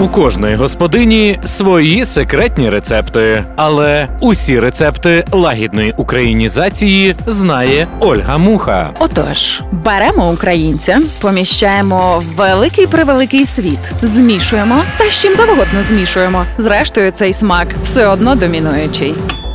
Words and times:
У 0.00 0.08
кожної 0.08 0.56
господині 0.56 1.38
свої 1.44 2.04
секретні 2.04 2.70
рецепти, 2.70 3.44
але 3.56 4.08
усі 4.20 4.60
рецепти 4.60 5.24
лагідної 5.32 5.94
українізації 5.96 7.16
знає 7.26 7.88
Ольга 8.00 8.38
Муха. 8.38 8.90
Отож, 8.98 9.62
беремо 9.72 10.30
українця, 10.30 10.98
поміщаємо 11.20 12.22
в 12.26 12.36
великий 12.36 12.86
превеликий 12.86 13.46
світ, 13.46 13.80
змішуємо 14.02 14.82
та 14.98 15.04
з 15.04 15.22
чим 15.22 15.36
завгодно 15.36 15.82
змішуємо. 15.88 16.44
Зрештою, 16.58 17.10
цей 17.10 17.32
смак 17.32 17.68
все 17.82 18.06
одно 18.06 18.34
домінуючий. 18.34 19.14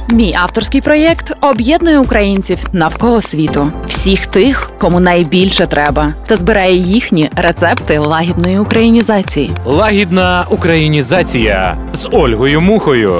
Мій 0.10 0.34
авторський 0.38 0.82
проєкт 0.82 1.34
об'єднує 1.42 2.00
українців 2.00 2.60
навколо 2.74 3.22
світу, 3.22 3.72
всіх 3.88 4.26
тих, 4.26 4.72
кому 4.80 5.00
найбільше 5.00 5.68
треба, 5.68 6.14
та 6.28 6.36
збирає 6.36 6.76
їхні 6.76 7.30
рецепти 7.36 7.98
лагідної 7.98 8.60
українізації. 8.60 9.52
Лагідна 9.66 10.46
українізація 10.50 11.78
з 11.94 12.08
Ольгою 12.12 12.62
Мухою. 12.62 13.20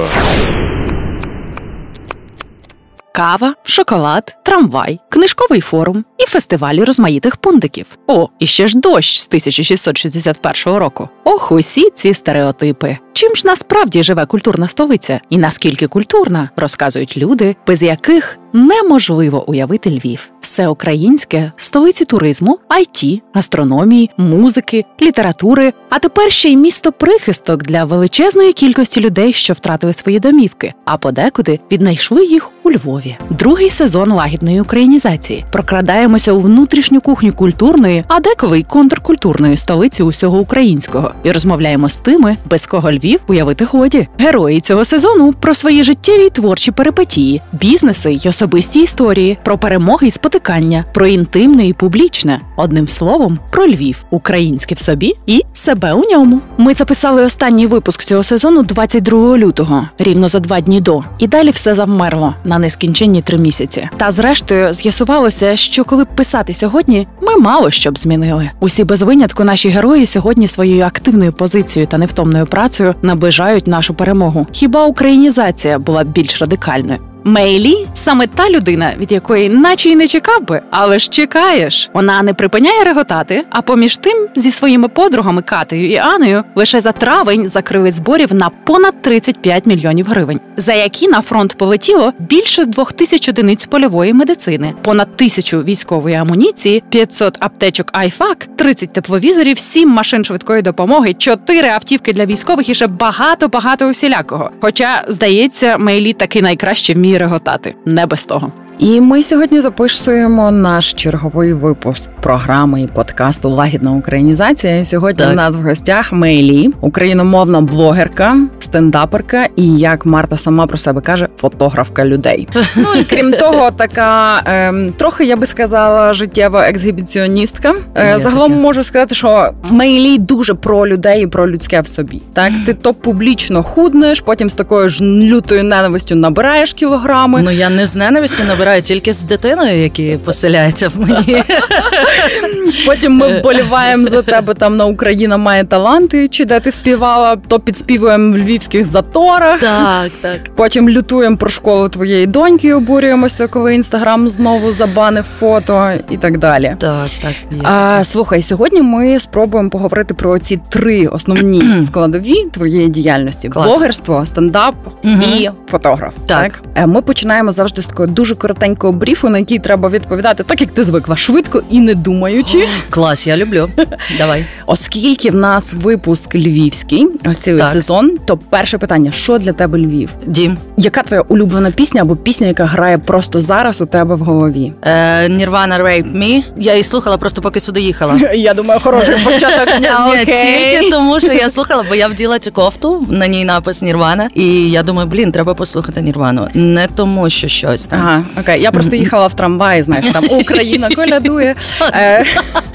Кава, 3.14 3.54
шоколад, 3.62 4.36
трамвай, 4.44 5.00
книжковий 5.08 5.60
форум 5.60 6.04
і 6.18 6.26
фестивалі 6.26 6.84
розмаїтих 6.84 7.36
пундиків. 7.36 7.86
О, 8.06 8.28
і 8.38 8.46
ще 8.46 8.66
ж 8.66 8.78
дощ 8.78 9.18
з 9.18 9.26
1661 9.28 10.78
року. 10.78 11.08
Ох, 11.24 11.52
усі 11.52 11.90
ці 11.94 12.14
стереотипи. 12.14 12.98
Чим 13.16 13.34
ж 13.34 13.42
насправді 13.46 14.02
живе 14.02 14.26
культурна 14.26 14.68
столиця, 14.68 15.20
і 15.30 15.38
наскільки 15.38 15.86
культурна, 15.86 16.50
розказують 16.56 17.16
люди, 17.16 17.56
без 17.66 17.82
яких 17.82 18.38
неможливо 18.52 19.48
уявити 19.48 19.90
Львів. 19.90 20.30
Все 20.40 20.68
українське 20.68 21.52
столиці 21.56 22.04
туризму, 22.04 22.58
IT, 22.70 23.20
гастрономії, 23.34 24.10
музики, 24.16 24.84
літератури, 25.02 25.72
а 25.90 25.98
тепер 25.98 26.32
ще 26.32 26.48
й 26.48 26.56
місто 26.56 26.92
прихисток 26.92 27.62
для 27.62 27.84
величезної 27.84 28.52
кількості 28.52 29.00
людей, 29.00 29.32
що 29.32 29.52
втратили 29.52 29.92
свої 29.92 30.20
домівки, 30.20 30.74
а 30.84 30.96
подекуди 30.96 31.60
віднайшли 31.72 32.24
їх 32.24 32.50
у 32.62 32.70
Львові. 32.70 33.16
Другий 33.30 33.70
сезон 33.70 34.12
лагідної 34.12 34.60
українізації. 34.60 35.44
Прокрадаємося 35.52 36.32
у 36.32 36.40
внутрішню 36.40 37.00
кухню 37.00 37.32
культурної, 37.32 38.04
а 38.08 38.20
деколи 38.20 38.58
й 38.58 38.62
контркультурної 38.62 39.56
столиці 39.56 40.02
усього 40.02 40.38
українського, 40.38 41.12
і 41.24 41.32
розмовляємо 41.32 41.88
з 41.88 41.96
тими, 41.96 42.36
без 42.50 42.66
кого 42.66 42.92
Львів 42.92 43.05
уявити 43.28 43.64
годі. 43.64 44.08
Герої 44.18 44.60
цього 44.60 44.84
сезону 44.84 45.32
про 45.40 45.54
свої 45.54 45.84
життєві 45.84 46.22
й 46.22 46.30
творчі 46.30 46.70
перипетії, 46.70 47.42
бізнеси 47.52 48.12
й 48.12 48.28
особисті 48.28 48.82
історії, 48.82 49.38
про 49.44 49.58
перемоги 49.58 50.06
й 50.06 50.10
спотикання, 50.10 50.84
про 50.94 51.06
інтимне 51.06 51.66
і 51.66 51.72
публічне. 51.72 52.40
Одним 52.56 52.88
словом, 52.88 53.38
про 53.50 53.66
Львів, 53.66 54.04
українське 54.10 54.74
в 54.74 54.78
собі 54.78 55.14
і 55.26 55.42
себе 55.52 55.92
у 55.92 56.10
ньому. 56.10 56.40
Ми 56.58 56.74
записали 56.74 57.22
останній 57.22 57.66
випуск 57.66 58.04
цього 58.04 58.22
сезону 58.22 58.62
22 58.62 59.38
лютого, 59.38 59.88
рівно 59.98 60.28
за 60.28 60.40
два 60.40 60.60
дні 60.60 60.80
до, 60.80 61.04
і 61.18 61.26
далі 61.26 61.50
все 61.50 61.74
завмерло 61.74 62.34
на 62.44 62.58
нескінченні 62.58 63.22
три 63.22 63.38
місяці. 63.38 63.88
Та 63.96 64.10
зрештою 64.10 64.72
з'ясувалося, 64.72 65.56
що 65.56 65.84
коли 65.84 66.04
б 66.04 66.06
писати 66.16 66.54
сьогодні, 66.54 67.06
ми 67.22 67.36
мало 67.36 67.70
що 67.70 67.90
б 67.90 67.98
змінили. 67.98 68.50
Усі 68.60 68.84
без 68.84 69.02
винятку 69.02 69.44
наші 69.44 69.68
герої 69.68 70.06
сьогодні 70.06 70.48
своєю 70.48 70.84
активною 70.84 71.32
позицією 71.32 71.86
та 71.86 71.98
невтомною 71.98 72.46
працею 72.46 72.94
наближають 73.02 73.66
нашу 73.66 73.94
перемогу. 73.94 74.46
Хіба 74.52 74.86
українізація 74.86 75.78
була 75.78 76.04
більш 76.04 76.40
радикальною? 76.40 76.98
Мейлі 77.26 77.86
саме 77.94 78.26
та 78.26 78.50
людина, 78.50 78.94
від 78.98 79.12
якої 79.12 79.48
наче 79.48 79.90
й 79.90 79.96
не 79.96 80.08
чекав 80.08 80.46
би, 80.46 80.60
але 80.70 80.98
ж 80.98 81.08
чекаєш. 81.08 81.90
Вона 81.94 82.22
не 82.22 82.34
припиняє 82.34 82.84
реготати, 82.84 83.44
а 83.50 83.62
поміж 83.62 83.96
тим 83.96 84.28
зі 84.34 84.50
своїми 84.50 84.88
подругами 84.88 85.42
Катею 85.42 85.90
і 85.90 85.96
Анею 85.96 86.44
лише 86.54 86.80
за 86.80 86.92
травень 86.92 87.48
закрили 87.48 87.90
зборів 87.90 88.34
на 88.34 88.50
понад 88.50 89.02
35 89.02 89.66
мільйонів 89.66 90.06
гривень, 90.06 90.40
за 90.56 90.74
які 90.74 91.08
на 91.08 91.22
фронт 91.22 91.54
полетіло 91.58 92.12
більше 92.18 92.64
двох 92.64 92.92
тисяч 92.92 93.28
одиниць 93.28 93.66
польової 93.66 94.12
медицини, 94.12 94.74
понад 94.82 95.16
тисячу 95.16 95.62
військової 95.62 96.14
амуніції, 96.14 96.82
500 96.88 97.36
аптечок 97.40 97.88
Айфак, 97.92 98.48
30 98.56 98.92
тепловізорів, 98.92 99.58
7 99.58 99.88
машин 99.90 100.24
швидкої 100.24 100.62
допомоги, 100.62 101.14
4 101.14 101.68
автівки 101.68 102.12
для 102.12 102.26
військових 102.26 102.68
і 102.68 102.74
ще 102.74 102.86
багато 102.86 103.48
багато 103.48 103.88
усілякого. 103.88 104.50
Хоча 104.60 105.04
здається, 105.08 105.78
Мейлі 105.78 106.12
таки 106.12 106.42
найкраще 106.42 106.94
вміє 106.94 107.15
реготати, 107.18 107.74
не 107.84 108.06
без 108.06 108.24
того. 108.24 108.52
І 108.78 109.00
ми 109.00 109.22
сьогодні 109.22 109.60
записуємо 109.60 110.50
наш 110.50 110.94
черговий 110.94 111.52
випуск 111.52 112.10
програми 112.20 112.82
і 112.82 112.86
подкасту 112.86 113.48
Лагідна 113.48 113.92
українізація. 113.92 114.78
І 114.78 114.84
Сьогодні 114.84 115.18
Так. 115.24 115.32
у 115.32 115.36
нас 115.36 115.56
в 115.56 115.60
гостях 115.60 116.12
Мейлі, 116.12 116.70
україномовна 116.80 117.60
блогерка, 117.60 118.36
стендаперка 118.60 119.48
і, 119.56 119.76
як 119.76 120.06
Марта 120.06 120.36
сама 120.36 120.66
про 120.66 120.78
себе 120.78 121.00
каже, 121.00 121.28
фотографка 121.36 122.04
людей. 122.04 122.48
Ну 122.76 122.94
і 123.00 123.04
крім 123.04 123.32
того, 123.32 123.70
така 123.70 124.42
ем, 124.44 124.92
трохи 124.96 125.24
я 125.24 125.36
би 125.36 125.46
сказала 125.46 126.12
життєва 126.12 126.68
ексгібіціоністка. 126.68 127.74
Е, 127.96 128.18
загалом 128.22 128.50
таке. 128.50 128.62
можу 128.62 128.82
сказати, 128.82 129.14
що 129.14 129.50
Мейлі 129.70 130.18
дуже 130.18 130.54
про 130.54 130.86
людей 130.86 131.22
і 131.22 131.26
про 131.26 131.50
людське 131.50 131.80
в 131.80 131.86
собі. 131.88 132.22
Так, 132.32 132.52
ти 132.66 132.74
то 132.74 132.94
публічно 132.94 133.62
худнеш, 133.62 134.20
потім 134.20 134.50
з 134.50 134.54
такою 134.54 134.88
ж 134.88 135.04
лютою 135.04 135.62
ненавистю 135.64 136.14
набираєш 136.14 136.72
кілограми. 136.72 137.42
Ну 137.42 137.50
я 137.50 137.70
не 137.70 137.86
з 137.86 137.96
ненависті 137.96 138.42
набираю, 138.44 138.65
тільки 138.82 139.12
з 139.12 139.22
дитиною, 139.22 139.78
які 139.82 140.18
поселяється 140.24 140.88
в 140.88 141.00
мені. 141.00 141.42
Потім 142.86 143.12
ми 143.12 143.38
вболіваємо 143.40 144.06
за 144.06 144.22
тебе 144.22 144.54
там 144.54 144.76
на 144.76 144.84
Україна 144.84 145.36
має 145.36 145.64
таланти, 145.64 146.28
чи 146.28 146.44
де 146.44 146.60
ти 146.60 146.72
співала, 146.72 147.36
то 147.48 147.60
підспівуємо 147.60 148.32
в 148.34 148.38
львівських 148.38 148.84
заторах. 148.84 149.60
Так, 149.60 150.10
так. 150.22 150.40
Потім 150.56 150.90
лютуємо 150.90 151.36
про 151.36 151.48
школу 151.48 151.88
твоєї 151.88 152.26
доньки, 152.26 152.74
обурюємося, 152.74 153.46
коли 153.46 153.74
інстаграм 153.74 154.28
знову 154.28 154.72
забанив 154.72 155.24
фото 155.38 155.92
і 156.10 156.16
так 156.16 156.38
далі. 156.38 156.76
Так, 156.78 157.06
так. 157.22 157.32
є. 157.50 157.60
А, 157.62 158.04
слухай, 158.04 158.42
сьогодні 158.42 158.82
ми 158.82 159.18
спробуємо 159.18 159.70
поговорити 159.70 160.14
про 160.14 160.38
ці 160.38 160.60
три 160.68 161.06
основні 161.06 161.80
складові 161.82 162.44
твоєї 162.52 162.88
діяльності: 162.88 163.48
Клас. 163.48 163.66
блогерство, 163.66 164.26
стендап 164.26 164.74
Мгм. 165.02 165.22
і 165.22 165.50
фотограф. 165.70 166.14
Так. 166.26 166.62
Е, 166.74 166.86
Ми 166.86 167.02
починаємо 167.02 167.52
завжди 167.52 167.82
з 167.82 167.86
такого 167.86 168.06
дуже 168.06 168.34
коротенького 168.56 168.92
бріфу, 168.92 169.28
на 169.28 169.38
який 169.38 169.58
треба 169.58 169.88
відповідати, 169.88 170.42
так 170.42 170.60
як 170.60 170.70
ти 170.70 170.84
звикла, 170.84 171.16
швидко 171.16 171.62
і 171.70 171.80
не 171.80 171.94
думаючи. 171.94 172.68
Клас, 172.90 173.26
я 173.26 173.36
люблю. 173.36 173.68
Давай. 174.18 174.44
Оскільки 174.66 175.30
в 175.30 175.34
нас 175.34 175.74
випуск 175.74 176.34
львівський, 176.34 177.06
ось 177.24 177.36
Так. 177.38 177.66
сезон, 177.66 178.18
то 178.24 178.36
перше 178.36 178.78
питання: 178.78 179.12
що 179.12 179.38
для 179.38 179.52
тебе 179.52 179.78
Львів? 179.78 180.10
Дім. 180.26 180.56
Яка 180.76 181.02
твоя 181.02 181.22
улюблена 181.22 181.70
пісня 181.70 182.02
або 182.02 182.16
пісня, 182.16 182.46
яка 182.46 182.64
грає 182.64 182.98
просто 182.98 183.40
зараз 183.40 183.80
у 183.80 183.86
тебе 183.86 184.14
в 184.14 184.18
голові? 184.18 184.72
Е, 184.82 185.28
Nirvana 185.28 185.82
Rape 185.82 186.16
Me. 186.16 186.42
Я 186.56 186.72
її 186.72 186.82
слухала 186.82 187.16
просто 187.16 187.40
поки 187.42 187.60
сюди 187.60 187.80
їхала. 187.80 188.16
Я 188.34 188.54
думаю, 188.54 188.80
хороший 188.80 189.16
початок. 189.24 189.80
Ні, 189.80 190.24
тільки 190.24 190.90
тому, 190.90 191.20
що 191.20 191.32
я 191.32 191.50
слухала, 191.50 191.84
бо 191.88 191.94
я 191.94 192.08
вділа 192.08 192.38
цю 192.38 192.52
кофту, 192.52 193.06
на 193.10 193.26
ній 193.26 193.44
напис 193.44 193.82
Нірвана. 193.82 194.30
І 194.34 194.70
я 194.70 194.82
думаю, 194.82 195.08
блін, 195.08 195.32
треба 195.32 195.54
послухати 195.54 196.02
Нірвану. 196.02 196.48
Не 196.54 196.86
тому, 196.94 197.30
що 197.30 197.48
щось 197.48 197.86
там. 197.86 198.00
Ага, 198.00 198.24
окей. 198.46 198.62
Я 198.62 198.70
просто 198.70 198.96
їхала 198.96 199.26
в 199.26 199.34
трамваї, 199.34 199.82
знаєш, 199.82 200.06
там 200.06 200.24
Україна 200.30 200.88
колядує. 200.96 201.54
Е, 201.82 202.24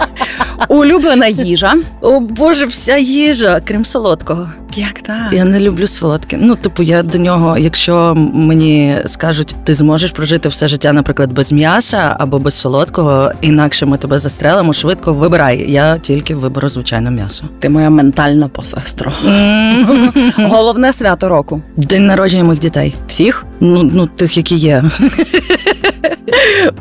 улюблена 0.68 1.28
їжа. 1.28 1.76
О 2.02 2.20
Боже, 2.20 2.66
вся 2.66 2.98
їжа, 2.98 3.62
крім 3.66 3.86
солодкого. 3.86 4.50
Як 4.78 5.02
так? 5.02 5.34
Я 5.34 5.46
не 5.46 5.60
люблю 5.60 5.88
солодке. 5.88 6.38
Ну, 6.42 6.56
типу, 6.56 6.84
я 6.84 7.04
до 7.04 7.18
нього, 7.18 7.58
якщо 7.58 8.14
мені 8.34 8.98
скажуть, 9.06 9.56
ти 9.64 9.74
зможеш 9.74 10.12
прожити 10.12 10.50
все 10.50 10.68
життя, 10.68 10.94
наприклад, 10.94 11.32
без 11.32 11.52
м'яса 11.54 12.16
або 12.20 12.40
без 12.40 12.54
солодкого, 12.54 13.32
інакше 13.42 13.86
ми 13.86 13.98
тебе 13.98 14.20
застрелимо, 14.20 14.74
швидко 14.74 15.14
вибирай. 15.14 15.72
Я 15.72 15.98
тільки 15.98 16.36
виберу 16.36 16.70
звичайно 16.70 17.12
м'ясо. 17.12 17.44
Ти 17.60 17.70
моя 17.70 17.90
ментальна 17.90 18.48
посестро. 18.48 19.12
Головне 20.38 20.94
свято 20.94 21.30
року. 21.30 21.62
День 21.78 22.06
народження 22.06 22.44
моїх 22.44 22.62
дітей. 22.62 22.96
Всіх 23.08 23.46
Ну, 23.60 23.84
ну 23.94 24.08
тих, 24.08 24.38
які 24.38 24.56
є. 24.56 24.84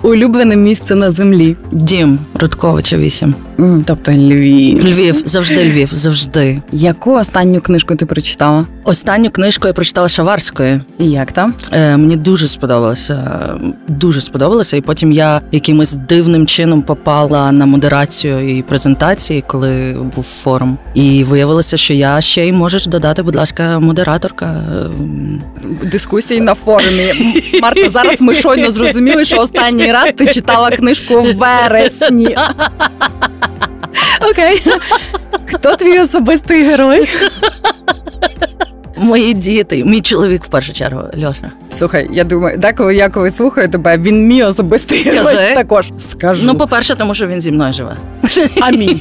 улюблене 0.03 0.57
місце 0.57 0.95
на 0.95 1.11
землі. 1.11 1.57
Дім 1.73 2.19
Рудковича 2.41 2.97
8. 2.97 3.35
М, 3.61 3.85
Тобто 3.87 4.13
Львів. 4.13 4.85
Львів, 4.85 5.23
завжди 5.27 5.65
Львів, 5.65 5.89
завжди. 5.93 6.63
Яку 6.73 7.13
останню 7.15 7.61
книжку 7.61 7.95
ти 7.97 8.07
прочитала? 8.07 8.67
Останню 8.85 9.31
книжку 9.31 9.67
я 9.69 9.73
прочитала 9.75 10.09
Шаварської. 10.09 10.81
І 10.99 11.11
як 11.11 11.33
там? 11.33 11.55
Е, 11.73 11.97
мені 11.97 12.17
дуже 12.17 12.49
сподобалося. 12.49 13.41
Дуже 13.89 14.21
сподобалося. 14.21 14.77
І 14.77 14.81
потім 14.81 15.13
я 15.13 15.41
якимось 15.53 15.93
дивним 15.95 16.47
чином 16.47 16.83
попала 16.83 17.53
на 17.53 17.67
модерацію 17.67 18.59
і 18.59 18.63
презентації, 18.63 19.45
коли 19.47 19.97
був 20.17 20.25
форум. 20.25 20.79
І 20.95 21.25
виявилося, 21.25 21.77
що 21.77 21.95
я 21.95 22.21
ще 22.21 22.47
й 22.47 22.53
можеш 22.53 22.87
додати, 22.87 23.23
будь 23.23 23.37
ласка, 23.37 23.79
модераторка. 23.79 24.65
Ем, 24.85 25.43
Дискусії 25.93 26.41
на 26.41 26.55
форумі. 26.55 27.13
Марта, 27.63 27.89
зараз 27.91 28.21
ми 28.21 28.35
щойно 28.35 28.71
зрозуміли, 28.71 29.25
що 29.25 29.40
останній 29.41 29.93
раз 29.93 30.11
ти 30.17 30.27
читала 30.27 30.71
книжку 30.71 31.21
в 31.23 31.35
вересні. 31.35 32.37
Окей. 34.31 34.63
Хто 35.47 35.77
твій 35.77 35.99
особистий 35.99 36.65
герой? 36.65 37.09
Мої 38.97 39.35
діти, 39.35 39.85
мій 39.85 40.01
чоловік 40.01 40.45
в 40.45 40.49
першу 40.49 40.73
чергу, 40.73 41.01
Льоша. 41.25 41.51
Слухай, 41.71 42.09
я 42.13 42.25
думаю, 42.25 42.59
деколи 42.59 42.95
я 42.95 43.09
коли 43.09 43.31
слухаю 43.31 43.69
тебе, 43.69 43.99
він 43.99 44.27
мій 44.29 44.43
особистий 44.43 44.99
Скажи. 44.99 45.19
герой 45.19 45.55
також. 45.55 45.93
Скажу. 45.97 46.47
Ну, 46.47 46.55
по-перше, 46.55 46.95
тому 46.95 47.15
що 47.15 47.27
він 47.27 47.41
зі 47.41 47.53
мною 47.53 47.73
живе. 47.73 47.97
Амінь. 48.61 49.01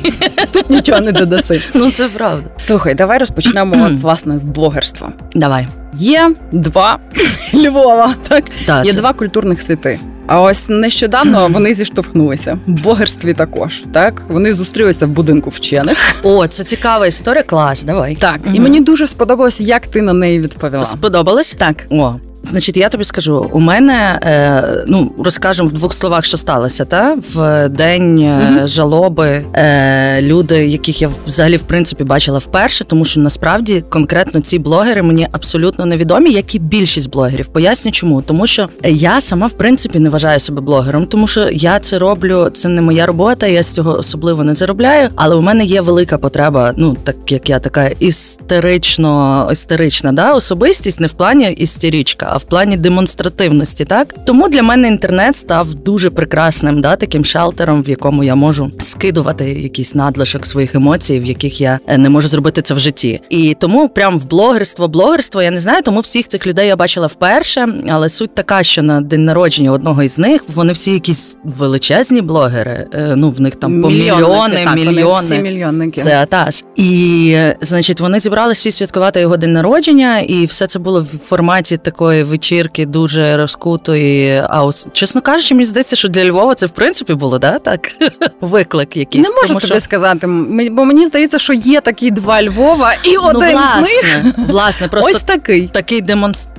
Тут 0.51 0.69
нічого 0.69 1.01
не 1.01 1.11
додаси. 1.11 1.61
Ну, 1.73 1.91
це 1.91 2.07
правда. 2.07 2.49
Слухай, 2.57 2.95
давай 2.95 3.17
розпочнемо 3.19 3.85
от, 3.85 4.01
власне 4.01 4.39
з 4.39 4.45
блогерства. 4.45 5.11
Давай. 5.35 5.67
Є 5.93 6.31
два 6.51 6.99
Львова, 7.53 8.15
так? 8.27 8.43
Так, 8.65 8.85
Є 8.85 8.91
це- 8.91 8.97
два 8.97 9.13
культурних 9.13 9.61
світи. 9.61 9.99
А 10.31 10.41
ось 10.41 10.69
нещодавно 10.69 11.47
вони 11.47 11.73
зіштовхнулися 11.73 12.59
в 12.67 12.71
блогерстві 12.71 13.33
також. 13.33 13.83
Так 13.93 14.21
вони 14.29 14.53
зустрілися 14.53 15.05
в 15.05 15.09
будинку 15.09 15.49
вчених. 15.49 15.97
О, 16.23 16.47
це 16.47 16.63
цікава 16.63 17.07
історія, 17.07 17.43
клас, 17.43 17.83
давай. 17.83 18.15
Так, 18.15 18.39
і 18.53 18.59
мені 18.59 18.81
дуже 18.81 19.07
сподобалось, 19.07 19.61
як 19.61 19.87
ти 19.87 20.01
на 20.01 20.13
неї 20.13 20.39
відповіла. 20.39 20.83
Сподобалось? 20.83 21.53
Так, 21.59 21.85
О, 21.89 22.15
значить, 22.49 22.77
я 22.77 22.89
тобі 22.89 23.03
скажу, 23.03 23.49
у 23.51 23.59
мене 23.59 24.19
е, 24.23 24.83
ну 24.87 25.11
розкажемо 25.23 25.69
в 25.69 25.71
двох 25.71 25.93
словах, 25.93 26.25
що 26.25 26.37
сталося. 26.37 26.85
Та 26.85 27.17
в 27.33 27.69
день 27.69 28.19
е, 28.19 28.51
Мгм. 28.51 28.67
жалоби 28.67 29.45
е, 29.53 30.21
люди, 30.21 30.67
яких 30.67 31.01
я 31.01 31.07
взагалі 31.25 31.55
в 31.57 31.61
принципі 31.63 32.03
бачила 32.03 32.37
вперше, 32.37 32.83
тому 32.83 33.05
що 33.05 33.19
насправді 33.19 33.83
конкретно 33.89 34.41
ці 34.41 34.59
блогери 34.59 35.01
мені 35.01 35.27
абсолютно 35.31 35.85
невідомі, 35.85 36.31
як 36.31 36.55
і 36.55 36.59
більшість 36.59 37.09
блогерів. 37.09 37.47
Поясню, 37.47 37.91
чому 37.91 38.21
тому, 38.21 38.47
що 38.47 38.69
я 38.83 39.21
сама 39.21 39.47
в 39.47 39.53
принципі 39.53 39.99
не 39.99 40.09
вважаю 40.09 40.39
себе 40.39 40.61
блогером, 40.61 41.05
тому 41.05 41.27
що 41.27 41.49
я 41.49 41.79
це 41.79 41.99
роблю, 41.99 42.49
це 42.53 42.69
не 42.69 42.81
моя 42.81 43.05
робота, 43.05 43.47
я 43.47 43.63
з 43.63 43.71
цього 43.71 43.97
особливо 43.97 44.43
не 44.43 44.53
заробляю. 44.53 45.09
Але 45.15 45.35
у 45.35 45.41
мене 45.41 45.65
є 45.65 45.81
велика 45.81 46.17
потреба, 46.17 46.73
ну 46.77 46.97
так 47.03 47.31
як 47.31 47.49
я 47.49 47.59
така 47.59 47.87
істерично 47.87 49.49
істерична, 49.51 50.11
да, 50.11 50.33
особистість, 50.33 50.99
не 50.99 51.07
в 51.07 51.11
плані 51.11 51.51
істеричка, 51.51 52.27
а 52.29 52.37
в 52.39 52.43
плані 52.43 52.77
демонстративності. 52.77 53.85
Так 53.85 54.13
тому 54.25 54.49
для 54.49 54.63
мене 54.63 54.87
інтернет 54.87 55.35
став 55.35 55.73
дуже 55.73 56.09
прекрасним, 56.09 56.81
да, 56.81 56.95
таким 56.95 57.25
шелтером, 57.25 57.83
в 57.83 57.89
якому 57.89 58.23
я 58.23 58.35
можу 58.35 58.71
скидувати 58.79 59.45
якийсь 59.51 59.95
надлишок 59.95 60.45
своїх 60.45 60.75
емоцій, 60.75 61.19
в 61.19 61.25
яких 61.25 61.61
я 61.61 61.79
е, 61.87 61.97
не 61.97 62.09
можу 62.09 62.27
зробити 62.27 62.61
це 62.61 62.73
в 62.73 62.79
житті. 62.79 63.21
І 63.29 63.55
тому 63.59 63.89
прям 63.89 64.19
в 64.19 64.29
блогерство, 64.29 64.87
блогерство, 64.87 65.41
я 65.41 65.51
не 65.51 65.59
знаю, 65.59 65.81
тому 65.83 65.99
всіх 65.99 66.27
цих 66.27 66.47
людей 66.47 66.67
я 66.67 66.75
бачила 66.75 67.07
вперше. 67.07 67.67
Але 67.89 68.09
суть 68.09 68.35
така, 68.35 68.63
що 68.63 68.83
на 68.83 69.01
день 69.01 69.25
народження 69.25 69.71
одного 69.71 70.03
із 70.03 70.19
них 70.19 70.43
вони 70.47 70.73
всі 70.73 70.91
якісь 70.91 71.37
величезні 71.43 72.21
блогери. 72.21 72.87
Е, 72.93 73.15
Ну 73.15 73.29
в 73.29 73.41
них 73.41 73.55
там 73.55 73.81
по 73.81 73.89
мільйони, 73.89 74.55
так, 74.63 74.77
вони 74.77 75.13
всі 75.13 75.39
мільйонники. 75.39 76.01
Це 76.01 76.21
атас. 76.21 76.65
І 76.75 77.31
е, 77.35 77.55
значить, 77.61 78.01
вони 78.01 78.19
зібралися 78.19 78.59
всі 78.59 78.71
святкувати 78.71 79.21
його 79.21 79.37
день 79.37 79.53
народження, 79.53 80.19
і 80.19 80.45
все 80.45 80.67
це 80.67 80.79
було 80.79 81.01
в 81.01 81.05
форматі 81.05 81.77
такої 81.77 82.18
вечірки, 82.23 82.85
дуже 82.85 83.37
розкутої. 83.37 84.43
А 84.49 84.63
ось, 84.63 84.87
чесно 84.93 85.21
кажучи, 85.21 85.53
мені 85.55 85.65
здається, 85.65 85.95
що 85.95 86.07
для 86.07 86.25
Львова 86.25 86.55
це 86.55 86.65
в 86.65 86.69
принципі 86.71 87.13
було 87.13 87.39
да 87.39 87.59
так 87.59 87.79
виклик 88.41 88.97
якийсь. 88.97 89.29
Не 89.29 89.35
можу 89.35 89.47
Тому 89.47 89.59
тобі 89.59 89.71
що- 89.73 89.79
сказати, 89.79 90.27
бо 90.71 90.85
мені 90.85 91.05
здається, 91.05 91.39
що 91.39 91.53
є 91.53 91.81
такі 91.81 92.11
два 92.11 92.43
Львова, 92.43 92.93
і 93.03 93.13
ну, 93.13 93.21
один 93.23 93.41
з 93.41 93.43
них 93.43 93.55
власне, 93.55 94.33
власне, 94.47 94.87
просто 94.87 95.11
ось 95.11 95.21
такий. 95.23 95.67
такий 95.67 96.01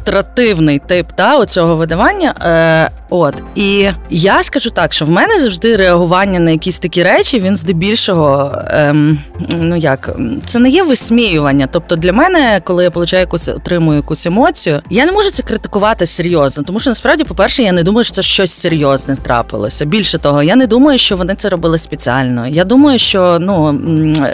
демонстративний 0.07 0.79
тип 0.79 1.07
та 1.15 1.37
оцього 1.37 1.77
видавання. 1.77 2.35
Е, 2.43 2.91
от 3.11 3.35
і 3.55 3.89
я 4.11 4.43
скажу 4.43 4.71
так, 4.71 4.93
що 4.93 5.05
в 5.05 5.11
мене 5.11 5.39
завжди 5.39 5.77
реагування 5.77 6.39
на 6.39 6.51
якісь 6.51 6.79
такі 6.79 7.03
речі, 7.03 7.41
він 7.41 7.57
здебільшого, 7.57 8.53
ем, 8.69 9.19
ну 9.59 9.77
як 9.77 10.11
це 10.47 10.59
не 10.59 10.69
є 10.69 10.83
висміювання. 10.83 11.69
Тобто 11.73 11.97
для 11.97 12.13
мене, 12.13 12.61
коли 12.65 12.85
я 12.85 12.91
получаю 12.91 13.21
якусь 13.21 13.49
отримую 13.49 13.97
якусь 13.97 14.27
емоцію, 14.27 14.81
я 14.91 15.07
не 15.07 15.13
можу 15.13 15.31
це 15.31 15.43
критикувати 15.43 16.07
серйозно, 16.07 16.65
тому 16.65 16.81
що 16.81 16.91
насправді, 16.91 17.25
по-перше, 17.25 17.63
я 17.63 17.73
не 17.73 17.83
думаю, 17.83 18.05
що 18.05 18.13
це 18.13 18.23
щось 18.23 18.53
серйозне 18.53 19.17
трапилося. 19.17 19.85
Більше 19.85 20.19
того, 20.19 20.43
я 20.43 20.57
не 20.57 20.67
думаю, 20.67 20.99
що 20.99 21.17
вони 21.17 21.35
це 21.35 21.49
робили 21.49 21.79
спеціально. 21.79 22.47
Я 22.47 22.65
думаю, 22.65 22.99
що 22.99 23.39
ну 23.41 23.81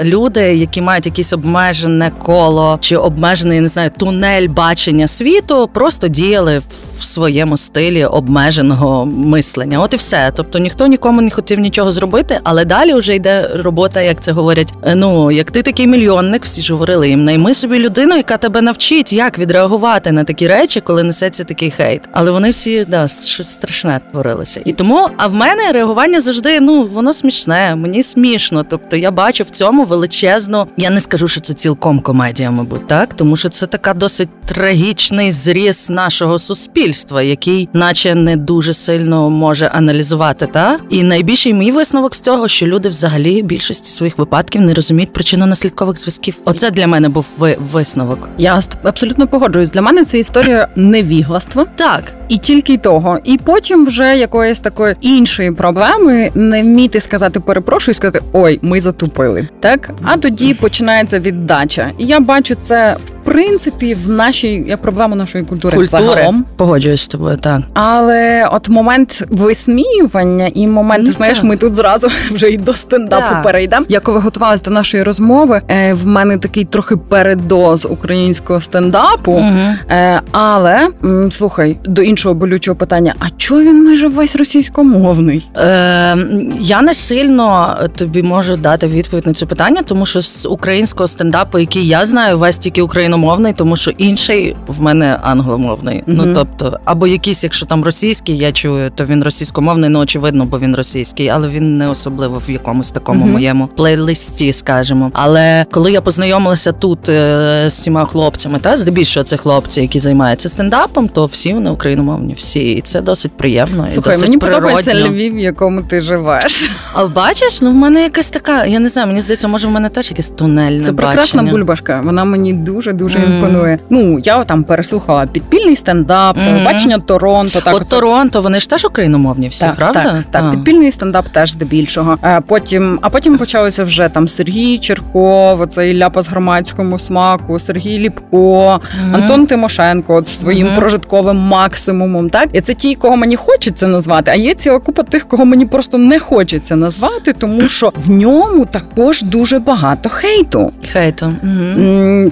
люди, 0.03 0.41
які 0.41 0.81
мають 0.81 1.07
якесь 1.07 1.33
обмежене 1.33 2.11
коло 2.23 2.79
чи 2.81 2.97
обмежений, 2.97 3.61
не 3.61 3.69
знаю, 3.69 3.91
тунель 3.99 4.49
бачення 4.49 5.09
світу, 5.09 5.56
просто 5.65 6.09
діяли 6.09 6.63
в 6.69 7.03
своєму 7.03 7.57
стилі 7.57 8.05
обмеженого 8.05 9.07
мислення. 9.07 9.81
От 9.81 9.95
і 9.95 9.97
все. 9.97 10.33
Тобто 10.35 10.59
ніхто 10.59 10.87
нікому 10.87 11.21
не 11.21 11.31
хотів 11.31 11.59
нічого 11.59 11.93
зробити, 11.93 12.41
але 12.45 12.65
далі 12.65 12.95
вже 12.95 13.15
йде 13.15 13.51
робота, 13.65 14.01
як 14.03 14.21
це 14.21 14.33
говорять. 14.33 14.75
е, 14.83 14.95
Ну 14.95 15.31
як 15.31 15.51
ти 15.51 15.63
такий 15.63 15.87
мільйонник, 15.87 16.45
всі 16.45 16.63
ж 16.63 16.73
говорили 16.73 17.09
їм, 17.09 17.25
найми 17.25 17.55
собі 17.55 17.79
людину, 17.79 18.17
яка 18.17 18.37
тебе 18.37 18.61
навчить, 18.63 19.13
як 19.13 19.39
відреагувати 19.39 20.13
на 20.13 20.25
такі 20.25 20.49
речі, 20.49 20.81
коли 20.81 21.03
несеться 21.03 21.45
такий 21.45 21.71
хейт. 21.71 22.01
Але 22.13 22.31
вони 22.31 22.51
всі 22.51 22.85
да 22.85 23.09
щось 23.09 23.49
страшне 23.51 24.01
творилося. 24.13 24.61
І 24.65 24.73
тому, 24.73 25.09
а 25.17 25.27
в 25.27 25.35
мене 25.35 25.73
реагування 25.73 26.21
завжди 26.21 26.61
ну 26.61 26.85
воно 26.87 27.13
смішне, 27.13 27.77
мені 27.77 28.03
смішно. 28.03 28.65
Тобто 28.71 28.97
я 28.97 29.11
бачу 29.11 29.45
в 29.45 29.51
цьому 29.51 29.85
величезну. 29.85 30.67
Я 30.77 30.91
не 30.91 31.01
скажу, 31.01 31.29
що 31.29 31.41
це 31.41 31.55
цілком 31.55 32.01
комедія, 32.01 32.51
мабуть, 32.51 32.87
так 32.89 33.15
тому 33.15 33.37
що 33.37 33.49
це 33.49 33.67
така 33.67 33.95
досить 33.95 34.29
трагічний 34.47 35.33
зріз 35.51 35.91
нашого 35.91 36.39
суспільства, 36.39 37.23
який, 37.23 37.69
наче, 37.73 38.15
не 38.15 38.37
дуже 38.37 38.75
сильно 38.75 39.31
може 39.31 39.67
аналізувати. 39.67 40.47
Та 40.47 40.79
і 40.91 41.03
найбільший 41.03 41.55
мій 41.55 41.71
висновок 41.73 42.15
з 42.15 42.21
цього, 42.21 42.49
що 42.49 42.67
люди 42.67 42.89
взагалі 42.89 43.43
в 43.43 43.45
більшості 43.45 43.91
своїх 43.91 44.19
випадків 44.19 44.61
не 44.63 44.75
розуміють 44.75 45.13
причинно-наслідкових 45.13 45.97
зв'язків. 45.97 46.37
Оце 46.45 46.71
для 46.71 46.87
мене 46.87 47.09
був 47.09 47.35
ви- 47.39 47.57
висновок. 47.61 48.29
Я 48.39 48.61
абсолютно 48.83 49.27
погоджуюсь. 49.27 49.71
Для 49.71 49.83
мене 49.83 50.05
це 50.05 50.19
історія 50.19 50.69
невігластва. 50.77 51.67
Так, 51.77 52.15
І 52.29 52.39
тільки 52.39 52.73
й 52.73 52.79
того. 52.79 53.19
І 53.25 53.39
потім 53.39 53.87
вже 53.87 54.17
якоїсь 54.19 54.61
такої 54.61 54.97
іншої 55.01 55.53
проблеми 55.53 56.31
не 56.35 56.63
вміти 56.63 57.01
сказати 57.01 57.41
перепрошую, 57.41 57.93
і 57.93 57.95
сказати 57.95 58.25
ой, 58.33 58.59
ми 58.63 58.81
затупили. 58.81 59.49
Так, 59.61 59.91
а 60.05 60.17
тоді 60.17 60.55
починається 60.55 61.19
віддача. 61.19 61.91
І 61.99 62.07
я 62.07 62.21
бачу 62.21 62.55
це 62.61 62.97
в 63.07 63.16
принципі 63.27 63.95
в 63.95 64.09
нашій 64.09 64.65
як 64.69 64.83
проблему 64.83 65.15
нашої 65.15 65.45
культури, 65.45 65.77
культури 65.77 66.07
загалом. 66.07 66.45
погоджуюсь 66.57 67.01
з 67.03 67.09
тобою. 67.09 67.37
Так 67.37 67.61
Але 67.75 68.49
от 68.53 68.69
момент 68.69 69.25
висміювання 69.31 70.51
і 70.55 70.67
момент, 70.67 71.05
Ну, 71.07 71.13
знаєш, 71.13 71.39
так. 71.39 71.47
ми 71.47 71.57
тут 71.57 71.75
зразу 71.75 72.09
вже 72.31 72.49
й 72.49 72.57
до 72.57 72.73
стендапу 72.73 73.29
Так. 73.31 73.43
перейдемо. 73.43 73.87
Я 73.89 74.01
коли 74.01 74.21
готувалася 74.21 74.65
до 74.65 74.71
нашої 74.71 75.03
розмови, 75.03 75.63
е, 75.69 75.93
в 75.95 76.07
мене 76.07 76.39
такий 76.39 76.65
трохи 76.65 76.97
передоз 76.97 77.87
українського 77.91 78.61
стендапу. 78.61 79.33
Угу. 79.33 79.45
Е, 79.91 80.21
але 80.33 80.89
м, 81.05 81.31
слухай, 81.31 81.79
до 81.85 82.03
іншого 82.03 82.35
болючого 82.35 82.77
питання: 82.77 83.15
а 83.19 83.25
чого 83.37 83.61
він 83.61 83.85
майже 83.85 84.09
весь 84.09 84.37
російськомовний? 84.37 85.51
Е, 85.57 86.17
я 86.61 86.83
не 86.83 86.95
сильно 86.95 87.79
тобі 87.97 88.23
можу 88.23 88.57
дати 88.57 88.87
відповідь 88.87 89.27
на 89.27 89.33
це 89.33 89.47
питання, 89.47 89.83
тому 89.83 90.07
що 90.07 90.21
з 90.23 90.47
українського 90.47 91.07
стендапу, 91.09 91.59
який 91.59 91.87
я 91.89 92.07
знаю, 92.07 92.39
весь 92.39 92.59
тільки 92.59 92.83
україномовний, 93.17 93.53
тому 93.53 93.77
що 93.77 93.91
інший 93.91 94.57
в 94.67 94.83
мене 94.83 95.19
англомовний. 95.23 96.03
Мгм. 96.07 96.17
Ну 96.17 96.35
тобто, 96.35 96.79
або 96.85 97.07
якийсь, 97.07 97.45
якщо 97.45 97.67
там 97.67 97.85
російський, 97.85 98.37
я 98.39 98.53
чую, 98.53 98.91
то 98.95 99.05
він 99.05 99.23
російськомовний, 99.25 99.91
ну 99.91 99.99
очевидно, 99.99 100.45
бо 100.45 100.59
він 100.59 100.77
російський, 100.77 101.29
але 101.29 101.49
він 101.49 101.79
не 101.79 101.89
особливо 101.89 102.39
в 102.47 102.51
якомусь 102.51 102.91
такому 102.93 103.21
Мгм. 103.25 103.33
моєму 103.33 103.67
плейлисті, 103.67 104.53
скажімо. 104.53 105.11
Але 105.15 105.67
коли 105.71 105.93
я 105.93 106.01
познайомилася 106.01 106.73
тут 106.73 107.09
е, 107.09 107.65
з 107.69 107.75
цими 107.75 108.07
хлопцями, 108.07 108.59
та 108.59 108.77
здебільшого 108.77 109.25
це 109.25 109.37
хлопці, 109.37 109.81
які 109.81 110.01
займаються 110.01 110.49
стендапом, 110.49 111.09
то 111.09 111.27
всі 111.27 111.53
вони 111.53 111.71
україномовні, 111.71 112.35
всі, 112.35 112.61
і 112.73 112.81
це 112.81 113.01
досить 113.01 113.33
приємно. 113.33 113.87
і 113.87 113.91
Слухай, 113.91 114.13
досить 114.13 114.29
мені 114.29 114.39
природньо. 114.39 114.63
подобається 114.69 115.09
Львів, 115.09 115.35
в 115.35 115.39
якому 115.39 115.83
ти 115.83 116.01
живеш. 116.01 116.71
А 116.93 117.07
бачиш, 117.07 117.63
ну 117.63 117.71
в 117.71 117.75
мене 117.75 118.03
якась 118.03 118.31
така, 118.31 118.65
я 118.67 118.79
не 118.79 118.89
знаю, 118.89 119.09
мені 119.09 119.21
здається, 119.21 119.49
може 119.49 119.69
в 119.69 119.71
мене 119.71 119.89
теж 119.89 120.11
якесь 120.11 120.29
тунельне 120.31 120.81
Це 120.81 120.93
прекрасна 120.93 121.23
бачення. 121.43 121.53
бульбашка. 121.53 122.01
Вона 122.05 122.25
мені 122.25 122.53
дуже 122.53 122.93
дуже 122.93 123.06
Мгм. 123.15 123.33
імпонує. 123.33 123.79
Ну 123.91 124.19
я 124.19 124.45
там 124.45 124.65
переслухала 124.65 125.27
підпільний 125.27 125.77
стендап, 125.77 126.37
Мгм. 126.37 126.47
телебачення 126.47 126.99
Торонто. 126.99 127.61
Так 127.61 127.75
От 127.75 127.83
оце- 127.83 127.91
Торонто, 127.91 128.41
вони 128.41 128.61
ж 128.61 128.71
теж 128.71 128.85
україномовні 128.85 129.49
всі, 129.49 129.65
так, 129.65 129.77
правда? 129.77 130.03
Так, 130.03 130.17
так, 130.31 130.45
А. 130.49 130.51
підпільний 130.51 130.93
стендап 130.93 131.29
теж 131.29 131.53
здебільшого. 131.53 132.19
А 132.21 132.41
потім, 132.41 132.99
а 133.03 133.09
потім 133.11 133.39
почалося 133.39 133.83
вже 133.83 134.09
там 134.09 134.29
Сергій 134.29 134.79
Черков, 134.79 135.61
оцей 135.61 135.99
ляпа 135.99 136.23
з 136.23 136.29
громадському 136.29 136.99
смаку, 136.99 137.59
Сергій 137.59 137.99
Ліпко, 137.99 138.81
Мгм. 139.05 139.15
Антон 139.15 139.47
Тимошенко, 139.47 140.15
от 140.15 140.27
зі 140.27 140.35
своїм 140.35 140.67
Мгм. 140.67 140.77
прожитковим 140.77 141.37
максимумом. 141.37 142.31
Так, 142.31 142.49
і 142.53 142.61
це 142.61 142.75
ті, 142.75 142.95
кого 142.95 143.17
мені 143.17 143.37
хочеться 143.37 143.87
назвати. 143.89 144.31
А 144.31 144.35
є 144.35 144.55
ціла 144.55 144.79
купа 144.79 145.03
тих, 145.03 145.29
кого 145.29 145.45
мені 145.45 145.67
просто 145.67 145.99
не 145.99 146.19
хочеться 146.19 146.77
назвати, 146.77 147.33
тому 147.33 147.69
що 147.69 147.93
в 147.97 148.11
ньому 148.11 148.65
також 148.67 149.23
дуже 149.23 149.59
багато 149.59 150.09
хейту. 150.09 150.71
Хейту. 150.93 151.33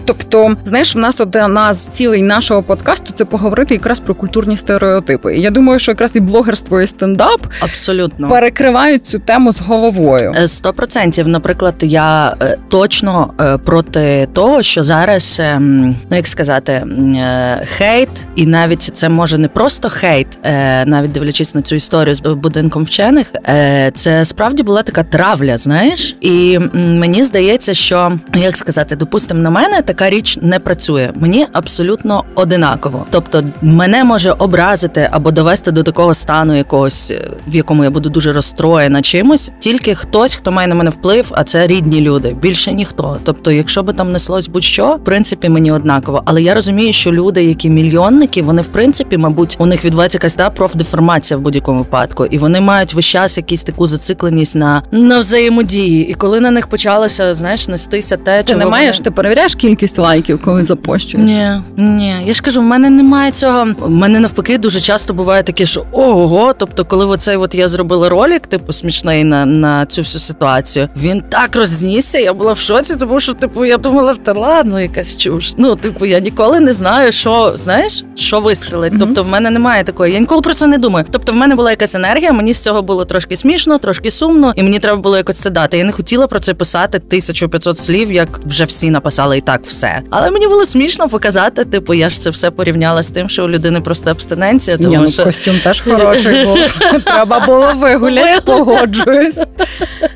Тобто 0.05 0.57
знаєш, 0.65 0.95
в 0.95 0.99
нас 0.99 1.21
одна 1.21 1.73
з 1.73 1.89
цілей 1.89 2.23
нашого 2.23 2.63
подкасту 2.63 3.13
це 3.15 3.25
поговорити 3.25 3.75
якраз 3.75 4.01
про 4.01 4.15
культурні 4.15 4.57
стереотипи. 4.57 5.37
І 5.37 5.41
я 5.41 5.51
думаю, 5.51 5.79
що 5.79 5.93
якраз 5.93 6.17
і 6.17 6.21
блогерство, 6.21 6.81
і 6.81 6.87
стендап 6.87 7.47
Абсолютно 7.61 8.29
перекривають 8.29 9.07
цю 9.07 9.19
тему 9.19 9.53
з 9.53 9.61
головою. 9.61 10.35
Е, 10.37 10.49
Сто 10.49 10.73
процентів. 10.73 11.29
Наприклад, 11.29 11.75
я 11.81 12.37
е, 12.43 12.59
точно 12.69 13.35
е, 13.41 13.59
проти 13.59 14.29
того, 14.33 14.63
що 14.63 14.85
зараз, 14.85 15.37
е, 15.41 15.59
ну 15.61 15.95
як 16.11 16.27
сказати, 16.27 16.73
е, 16.73 17.63
хейт, 17.65 18.09
і 18.37 18.47
навіть 18.47 18.83
це 18.83 19.09
може 19.09 19.39
не 19.39 19.49
просто 19.49 19.89
хейт, 19.89 20.27
е, 20.43 20.85
навіть 20.85 21.13
дивлячись 21.13 21.55
на 21.55 21.63
цю 21.63 21.75
історію 21.75 22.15
з 22.15 22.21
будинком 22.21 22.85
вчених, 22.85 23.33
е, 23.49 23.91
це 23.95 24.25
справді 24.25 24.63
була 24.63 24.83
така 24.83 25.03
травля, 25.03 25.59
знаєш, 25.59 26.17
і 26.21 26.59
мені 26.75 27.23
здається, 27.25 27.75
що 27.75 28.13
ну, 28.35 28.43
як 28.43 28.57
сказати, 28.57 28.97
допустимо, 28.97 29.41
на 29.41 29.51
мене 29.51 29.83
така 29.83 30.11
річ 30.11 30.39
не 30.45 30.59
працює. 30.59 31.11
Мені 31.15 31.47
абсолютно 31.53 32.25
одинаково. 32.35 33.07
Тобто, 33.11 33.43
мене 33.63 34.05
може 34.05 34.33
образити 34.33 35.09
або 35.13 35.31
довести 35.31 35.71
до 35.71 35.83
такого 35.83 36.15
стану 36.15 36.57
якогось, 36.57 37.11
е, 37.11 37.21
в 37.47 37.55
якому 37.55 37.85
я 37.85 37.91
буду 37.91 38.09
дуже 38.09 38.33
розстроєна 38.33 39.03
чимось, 39.03 39.53
тільки 39.59 39.95
хтось, 39.95 40.35
хто 40.35 40.53
має 40.53 40.69
на 40.69 40.75
мене 40.75 40.91
вплив, 40.91 41.33
а 41.33 41.45
це 41.45 41.67
рідні 41.67 42.01
люди. 42.01 42.37
Більше 42.43 42.73
ніхто. 42.73 43.19
Тобто, 43.25 43.51
якщо 43.51 43.83
би 43.83 43.93
там 43.93 44.13
неслось 44.13 44.49
будь-що, 44.49 44.87
в 44.95 45.05
принципі, 45.05 45.49
мені 45.49 45.73
однаково. 45.73 46.23
Але 46.25 46.43
я 46.43 46.55
розумію, 46.55 46.93
що 46.93 47.13
люди, 47.13 47.45
які 47.45 47.71
мільйонники, 47.71 48.43
вони 48.43 48.63
в 48.63 48.69
принципі, 48.69 49.17
мабуть, 49.17 49.57
у 49.59 49.67
них 49.67 49.85
відбувається 49.85 50.17
якась 50.17 50.35
та 50.35 50.51
профдеформація 50.51 51.39
в 51.39 51.41
будь-якому 51.41 51.79
випадку, 51.79 52.27
і 52.27 52.39
вони 52.39 52.61
мають 52.61 52.95
весь 52.95 53.05
час 53.05 53.37
якусь 53.37 53.63
таку 53.63 53.87
зацикленість 53.87 54.57
на, 54.57 54.83
на 54.91 55.19
взаємодії. 55.19 56.09
І 56.09 56.15
коли 56.15 56.41
на 56.41 56.51
них 56.51 56.67
почалося, 56.67 57.35
знаєш, 57.35 57.69
нестися 57.69 58.17
те, 58.17 58.43
Ти 58.43 58.53
чого 58.53 58.65
не 58.65 58.71
маєш, 58.71 58.97
вони... 58.97 59.05
ти 59.05 59.11
перевіряєш 59.11 59.55
кількість 59.55 59.99
лайків, 59.99 60.34
коли 60.39 60.65
запощуєш? 60.65 61.31
Ні, 61.31 61.51
ні. 61.77 62.17
Я 62.25 62.33
ж 62.35 62.43
кажу, 62.43 62.61
в 62.61 62.65
мене 62.65 62.91
немає 62.91 63.31
цього. 63.33 63.67
В 63.79 63.91
мене 63.91 64.21
навпаки 64.21 64.59
дуже 64.59 64.81
часто 64.81 65.15
буває 65.15 65.43
таке, 65.43 65.67
що 65.67 65.87
ого. 65.93 66.53
Тобто, 66.59 66.85
коли 66.85 67.07
оцей 67.07 67.37
от 67.37 67.55
я 67.55 67.69
зробила 67.69 68.09
ролик, 68.09 68.47
типу 68.47 68.73
смішний 68.73 69.25
на, 69.25 69.47
на 69.47 69.87
цю 69.87 70.01
всю 70.01 70.21
ситуацію, 70.21 70.89
він 70.97 71.23
так 71.29 71.57
рознісся. 71.57 72.19
Я 72.19 72.33
була 72.33 72.53
в 72.53 72.59
шоці, 72.59 72.97
тому 72.97 73.21
що 73.21 73.33
типу 73.33 73.65
я 73.65 73.77
думала, 73.77 74.15
та 74.15 74.33
ладно, 74.33 74.81
якась 74.81 75.17
чуш. 75.17 75.53
Ну, 75.57 75.77
типу, 75.77 76.07
я 76.07 76.19
ніколи 76.21 76.61
не 76.61 76.73
знаю, 76.73 77.13
що 77.13 77.53
знаєш, 77.57 78.05
що 78.15 78.41
вистрілить. 78.41 78.93
Мгм. 78.93 79.01
Тобто, 79.01 79.23
в 79.23 79.29
мене 79.29 79.51
немає 79.51 79.85
такої. 79.85 80.13
Я 80.13 80.19
ніколи 80.19 80.41
про 80.43 80.55
це 80.55 80.67
не 80.67 80.79
думаю. 80.79 81.07
Тобто, 81.11 81.33
в 81.33 81.37
мене 81.37 81.55
була 81.55 81.71
якась 81.71 81.95
енергія, 81.95 82.33
мені 82.33 82.55
з 82.55 82.63
цього 82.63 82.83
було 82.83 83.05
трошки 83.05 83.37
смішно, 83.37 83.79
трошки 83.79 84.11
сумно, 84.11 84.53
і 84.57 84.63
мені 84.63 84.79
треба 84.79 84.99
було 84.99 85.17
якось 85.17 85.39
це 85.39 85.51
дати. 85.51 85.79
Я 85.79 85.85
не 85.85 85.93
хотіла 85.93 86.27
про 86.27 86.41
це 86.41 86.55
писати 86.55 86.99
1500 86.99 87.79
слів, 87.79 88.13
як 88.13 88.41
вже 88.45 88.65
всі 88.65 88.91
написали 88.91 89.39
і 89.39 89.41
так 89.41 89.61
все. 89.67 90.03
Але 90.11 90.24
мені 90.31 90.49
було 90.49 90.67
смішно 90.67 91.09
показати. 91.09 91.65
Типу, 91.65 91.95
я 91.95 92.11
ж 92.11 92.21
це 92.21 92.31
все 92.31 92.51
порівняла 92.51 93.03
з 93.03 93.11
тим, 93.11 93.29
що 93.29 93.45
у 93.45 93.49
людини 93.49 93.81
просто 93.81 94.11
абстиненція, 94.11 94.77
тому 94.77 94.89
Ні, 94.89 94.99
ну, 94.99 95.09
що 95.09 95.25
костюм 95.25 95.61
теж 95.65 95.81
хороший 95.81 96.45
був. 96.45 96.59
Треба 97.05 97.47
було 97.47 97.73
вигуляти, 97.77 98.41
погоджуюсь. 98.45 99.39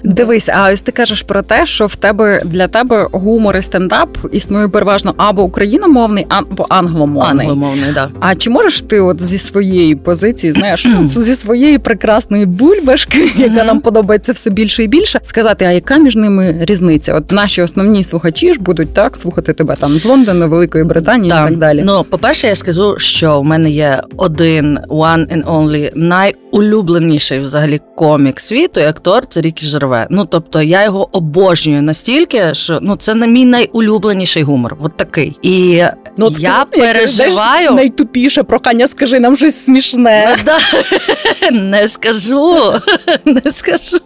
Дивись, 0.04 0.48
а 0.48 0.70
ось 0.72 0.82
ти 0.82 0.92
кажеш 0.92 1.22
про 1.22 1.42
те, 1.42 1.66
що 1.66 1.86
в 1.86 1.96
тебе 1.96 2.42
для 2.44 2.68
тебе 2.68 3.08
гумор 3.12 3.56
і 3.56 3.62
стендап 3.62 4.18
існує 4.32 4.68
переважно 4.68 5.14
або 5.16 5.42
україномовний, 5.42 6.26
або 6.28 6.66
англомовний. 6.68 7.46
англомовний, 7.46 7.92
да. 7.94 8.10
А 8.20 8.34
чи 8.34 8.50
можеш 8.50 8.80
ти, 8.80 9.00
от 9.00 9.22
зі 9.22 9.38
своєї 9.38 9.96
позиції, 9.96 10.52
знаєш, 10.52 10.84
ну, 10.84 11.08
зі 11.08 11.36
своєї 11.36 11.78
прекрасної 11.78 12.46
бульбашки, 12.46 13.30
яка 13.36 13.64
нам 13.64 13.80
подобається 13.80 14.32
все 14.32 14.50
більше 14.50 14.84
і 14.84 14.86
більше, 14.86 15.20
сказати, 15.22 15.64
а 15.64 15.70
яка 15.70 15.96
між 15.96 16.16
ними 16.16 16.56
різниця? 16.60 17.14
От 17.14 17.32
наші 17.32 17.62
основні 17.62 18.04
слухачі 18.04 18.52
ж 18.52 18.60
будуть 18.60 18.94
так 18.94 19.16
слухати 19.16 19.52
тебе 19.52 19.76
там 19.76 19.97
з 19.98 20.04
Лондона, 20.04 20.46
Великої 20.46 20.84
Британії 20.84 21.28
і 21.28 21.30
так 21.32 21.56
далі. 21.56 21.82
Ну, 21.86 22.04
по-перше, 22.10 22.46
я 22.46 22.54
скажу, 22.54 22.98
що 22.98 23.40
в 23.40 23.44
мене 23.44 23.70
є 23.70 24.00
один 24.16 24.78
one 24.88 25.36
and 25.36 25.44
only 25.44 25.92
найулюбленіший 25.94 27.40
взагалі 27.40 27.80
комік 27.96 28.40
світу 28.40 28.80
і 28.80 28.84
актор 28.84 29.26
це 29.26 29.40
Рікі 29.40 29.66
Жерве. 29.66 30.06
Ну 30.10 30.24
тобто 30.24 30.62
я 30.62 30.84
його 30.84 31.08
обожнюю 31.16 31.82
настільки, 31.82 32.54
що 32.54 32.78
ну 32.82 32.96
це 32.96 33.14
не 33.14 33.26
мій 33.26 33.44
найулюбленіший 33.44 34.42
гумор. 34.42 34.76
От 34.82 34.96
такий. 34.96 35.38
І 35.42 35.82
Ну, 36.20 36.26
от 36.26 36.38
я 36.40 36.66
скажи, 36.70 36.86
переживаю. 36.92 37.70
найтупіше 37.72 38.42
прохання, 38.42 38.86
скажи 38.86 39.20
нам 39.20 39.36
щось 39.36 39.64
смішне. 39.64 40.36
Ну. 40.46 40.52
Не 41.60 41.88
скажу, 41.88 42.72
не 43.24 43.52
скажу. 43.52 43.98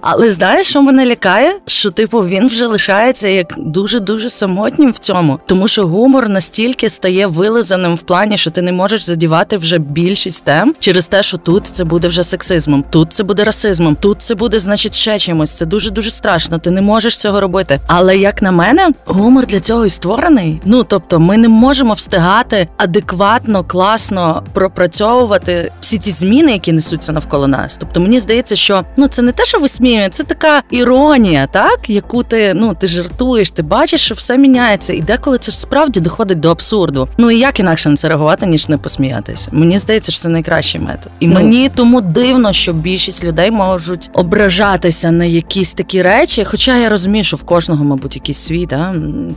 Але 0.00 0.32
знаєш, 0.32 0.66
що 0.66 0.82
мене 0.82 1.06
лякає? 1.06 1.54
Що 1.66 1.90
типу 1.90 2.18
він 2.20 2.46
вже 2.46 2.66
лишається 2.66 3.28
як 3.28 3.54
дуже 3.58 4.00
дуже 4.00 4.28
самотнім 4.58 4.92
в 4.92 4.98
цьому, 4.98 5.40
тому 5.46 5.68
що 5.68 5.86
гумор 5.86 6.28
настільки 6.28 6.88
стає 6.88 7.26
вилизаним 7.26 7.94
в 7.94 8.02
плані, 8.02 8.38
що 8.38 8.50
ти 8.50 8.62
не 8.62 8.72
можеш 8.72 9.02
задівати 9.02 9.56
вже 9.56 9.78
більшість 9.78 10.44
тем 10.44 10.74
через 10.78 11.08
те, 11.08 11.22
що 11.22 11.36
тут 11.36 11.66
це 11.66 11.84
буде 11.84 12.08
вже 12.08 12.24
сексизмом, 12.24 12.84
тут 12.90 13.12
це 13.12 13.24
буде 13.24 13.44
расизмом, 13.44 13.96
тут 13.96 14.22
це 14.22 14.34
буде, 14.34 14.58
значить, 14.58 14.94
ще 14.94 15.18
чимось. 15.18 15.56
Це 15.56 15.66
дуже 15.66 15.90
дуже 15.90 16.10
страшно. 16.10 16.58
Ти 16.58 16.70
не 16.70 16.82
можеш 16.82 17.16
цього 17.16 17.40
робити. 17.40 17.80
Але 17.86 18.18
як 18.18 18.42
на 18.42 18.52
мене, 18.52 18.90
гумор 19.06 19.46
для 19.46 19.60
цього 19.60 19.86
і 19.86 19.90
створений. 19.90 20.60
Ну 20.64 20.84
тобто, 20.84 21.20
ми 21.20 21.36
не 21.36 21.48
можемо 21.48 21.92
встигати 21.92 22.68
адекватно, 22.76 23.64
класно 23.64 24.42
пропрацьовувати 24.52 25.72
всі 25.80 25.98
ці 25.98 26.10
зміни, 26.10 26.52
які 26.52 26.72
несуться 26.72 27.12
навколо 27.12 27.48
нас. 27.48 27.76
Тобто, 27.76 28.00
мені 28.00 28.20
здається, 28.20 28.56
що 28.56 28.84
ну 28.96 29.08
це 29.08 29.22
не 29.22 29.32
те, 29.32 29.44
що 29.44 29.58
висміює, 29.58 30.08
це 30.10 30.22
така 30.22 30.62
іронія, 30.70 31.46
так 31.46 31.90
яку 31.90 32.22
ти 32.22 32.54
ну 32.54 32.74
ти 32.80 32.86
жартуєш, 32.86 33.50
ти 33.50 33.62
бачиш, 33.62 34.00
що 34.00 34.14
все 34.14 34.38
міняється, 34.52 34.92
і 34.92 35.00
деколи 35.00 35.38
це 35.38 35.52
ж 35.52 35.58
справді 35.58 36.00
доходить 36.00 36.40
до 36.40 36.50
абсурду. 36.50 37.08
Ну 37.18 37.30
і 37.30 37.38
як 37.38 37.60
інакше 37.60 37.88
на 37.88 37.96
це 37.96 38.08
реагувати, 38.08 38.46
ніж 38.46 38.68
не 38.68 38.78
посміятися. 38.78 39.48
Мені 39.52 39.78
здається, 39.78 40.12
що 40.12 40.20
це 40.20 40.28
найкращий 40.28 40.80
метод. 40.80 41.12
І 41.20 41.26
Ну. 41.26 41.34
мені 41.34 41.70
тому 41.74 42.00
дивно, 42.00 42.52
що 42.52 42.72
більшість 42.72 43.24
людей 43.24 43.50
можуть 43.50 44.10
ображатися 44.12 45.10
на 45.10 45.24
якісь 45.24 45.74
такі 45.74 46.02
речі. 46.02 46.44
Хоча 46.44 46.76
я 46.76 46.88
розумію, 46.88 47.24
що 47.24 47.36
в 47.36 47.42
кожного, 47.42 47.84
мабуть, 47.84 48.16
якийсь 48.16 48.38
свій 48.38 48.66
да, 48.66 48.94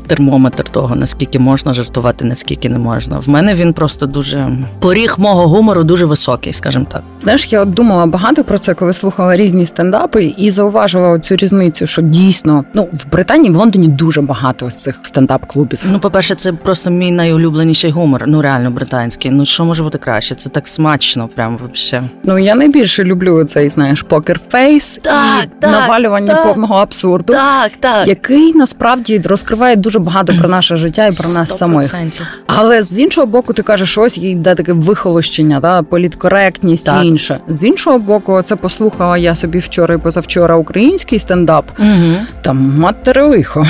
термометр 0.08 0.64
того, 0.70 0.96
наскільки 0.96 1.40
можна 1.40 1.74
жартувати, 1.74 2.26
наскільки 2.26 2.70
не 2.70 2.80
можна. 2.80 3.20
В 3.20 3.30
мене 3.30 3.54
він 3.54 3.74
просто 3.74 4.06
дуже 4.06 4.50
поріг 4.80 5.16
мого 5.18 5.48
гумору 5.48 5.84
дуже 5.84 6.06
високий, 6.06 6.54
скажімо 6.54 6.86
так. 6.92 7.04
Знаєш, 7.20 7.54
я 7.54 7.62
от 7.62 7.74
думала 7.74 8.06
багато 8.06 8.44
про 8.44 8.60
це, 8.60 8.74
коли 8.74 8.94
слухала 8.94 9.38
різні 9.38 9.66
стендапи, 9.66 10.34
і 10.38 10.52
зауважила 10.52 11.20
цю 11.20 11.36
різницю, 11.36 11.86
що 11.88 12.02
дійсно 12.02 12.64
ну 12.74 12.88
в 12.94 13.12
Британії, 13.12 13.52
в 13.54 13.56
Лондоні 13.56 13.88
дуже 13.88 14.22
багато 14.22 14.66
ось 14.66 14.76
цих 14.78 15.01
стендап-клубів. 15.04 15.80
Ну, 15.84 16.00
по-перше, 16.00 16.36
це 16.36 16.54
просто 16.54 16.90
мій 16.90 17.12
найулюбленіший 17.12 17.92
гумор. 17.92 18.24
Ну 18.28 18.42
реально 18.42 18.72
британський. 18.72 19.32
Ну 19.32 19.46
що 19.46 19.66
може 19.66 19.84
бути 19.84 19.98
краще? 19.98 20.36
Це 20.36 20.50
так 20.50 20.68
смачно, 20.68 21.28
прям 21.36 21.58
вообще. 21.58 22.04
Ну 22.24 22.38
я 22.38 22.56
найбільше 22.56 23.04
люблю 23.04 23.44
цей, 23.44 23.70
знаєш, 23.70 24.06
покер-фейс 24.10 25.00
Так, 25.02 25.44
і 25.44 25.50
так, 25.60 25.72
навалювання 25.72 26.34
так. 26.34 26.44
повного 26.44 26.76
абсурду. 26.76 27.34
Так, 27.34 27.72
так. 27.80 28.08
Який 28.08 28.54
насправді 28.54 29.22
розкриває 29.26 29.76
дуже 29.76 30.00
багато 30.00 30.34
про 30.40 30.50
наше 30.50 30.78
життя 30.78 31.08
і 31.08 31.12
про 31.12 31.30
нас 31.30 31.58
самих. 31.58 31.88
100%. 31.88 32.22
Але 32.48 32.84
з 32.84 33.00
іншого 33.00 33.28
боку, 33.28 33.54
ти 33.54 33.64
кажеш, 33.64 33.98
ось 33.98 34.18
йде 34.18 34.56
таке 34.56 34.74
вихолощення, 34.74 35.62
та 35.62 35.84
політкоректність 35.84 36.86
Так. 36.86 37.04
і 37.04 37.08
інше. 37.08 37.40
З 37.48 37.64
іншого 37.64 38.00
боку, 38.00 38.42
це 38.42 38.56
послухала 38.56 39.18
я 39.18 39.36
собі 39.36 39.60
вчора 39.60 39.96
і 39.96 39.98
позавчора 39.98 40.56
український 40.56 41.20
стендап. 41.20 41.66
Угу. 41.80 42.14
Там 42.42 42.74
матери 42.80 43.24
лихо. 43.24 43.66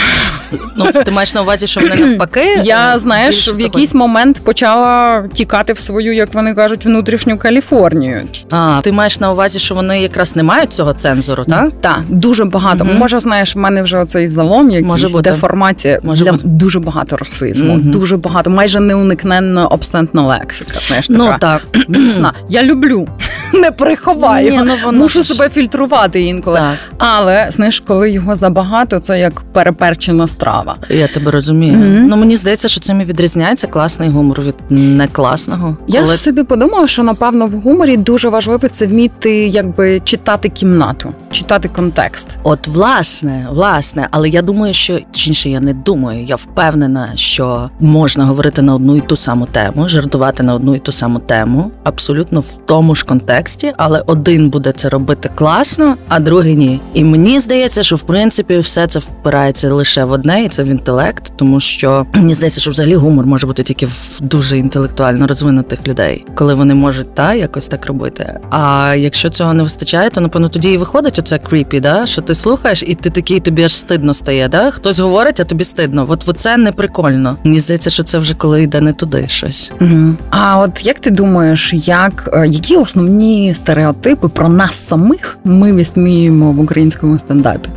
Ну, 0.75 0.85
ти 1.05 1.11
маєш 1.11 1.33
на 1.33 1.41
увазі, 1.41 1.67
що 1.67 1.81
вони 1.81 1.95
навпаки. 1.95 2.45
Я 2.63 2.95
е, 2.95 2.97
знаєш, 2.99 3.53
в 3.53 3.59
якийсь 3.59 3.93
момент 3.95 4.41
почала 4.43 5.23
тікати 5.33 5.73
в 5.73 5.79
свою, 5.79 6.15
як 6.15 6.33
вони 6.33 6.55
кажуть, 6.55 6.85
внутрішню 6.85 7.37
Каліфорнію. 7.37 8.21
А, 8.49 8.79
ти 8.83 8.91
маєш 8.91 9.19
на 9.19 9.31
увазі, 9.31 9.59
що 9.59 9.75
вони 9.75 10.01
якраз 10.01 10.35
не 10.35 10.43
мають 10.43 10.73
цього 10.73 10.93
цензуру, 10.93 11.45
так? 11.45 11.71
Так, 11.81 12.01
дуже 12.09 12.45
багато. 12.45 12.85
Може, 12.85 13.19
знаєш, 13.19 13.55
в 13.55 13.59
мене 13.59 13.81
вже 13.81 13.97
оцей 13.97 14.27
залом, 14.27 14.71
якийсь 14.71 14.91
Може 14.91 15.07
бути. 15.07 15.29
деформація. 15.29 15.99
Може 16.03 16.25
бути. 16.31 16.43
дуже 16.43 16.79
багато 16.79 17.17
расизму, 17.17 17.77
дуже 17.77 18.17
багато, 18.17 18.49
майже 18.49 18.79
неуникненна 18.79 19.67
обсцентна 19.67 20.21
лексика. 20.21 20.79
Знаєш, 20.87 21.07
така 21.07 21.19
Ну 21.19 21.35
так. 21.39 21.61
міцна. 21.87 22.33
Я 22.49 22.63
люблю, 22.63 23.07
не 23.53 23.71
приховаю. 23.71 24.51
Ні, 24.51 24.61
ну, 24.65 24.73
воно 24.85 24.97
Мушу 24.97 25.21
ж- 25.21 25.27
себе 25.27 25.49
фільтрувати 25.49 26.21
інколи. 26.21 26.59
Так, 26.59 26.73
Але 26.97 27.47
знаєш, 27.49 27.79
коли 27.79 28.11
його 28.11 28.35
забагато, 28.35 28.99
це 28.99 29.19
як 29.19 29.41
переперчена 29.41 30.27
страва. 30.27 30.77
я 30.89 31.07
тебе 31.07 31.31
розумію. 31.31 31.73
Мгм. 31.77 32.07
Ну 32.07 32.15
мені 32.17 32.35
здається, 32.35 32.67
що 32.67 32.79
цим 32.79 33.01
і 33.01 33.03
відрізняється 33.05 33.67
класний 33.67 34.09
гумор 34.09 34.41
від 34.41 34.55
некласного. 34.69 35.77
Я 35.87 36.01
Коли- 36.01 36.13
собі 36.13 36.43
подумала, 36.43 36.87
що 36.87 37.03
напевно 37.03 37.47
в 37.47 37.51
гуморі 37.51 37.97
дуже 37.97 38.29
важливо 38.29 38.67
це 38.67 38.87
вміти 38.87 39.47
якби 39.47 39.99
читати 39.99 40.49
кімнату. 40.49 41.13
читати 41.31 41.69
контекст. 41.75 42.37
От, 42.43 42.67
власне, 42.67 43.47
власне, 43.51 44.07
але 44.11 44.29
я 44.29 44.41
думаю, 44.41 44.73
що 44.73 44.99
чи 45.11 45.29
інше 45.29 45.49
я 45.49 45.59
не 45.59 45.73
думаю. 45.73 46.23
Я 46.23 46.35
впевнена, 46.35 47.09
що 47.15 47.69
можна 47.79 48.25
говорити 48.25 48.61
на 48.61 48.75
одну 48.75 48.97
і 48.97 49.01
ту 49.01 49.15
саму 49.17 49.45
тему, 49.45 49.87
жартувати 49.87 50.43
на 50.43 50.53
одну 50.53 50.75
і 50.75 50.79
ту 50.79 50.91
саму 50.91 51.19
тему, 51.19 51.71
абсолютно 51.83 52.39
в 52.39 52.57
тому 52.65 52.95
ж 52.95 53.05
контексті, 53.05 53.31
але 53.77 54.03
один 54.05 54.49
буде 54.49 54.71
це 54.71 54.89
робити 54.89 55.29
класно, 55.35 55.95
а 56.07 56.19
другий 56.19 56.55
ні. 56.55 56.81
І 56.93 57.03
мені 57.03 57.39
здається, 57.39 57.83
що 57.83 57.95
в 57.95 58.01
принципі 58.01 58.57
все 58.57 58.87
це 58.87 58.99
впирається 58.99 59.73
лише 59.73 60.03
в 60.03 60.11
одне, 60.11 60.43
і 60.43 60.49
це 60.49 60.63
в 60.63 60.67
інтелект, 60.67 61.33
тому 61.35 61.59
що 61.59 62.05
мені 62.13 62.33
здається, 62.33 62.61
що 62.61 62.71
взагалі 62.71 62.95
гумор 62.95 63.25
може 63.25 63.47
бути 63.47 63.63
тільки 63.63 63.85
в 63.85 64.19
дуже 64.21 64.57
інтелектуально 64.57 65.27
розвинутих 65.27 65.87
людей, 65.87 66.25
коли 66.35 66.53
вони 66.53 66.73
можуть 66.73 67.15
та 67.15 67.33
якось 67.33 67.67
так 67.67 67.85
робити. 67.85 68.39
А 68.49 68.95
якщо 68.97 69.29
цього 69.29 69.53
не 69.53 69.63
вистачає, 69.63 70.09
то 70.09 70.21
напевно 70.21 70.49
тоді 70.49 70.71
і 70.71 70.77
виходить 70.77 71.19
оце 71.19 71.37
кріпі, 71.37 71.79
да 71.79 72.05
що 72.05 72.21
ти 72.21 72.35
слухаєш, 72.35 72.83
і 72.87 72.95
ти 72.95 73.09
такий 73.09 73.39
тобі 73.39 73.63
аж 73.63 73.75
стидно 73.75 74.13
стає. 74.13 74.47
Да? 74.47 74.71
Хтось 74.71 74.99
говорить, 74.99 75.39
а 75.39 75.43
тобі 75.43 75.63
стидно. 75.63 76.05
От 76.09 76.31
це 76.35 76.57
не 76.57 76.71
прикольно. 76.71 77.37
Мені 77.43 77.59
здається, 77.59 77.89
що 77.89 78.03
це 78.03 78.17
вже 78.17 78.33
коли 78.33 78.63
йде 78.63 78.81
не 78.81 78.93
туди 78.93 79.27
щось. 79.27 79.71
Угу. 79.81 80.15
А 80.29 80.59
от 80.59 80.87
як 80.87 80.99
ти 80.99 81.09
думаєш, 81.09 81.73
як 81.73 82.29
е, 82.33 82.47
які 82.47 82.77
основні 82.77 83.30
стереотипи 83.53 84.27
про 84.27 84.49
нас 84.49 84.87
самих 84.87 85.37
ми 85.43 85.73
висміємо 85.73 86.51
в 86.51 86.59
українському 86.59 87.19
стендапі? 87.19 87.69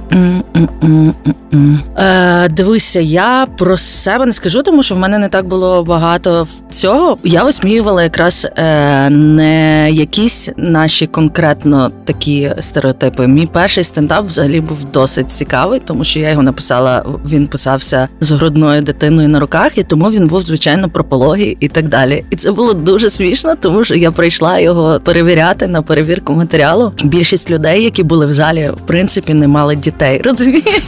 Е, 1.99 2.49
Дивися, 2.49 3.01
я 3.01 3.47
про 3.59 3.77
себе 3.77 4.27
не 4.27 4.33
скажу, 4.33 4.63
тому 4.63 4.83
що 4.83 4.95
в 4.95 4.99
мене 4.99 5.19
не 5.19 5.29
так 5.29 5.49
було 5.49 5.85
багато 5.85 6.47
цього. 6.71 7.19
Я 7.25 7.45
висміювала 7.45 8.03
якраз 8.03 8.49
е, 8.57 9.11
не 9.11 9.91
якісь 9.91 10.51
наші 10.57 11.07
конкретно 11.07 11.91
такі 12.05 12.53
стереотипи. 12.61 13.27
Мій 13.27 13.47
перший 13.47 13.85
стендап 13.85 14.27
взагалі 14.27 14.61
був 14.61 14.85
досить 14.85 15.31
цікавий, 15.31 15.81
тому 15.85 16.05
що 16.05 16.21
я 16.21 16.31
його 16.31 16.43
написала. 16.43 17.05
Він 17.29 17.47
писався 17.47 18.09
з 18.21 18.33
грудною 18.33 18.83
дитиною 18.83 19.29
на 19.29 19.41
руках, 19.41 19.79
і 19.79 19.83
тому 19.83 20.11
він 20.11 20.27
був 20.27 20.45
звичайно 20.45 20.89
про 20.89 21.05
пологи 21.05 21.57
і 21.61 21.69
так 21.69 21.89
далі. 21.89 22.25
І 22.31 22.37
це 22.37 22.53
було 22.53 22.75
дуже 22.75 23.11
смішно, 23.11 23.55
тому 23.61 23.85
що 23.85 23.95
я 23.95 24.11
прийшла 24.11 24.59
його 24.59 25.01
перевіряти 25.01 25.44
на 25.69 25.83
перевірку 25.83 26.33
матеріалу. 26.33 26.93
Більшість 27.05 27.51
людей, 27.51 27.85
які 27.85 28.03
були 28.03 28.27
в 28.27 28.33
залі, 28.33 28.71
в 28.77 28.87
принципі, 28.87 29.35
не 29.35 29.49
мали 29.49 29.77
дітей. 29.77 30.21
Розумієш? 30.25 30.83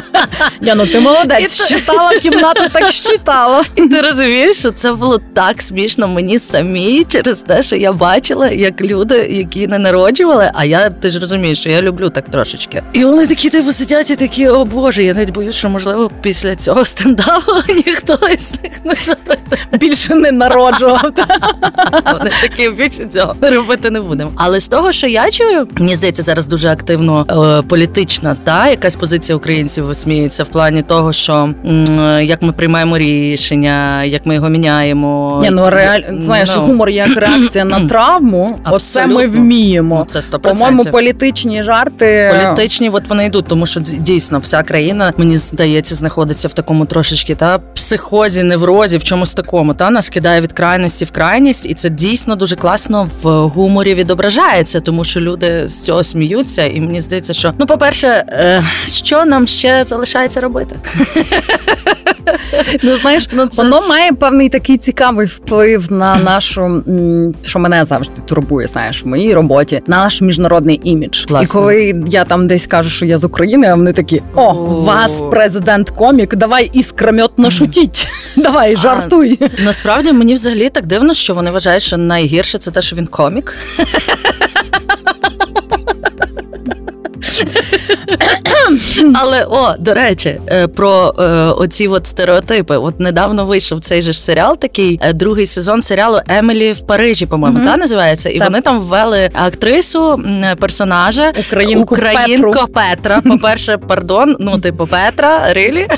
Я 0.60 0.74
ну 0.74 0.86
ти 0.86 1.00
молодець, 1.00 1.64
щитала 1.66 2.18
кімнату, 2.18 2.64
так 2.72 2.90
щитала. 2.90 3.64
І 3.76 3.88
ти 3.88 4.00
розумієш, 4.00 4.56
що 4.56 4.70
це 4.70 4.92
було 4.92 5.20
так 5.34 5.62
смішно 5.62 6.08
мені 6.08 6.38
самій 6.38 7.04
через 7.08 7.42
те, 7.42 7.62
що 7.62 7.76
я 7.76 7.92
бачила, 7.92 8.48
як 8.48 8.82
люди, 8.82 9.16
які 9.16 9.66
не 9.66 9.78
народжували, 9.78 10.50
а 10.54 10.64
я 10.64 10.90
ти 10.90 11.10
ж 11.10 11.20
розумієш, 11.20 11.60
що 11.60 11.70
я 11.70 11.82
люблю 11.82 12.10
так 12.10 12.28
трошечки. 12.28 12.82
І 12.92 13.04
вони 13.04 13.26
такі 13.26 13.50
типу 13.50 13.72
сидять 13.72 14.10
і 14.10 14.16
такі, 14.16 14.48
о 14.48 14.64
Боже, 14.64 15.02
я 15.02 15.14
навіть 15.14 15.30
боюсь, 15.30 15.54
що 15.54 15.68
можливо 15.68 16.10
після 16.22 16.54
цього 16.54 16.84
стендапу 16.84 17.52
ніхто 17.86 18.18
із 18.34 18.52
них 18.62 18.72
не 19.72 19.78
більше 19.78 20.14
не 20.14 20.32
народжував. 20.32 21.12
Вони 22.12 22.30
такі 22.40 22.70
більше 22.70 23.06
цього 23.06 23.34
робити 23.40 23.90
не 23.90 24.00
будемо. 24.00 24.32
Але 24.36 24.60
з 24.60 24.68
того, 24.68 24.92
що 24.92 25.06
я 25.06 25.30
чую, 25.30 25.68
мені 25.78 25.96
здається, 25.96 26.22
зараз 26.22 26.46
дуже 26.46 26.68
активно 26.68 27.26
е, 27.60 27.68
політична 27.68 28.36
та 28.44 28.68
якась 28.68 28.96
позиція 28.96 29.36
українців 29.36 29.81
висміється 29.86 30.44
в 30.44 30.48
плані 30.48 30.82
того, 30.82 31.12
що 31.12 31.54
як 32.22 32.42
ми 32.42 32.52
приймаємо 32.52 32.98
рішення, 32.98 34.04
як 34.04 34.26
ми 34.26 34.34
його 34.34 34.48
міняємо. 34.48 35.38
Ні, 35.42 35.50
ну 35.50 35.70
реаль... 35.70 36.00
знаєш, 36.18 36.52
Ну. 36.56 36.62
гумор 36.62 36.88
як 36.88 37.16
реакція 37.16 37.64
на 37.64 37.86
травму. 37.88 38.58
Оце 38.70 39.06
ми 39.06 39.26
вміємо. 39.26 39.96
Ну, 39.98 40.04
це 40.04 40.18
100%. 40.18 40.38
По-моєму, 40.38 40.84
політичні 40.84 41.62
жарти 41.62 42.34
Політичні, 42.42 42.88
от 42.88 43.08
вони 43.08 43.26
йдуть, 43.26 43.44
тому 43.48 43.66
що 43.66 43.80
дійсно 43.80 44.38
вся 44.38 44.62
країна, 44.62 45.12
мені 45.16 45.38
здається, 45.38 45.94
знаходиться 45.94 46.48
в 46.48 46.52
такому 46.52 46.84
трошечки 46.86 47.34
та 47.34 47.58
психозі, 47.58 48.42
неврозі, 48.42 48.96
в 48.98 49.04
чомусь 49.04 49.34
такому. 49.34 49.74
Та 49.74 49.90
нас 49.90 50.08
кидає 50.10 50.40
від 50.40 50.52
крайності 50.52 51.04
в 51.04 51.10
крайність, 51.10 51.66
і 51.70 51.74
це 51.74 51.88
дійсно 51.88 52.36
дуже 52.36 52.56
класно 52.56 53.10
в 53.22 53.28
гуморі 53.30 53.94
відображається, 53.94 54.80
тому 54.80 55.04
що 55.04 55.20
люди 55.20 55.68
з 55.68 55.82
цього 55.84 56.02
сміються. 56.02 56.66
І 56.66 56.80
мені 56.80 57.00
здається, 57.00 57.32
що 57.32 57.52
ну, 57.58 57.66
по-перше, 57.66 58.24
е, 58.28 58.62
що 58.86 59.24
нам 59.24 59.46
ще 59.46 59.71
залишається 59.84 60.40
робити? 60.40 60.76
Ну 62.82 62.96
знаєш, 62.96 63.28
Ну, 63.32 63.46
це 63.46 63.62
воно 63.62 63.80
ж- 63.80 63.88
має 63.88 64.12
певний 64.12 64.48
такий 64.48 64.76
цікавий 64.76 65.26
вплив 65.26 65.92
на 65.92 66.16
нашу, 66.16 66.84
що 67.42 67.58
мене 67.58 67.84
завжди 67.84 68.20
турбує, 68.26 68.66
знаєш, 68.66 69.04
в 69.04 69.06
моїй 69.08 69.34
роботі, 69.34 69.82
наш 69.86 70.22
міжнародний 70.22 70.80
імідж. 70.84 71.24
Класно. 71.24 71.60
І 71.60 71.62
коли 71.62 72.04
я 72.06 72.24
там 72.24 72.46
десь 72.46 72.66
кажу, 72.66 72.90
що 72.90 73.06
я 73.06 73.18
з 73.18 73.24
України, 73.24 73.66
а 73.68 73.74
вони 73.74 73.92
такі: 73.92 74.22
о, 74.34 74.42
О. 74.42 74.52
вас 74.82 75.22
президент 75.30 75.90
комік, 75.90 76.34
давай 76.36 76.70
іскрометно 76.72 77.50
шутіть. 77.50 78.08
Давай, 78.36 78.76
жартуй. 78.76 79.38
Насправді 79.64 80.12
мені 80.12 80.34
взагалі 80.34 80.68
так 80.70 80.86
дивно, 80.86 81.14
що 81.14 81.34
вони 81.34 81.50
вважають, 81.50 81.82
що 81.82 81.96
найгірше 81.96 82.58
це 82.58 82.70
те, 82.70 82.82
що 82.82 82.96
він 82.96 83.06
комік. 83.06 83.56
Але 89.14 89.44
о, 89.44 89.74
до 89.78 89.94
речі, 89.94 90.40
е, 90.48 90.68
про 90.68 91.14
е, 91.18 91.22
оці 91.46 91.88
от 91.88 92.06
стереотипи. 92.06 92.76
От 92.76 93.00
недавно 93.00 93.46
вийшов 93.46 93.80
цей 93.80 94.02
же 94.02 94.12
ж 94.12 94.22
серіал, 94.22 94.58
такий 94.58 95.00
е, 95.02 95.12
другий 95.12 95.46
сезон 95.46 95.82
серіалу 95.82 96.20
Емілі 96.28 96.72
в 96.72 96.80
Парижі, 96.86 97.26
по-моєму, 97.26 97.58
Мгм. 97.58 97.68
та 97.68 97.76
називається. 97.76 98.30
І 98.30 98.38
Так. 98.38 98.48
вони 98.48 98.60
там 98.60 98.80
ввели 98.80 99.30
актрису 99.32 100.22
персонажа 100.60 101.32
Українку 101.48 101.94
Українко 101.94 102.68
Петра. 102.74 103.20
По-перше, 103.20 103.78
пардон, 103.78 104.36
ну 104.40 104.58
типу 104.58 104.86
Петра, 104.86 105.52
рилі. 105.52 105.88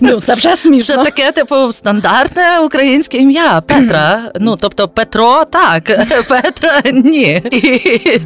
Ну 0.00 0.20
це 0.20 0.34
вже 0.34 0.56
смішно. 0.56 0.96
Це 0.96 1.04
таке, 1.04 1.32
типу, 1.32 1.72
стандартне 1.72 2.60
українське 2.60 3.18
ім'я 3.18 3.62
Петра. 3.66 4.32
Ну 4.40 4.56
тобто 4.60 4.88
Петро, 4.88 5.44
так, 5.50 5.84
Петра 6.28 6.82
ні. 6.92 7.42
І, 7.52 8.20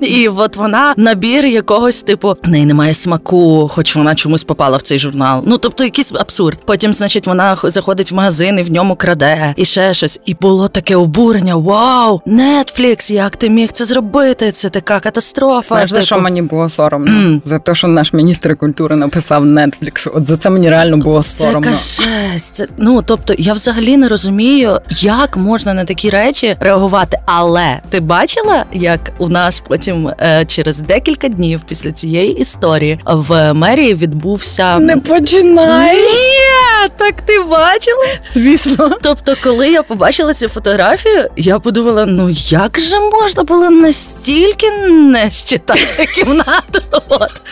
і 0.00 0.28
от 0.28 0.56
вона 0.56 0.94
набір 0.96 1.46
якогось, 1.46 2.02
типу, 2.02 2.36
в 2.42 2.48
неї 2.48 2.64
немає 2.64 2.85
смаку, 2.94 3.68
хоч 3.72 3.96
вона 3.96 4.14
чомусь 4.14 4.44
попала 4.44 4.76
в 4.76 4.82
цей 4.82 4.98
журнал. 4.98 5.42
Ну 5.46 5.58
тобто, 5.58 5.84
якийсь 5.84 6.12
абсурд. 6.18 6.58
Потім, 6.64 6.92
значить, 6.92 7.26
вона 7.26 7.56
заходить 7.62 8.12
в 8.12 8.14
магазин 8.14 8.58
і 8.58 8.62
в 8.62 8.72
ньому 8.72 8.96
краде, 8.96 9.54
і 9.56 9.64
ще 9.64 9.94
щось. 9.94 10.20
І 10.24 10.34
було 10.34 10.68
таке 10.68 10.96
обурення: 10.96 11.56
Вау, 11.56 12.20
Netflix, 12.26 13.12
як 13.12 13.36
ти 13.36 13.50
міг 13.50 13.72
це 13.72 13.84
зробити? 13.84 14.52
Це 14.52 14.68
така 14.68 15.00
катастрофа. 15.00 15.62
Знаєш, 15.68 15.90
за 15.90 15.96
Типу, 15.96 16.06
що 16.06 16.18
мені 16.18 16.42
було 16.42 16.68
соромно? 16.68 17.40
За 17.44 17.58
те, 17.58 17.74
що 17.74 17.88
наш 17.88 18.12
міністр 18.12 18.56
культури 18.56 18.96
написав 18.96 19.44
Netflix. 19.44 20.10
От 20.14 20.26
за 20.26 20.36
це 20.36 20.50
мені 20.50 20.70
реально 20.70 20.96
було 20.96 21.22
Це 21.22 21.28
соромно. 21.28 21.70
жесть. 21.70 22.54
Це, 22.54 22.66
ну 22.78 23.02
тобто, 23.06 23.34
я 23.38 23.52
взагалі 23.52 23.96
не 23.96 24.08
розумію, 24.08 24.80
як 24.90 25.36
можна 25.36 25.74
на 25.74 25.84
такі 25.84 26.10
речі 26.10 26.56
реагувати. 26.60 27.18
Але 27.26 27.80
ти 27.88 28.00
бачила, 28.00 28.64
як 28.72 29.12
у 29.18 29.28
нас 29.28 29.62
потім 29.68 30.08
е, 30.20 30.44
через 30.44 30.80
декілька 30.80 31.28
днів 31.28 31.60
після 31.68 31.92
цієї 31.92 32.38
історії 32.38 32.75
в 33.06 33.52
мерії 33.54 33.94
відбувся 33.94 34.78
Не 34.78 34.96
починай. 34.96 35.96
Ні, 35.96 36.88
так 36.96 37.14
ти 37.22 37.38
бачила? 37.50 38.04
Звісно. 38.28 38.96
Тобто, 39.02 39.34
коли 39.44 39.68
я 39.68 39.82
побачила 39.82 40.34
цю 40.34 40.48
фотографію, 40.48 41.28
я 41.36 41.58
подумала: 41.58 42.06
ну 42.06 42.30
як 42.48 42.80
же 42.80 43.00
можна 43.00 43.42
було 43.42 43.70
настільки 43.70 44.70
не 44.90 45.30
щитати 45.30 46.06
кімнату? 46.14 46.80
От. 47.08 47.42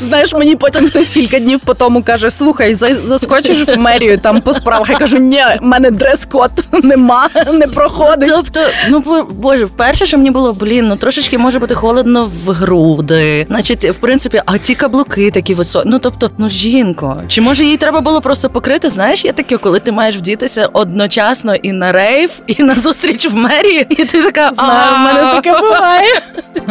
Знаєш, 0.00 0.34
мені 0.34 0.56
потім 0.56 0.88
хтось 0.88 1.08
кілька 1.08 1.38
днів 1.38 1.60
по 1.60 1.74
тому 1.74 2.02
каже: 2.02 2.30
слухай, 2.30 2.74
заскочиш 3.04 3.68
в 3.68 3.76
мерію 3.76 4.18
там 4.18 4.40
по 4.40 4.52
справах. 4.52 4.90
Я 4.90 4.98
кажу, 4.98 5.18
ні, 5.18 5.42
в 5.60 5.64
мене 5.64 5.90
дрес-код 5.90 6.50
нема, 6.82 7.28
не 7.52 7.66
проходить. 7.66 8.28
Тобто, 8.36 8.60
ну 8.90 9.26
боже, 9.30 9.64
вперше, 9.64 10.06
що 10.06 10.16
мені 10.16 10.30
було, 10.30 10.52
блін, 10.52 10.88
ну 10.88 10.96
трошечки 10.96 11.38
може 11.38 11.58
бути 11.58 11.74
холодно 11.74 12.24
в 12.24 12.50
груди. 12.52 13.46
Значить, 13.48 13.84
в 13.84 13.98
принципі, 13.98 14.42
а 14.46 14.58
ці 14.58 14.71
каблуки 14.74 15.30
такі 15.30 15.54
високі. 15.54 15.88
Ну 15.88 15.98
тобто, 15.98 16.30
ну 16.38 16.48
жінко, 16.48 17.22
чи 17.28 17.40
може 17.40 17.64
їй 17.64 17.76
треба 17.76 18.00
було 18.00 18.20
просто 18.20 18.50
покрити? 18.50 18.88
Знаєш, 18.90 19.24
є 19.24 19.32
таке, 19.32 19.56
коли 19.56 19.80
ти 19.80 19.92
маєш 19.92 20.16
вдітися 20.16 20.68
одночасно 20.72 21.54
і 21.54 21.72
на 21.72 21.92
рейв, 21.92 22.30
і 22.46 22.62
на 22.62 22.74
зустріч 22.74 23.30
в 23.30 23.34
мерії, 23.36 23.86
і 23.90 23.94
ти 24.04 24.22
така 24.22 24.50
Знаю, 24.54 24.94
в 24.94 24.98
мене 24.98 25.34
таке 25.34 25.60
буває. 25.60 26.20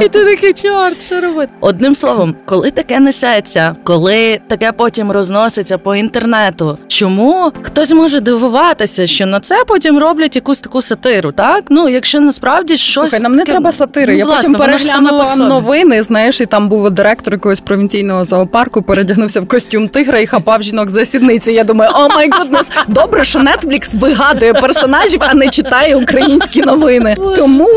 І 0.01 0.07
ти 0.07 0.25
такий 0.25 0.53
чорт, 0.53 1.05
що 1.05 1.21
робити? 1.21 1.51
Одним 1.61 1.95
словом, 1.95 2.35
коли 2.45 2.71
таке 2.71 2.99
несеться, 2.99 3.75
коли 3.83 4.39
таке 4.47 4.71
потім 4.71 5.11
розноситься 5.11 5.77
по 5.77 5.95
інтернету, 5.95 6.77
чому 6.87 7.51
хтось 7.61 7.91
може 7.93 8.19
дивуватися, 8.19 9.07
що 9.07 9.25
на 9.25 9.39
це 9.39 9.63
потім 9.67 9.99
роблять 9.99 10.35
якусь 10.35 10.61
таку 10.61 10.81
сатиру, 10.81 11.31
так? 11.31 11.63
Ну, 11.69 11.89
якщо 11.89 12.19
насправді 12.19 12.77
щось 12.77 12.93
Слухай, 12.93 13.19
нам 13.19 13.31
не 13.31 13.37
таке- 13.39 13.51
треба 13.51 13.71
сатири. 13.71 14.13
Ну, 14.13 14.19
Я 14.19 14.25
власне, 14.25 14.49
потім 14.49 14.65
воно 14.65 14.77
ж 14.77 14.83
саме 14.85 14.95
переглянула 14.99 15.23
по 15.23 15.29
собі. 15.37 15.49
новини, 15.49 16.03
знаєш, 16.03 16.21
знаєш, 16.21 16.41
і 16.41 16.45
там 16.45 16.69
було 16.69 16.89
директор 16.89 17.33
якогось 17.33 17.59
провінційного 17.59 17.90
зоопарку, 18.23 18.81
передягнувся 18.81 19.41
в 19.41 19.47
костюм 19.47 19.87
тигра 19.87 20.19
і 20.19 20.25
хапав 20.25 20.63
жінок 20.63 20.89
за 20.89 21.05
сідниці. 21.05 21.51
Я 21.51 21.63
думаю, 21.63 21.91
oh 21.95 22.09
my 22.09 22.29
goodness, 22.37 22.69
добре, 22.87 23.23
що 23.23 23.39
Netflix 23.39 23.97
вигадує 23.99 24.53
персонажів, 24.53 25.19
а 25.23 25.33
не 25.33 25.49
читає 25.49 25.95
українські 25.95 26.61
новини. 26.61 27.17
Тому 27.35 27.67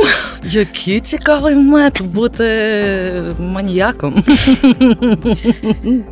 Який 0.45 1.01
цікавий 1.01 1.55
метод 1.55 2.07
бути 2.07 2.45
маніяком. 3.39 4.25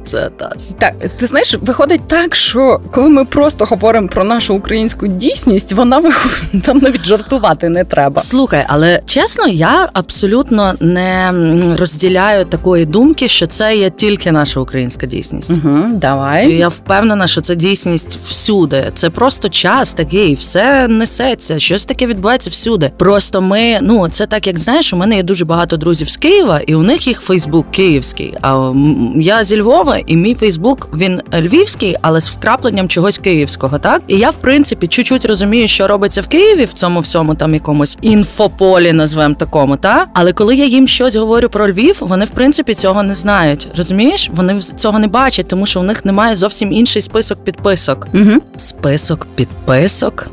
Це 0.04 0.30
тас. 0.36 0.74
так, 0.78 0.92
ти 1.16 1.26
знаєш, 1.26 1.58
виходить 1.60 2.06
так, 2.06 2.34
що 2.34 2.80
коли 2.90 3.08
ми 3.08 3.24
просто 3.24 3.64
говоримо 3.64 4.08
про 4.08 4.24
нашу 4.24 4.54
українську 4.54 5.06
дійсність, 5.06 5.72
вона 5.72 5.98
виходить, 5.98 6.62
там 6.62 6.78
навіть 6.78 7.04
жартувати 7.04 7.68
не 7.68 7.84
треба. 7.84 8.22
Слухай, 8.22 8.64
але 8.68 9.00
чесно, 9.06 9.48
я 9.48 9.88
абсолютно 9.92 10.74
не 10.80 11.32
розділяю 11.78 12.44
такої 12.44 12.84
думки, 12.84 13.28
що 13.28 13.46
це 13.46 13.76
є 13.76 13.90
тільки 13.96 14.32
наша 14.32 14.60
українська 14.60 15.06
дійсність. 15.06 15.50
Угу, 15.50 15.78
І 15.94 15.96
давай. 15.96 16.52
Я 16.52 16.68
впевнена, 16.68 17.26
що 17.26 17.40
це 17.40 17.56
дійсність 17.56 18.18
всюди. 18.24 18.90
Це 18.94 19.10
просто 19.10 19.48
час 19.48 19.94
такий, 19.94 20.34
все 20.34 20.88
несеться, 20.88 21.58
щось 21.58 21.84
таке 21.84 22.06
відбувається 22.06 22.50
всюди. 22.50 22.90
Просто 22.98 23.40
ми, 23.40 23.78
ну 23.82 24.08
це 24.08 24.26
так, 24.26 24.46
як 24.46 24.58
знаєш, 24.58 24.92
у 24.92 24.96
мене 24.96 25.16
є 25.16 25.22
дуже 25.22 25.44
багато 25.44 25.76
друзів 25.76 26.08
з 26.08 26.16
Києва, 26.16 26.60
і 26.66 26.74
у 26.74 26.82
них 26.82 27.06
їх 27.06 27.20
Фейсбук 27.20 27.70
київський. 27.70 28.34
А 28.42 28.72
я 29.16 29.44
зі 29.44 29.60
Львова, 29.60 29.98
і 30.06 30.16
мій 30.16 30.34
Фейсбук 30.34 30.88
він 30.96 31.20
львівський, 31.34 31.96
але 32.02 32.20
з 32.20 32.28
вкрапленням 32.30 32.88
чогось 32.88 33.18
київського. 33.18 33.78
Так 33.78 34.02
і 34.08 34.16
я, 34.18 34.30
в 34.30 34.36
принципі, 34.36 34.86
чуть-чуть 34.86 35.24
розумію, 35.24 35.68
що 35.68 35.86
робиться 35.86 36.20
в 36.20 36.26
Києві 36.26 36.64
в 36.64 36.72
цьому 36.72 37.00
всьому 37.00 37.34
там 37.34 37.54
якомусь 37.54 37.98
інфополі, 38.02 38.92
назвемо 38.92 39.34
такому, 39.34 39.76
та 39.76 40.06
але 40.14 40.32
коли 40.32 40.56
я 40.56 40.64
їм 40.64 40.88
щось 40.88 41.16
говорю 41.16 41.48
про 41.48 41.70
Львів, 41.70 41.96
вони 42.00 42.24
в 42.24 42.30
принципі 42.30 42.74
цього 42.74 43.02
не 43.02 43.14
знають. 43.14 43.68
Розумієш? 43.82 44.30
Вони 44.32 44.60
цього 44.60 44.98
не 44.98 45.06
бачать, 45.06 45.48
тому 45.48 45.66
що 45.66 45.80
у 45.80 45.82
них 45.82 46.04
немає 46.04 46.36
зовсім 46.36 46.72
інший 46.72 47.02
список 47.02 47.44
підписок. 47.44 48.08
Угу. 48.14 48.30
Список 48.56 49.26
підписок. 49.34 50.26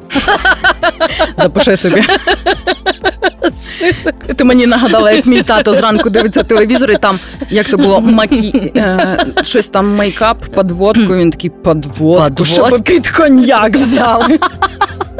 Запиши 1.38 1.78
собі. 1.78 2.04
Список. 3.62 4.14
Ти 4.36 4.44
мені 4.44 4.66
нагадала, 4.68 5.12
як 5.12 5.26
мій 5.26 5.42
тато 5.42 5.74
зранку 5.74 6.10
дивиться 6.10 6.44
телевізор, 6.44 6.92
і 6.92 6.96
там 6.96 7.16
як 7.50 7.68
то 7.68 7.78
було 7.78 8.02
мейкі 8.02 8.72
е, 8.76 9.26
щось 9.42 9.68
там 9.68 9.96
мейкап, 9.96 10.46
подводку. 10.46 11.16
Він 11.16 11.32
такий 11.32 11.50
подводку, 11.50 12.24
Подводку. 12.24 12.46
щоб 12.46 12.84
під 12.84 13.10
коньяк 13.10 13.76
взяли. 13.76 14.40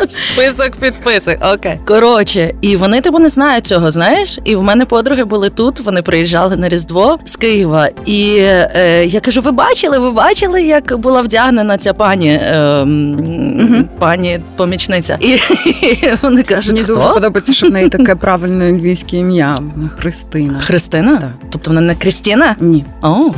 Список 0.08 0.72
підписок. 0.80 1.36
Окей. 1.54 1.80
Коротше, 1.86 2.54
і 2.62 2.76
вони 2.76 3.02
типу 3.02 3.20
не 3.20 3.30
знають 3.30 3.66
цього, 3.66 3.92
знаєш? 3.92 4.40
І 4.44 4.56
в 4.56 4.64
мене 4.64 4.86
подруги 4.86 5.24
були 5.24 5.50
тут. 5.50 5.80
Вони 5.80 6.02
приїжджали 6.02 6.58
на 6.58 6.70
Різдво 6.70 7.20
з 7.26 7.36
Києва. 7.36 7.90
І 8.06 8.36
е, 8.40 9.06
я 9.06 9.20
кажу: 9.20 9.42
ви 9.42 9.52
бачили? 9.52 9.98
Ви 10.00 10.12
бачили, 10.12 10.62
як 10.64 10.98
була 10.98 11.22
вдягнена 11.22 11.78
ця 11.78 11.94
пані 11.94 12.30
е, 12.30 12.86
пані 14.00 14.40
помічниця? 14.56 15.18
І, 15.22 15.38
вони 16.22 16.44
кажуть, 16.44 16.74
Мені 16.76 16.88
дуже 16.88 17.10
подобається, 17.10 17.54
що 17.54 17.68
в 17.68 17.72
неї 17.72 17.90
таке 17.90 18.16
правильне 18.30 18.72
львівське 18.72 19.18
ім'я. 19.18 19.60
Христина. 19.98 20.60
Христина? 20.60 21.18
Так. 21.18 21.30
Тобто 21.52 21.70
вона 21.70 21.82
не 21.82 21.96
Крістіна? 21.96 22.56
Ні. 22.60 22.86
О, 23.02 23.16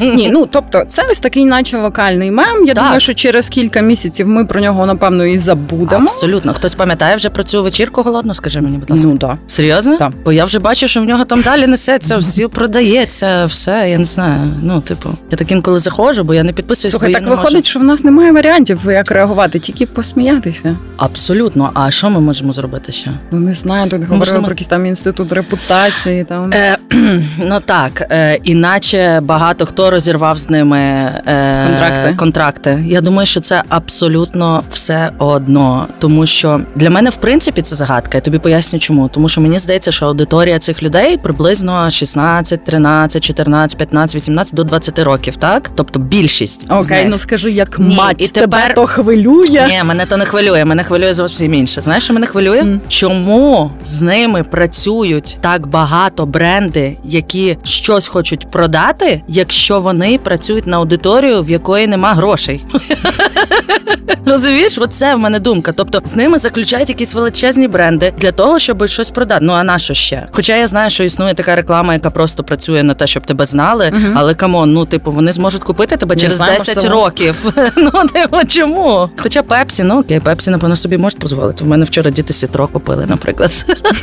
Ні, 0.00 0.30
ну 0.32 0.46
тобто, 0.50 0.84
це 0.88 1.02
ось 1.10 1.20
такий, 1.20 1.44
наче 1.44 1.78
локальний 1.78 2.30
мем. 2.30 2.64
Я 2.66 2.74
Так. 2.74 2.84
думаю, 2.84 3.00
що 3.00 3.14
через 3.14 3.48
кілька 3.48 3.80
місяців 3.80 4.28
ми 4.28 4.44
про 4.44 4.60
нього 4.60 4.86
напевно 4.86 5.15
і 5.24 5.38
забудемо. 5.38 6.04
абсолютно. 6.04 6.54
Хтось 6.54 6.74
пам'ятає 6.74 7.16
вже 7.16 7.28
про 7.30 7.42
цю 7.42 7.62
вечірку 7.62 8.02
голодну? 8.02 8.34
Скажи 8.34 8.60
мені, 8.60 8.78
будь 8.78 8.90
ласка. 8.90 9.08
Ну 9.08 9.18
так. 9.18 9.36
Серйозно? 9.46 9.96
Так. 9.98 10.12
Бо 10.24 10.32
я 10.32 10.44
вже 10.44 10.58
бачу, 10.58 10.88
що 10.88 11.00
в 11.00 11.04
нього 11.04 11.24
там 11.24 11.40
далі 11.42 11.66
несеться, 11.66 12.16
всі 12.16 12.46
продається, 12.48 13.44
все, 13.44 13.86
я 13.90 13.98
не 13.98 14.04
знаю. 14.04 14.40
Ну, 14.62 14.80
типу, 14.80 15.08
я 15.30 15.36
так 15.38 15.50
інколи 15.52 15.78
заходжу, 15.78 16.22
бо 16.24 16.34
я 16.34 16.42
не 16.42 16.52
підписуюсь. 16.52 16.90
Слухай, 16.90 17.08
бо 17.08 17.12
так 17.14 17.22
я 17.22 17.28
не 17.28 17.34
виходить, 17.36 17.54
можу. 17.54 17.64
що 17.70 17.80
в 17.80 17.82
нас 17.82 18.04
немає 18.04 18.32
варіантів, 18.32 18.80
як 18.86 19.10
реагувати, 19.10 19.58
тільки 19.58 19.86
посміятися. 19.86 20.76
Абсолютно. 20.96 21.70
А 21.74 21.90
що 21.90 22.10
ми 22.10 22.20
можемо 22.20 22.52
зробити 22.52 22.92
ще? 22.92 23.10
Ну 23.30 23.40
не 23.40 23.52
знаю, 23.54 23.84
тут 23.90 24.00
говорили 24.00 24.18
Можемо- 24.18 24.42
про 24.44 24.50
якийсь 24.52 24.68
там 24.68 24.86
інститут 24.86 25.32
репутації. 25.32 26.24
Там 26.24 26.50
Е, 26.54 26.76
ну 27.38 27.60
так, 27.64 28.06
е, 28.10 28.38
іначе 28.44 29.20
багато 29.22 29.66
хто 29.66 29.90
розірвав 29.90 30.38
з 30.38 30.50
ними 30.50 30.78
е, 30.78 31.66
Контракти. 31.66 32.14
контракти. 32.16 32.84
Я 32.86 33.00
думаю, 33.00 33.26
що 33.26 33.40
це 33.40 33.62
абсолютно 33.68 34.62
все 34.72 35.05
одно. 35.18 35.88
Тому 35.98 36.26
що 36.26 36.60
для 36.74 36.90
мене, 36.90 37.10
в 37.10 37.16
принципі, 37.16 37.62
це 37.62 37.76
загадка. 37.76 38.10
Я 38.18 38.20
тобі 38.20 38.38
поясню, 38.38 38.78
чому. 38.78 39.08
Тому 39.08 39.28
що 39.28 39.40
мені 39.40 39.58
здається, 39.58 39.92
що 39.92 40.06
аудиторія 40.06 40.58
цих 40.58 40.82
людей 40.82 41.16
приблизно 41.16 41.90
16, 41.90 42.64
13, 42.64 43.24
14, 43.24 43.78
15, 43.78 44.16
18 44.16 44.54
до 44.54 44.64
20 44.64 44.98
років, 44.98 45.36
так? 45.36 45.70
Тобто 45.74 45.98
більшість. 45.98 46.66
з 46.68 46.70
окей, 46.70 47.02
них. 47.02 47.08
ну 47.10 47.18
скажи, 47.18 47.50
як 47.50 47.78
Ні, 47.78 47.94
мать 47.94 48.16
і 48.22 48.28
тебе 48.28 48.46
тепер- 48.58 48.74
то 48.74 48.86
хвилює. 48.86 49.66
Ні, 49.68 49.82
мене 49.84 50.06
то 50.06 50.16
не 50.16 50.24
хвилює. 50.24 50.64
Мене 50.64 50.82
хвилює 50.82 51.14
зовсім 51.14 51.54
інше. 51.54 51.80
Знаєш, 51.82 52.04
що 52.04 52.14
мене 52.14 52.26
хвилює? 52.26 52.62
Мгм. 52.62 52.80
Чому 52.88 53.70
з 53.84 54.00
ними 54.02 54.42
працюють 54.44 55.36
так 55.40 55.66
багато 55.66 56.26
бренди, 56.26 56.96
які 57.04 57.58
щось 57.64 58.08
хочуть 58.08 58.50
продати, 58.50 59.22
якщо 59.28 59.80
вони 59.80 60.18
працюють 60.18 60.66
на 60.66 60.76
аудиторію, 60.76 61.42
в 61.42 61.50
якої 61.50 61.86
нема 61.86 62.14
грошей? 62.14 62.64
Розумієш, 64.26 64.78
оце 64.96 65.14
в 65.14 65.18
мене 65.18 65.38
думка. 65.38 65.72
Тобто 65.72 66.00
з 66.04 66.16
ними 66.16 66.38
заключають 66.38 66.88
якісь 66.88 67.14
величезні 67.14 67.68
бренди 67.68 68.12
для 68.18 68.32
того, 68.32 68.58
щоб 68.58 68.88
щось 68.88 69.10
продати. 69.10 69.44
Ну 69.44 69.52
а 69.52 69.64
на 69.64 69.78
що 69.78 69.94
ще? 69.94 70.26
Хоча 70.32 70.56
я 70.56 70.66
знаю, 70.66 70.90
що 70.90 71.04
існує 71.04 71.34
така 71.34 71.56
реклама, 71.56 71.92
яка 71.92 72.10
просто 72.10 72.44
працює 72.44 72.82
на 72.82 72.94
те, 72.94 73.06
щоб 73.06 73.26
тебе 73.26 73.44
знали. 73.44 73.90
Мгм. 73.92 74.12
Але 74.14 74.34
come 74.34 74.56
on, 74.56 74.72
ну 74.72 74.84
типу, 74.84 75.12
вони 75.12 75.32
зможуть 75.32 75.62
купити 75.62 75.96
тебе 75.96 76.16
через 76.16 76.36
знаю, 76.36 76.58
10 76.58 76.76
можливо. 76.76 76.94
років. 76.94 77.52
Ну 77.76 77.90
типу, 77.90 78.36
чому? 78.48 79.10
Хоча 79.16 79.42
Пепсі, 79.42 79.82
ну 79.82 80.00
окей, 80.00 80.20
Пепсі, 80.20 80.50
напевно, 80.50 80.76
собі 80.76 80.98
можуть 80.98 81.18
дозволити. 81.18 81.64
В 81.64 81.66
мене 81.66 81.84
вчора 81.84 82.10
діти 82.10 82.32
сітро 82.32 82.66
купили, 82.66 83.06
наприклад. 83.06 83.52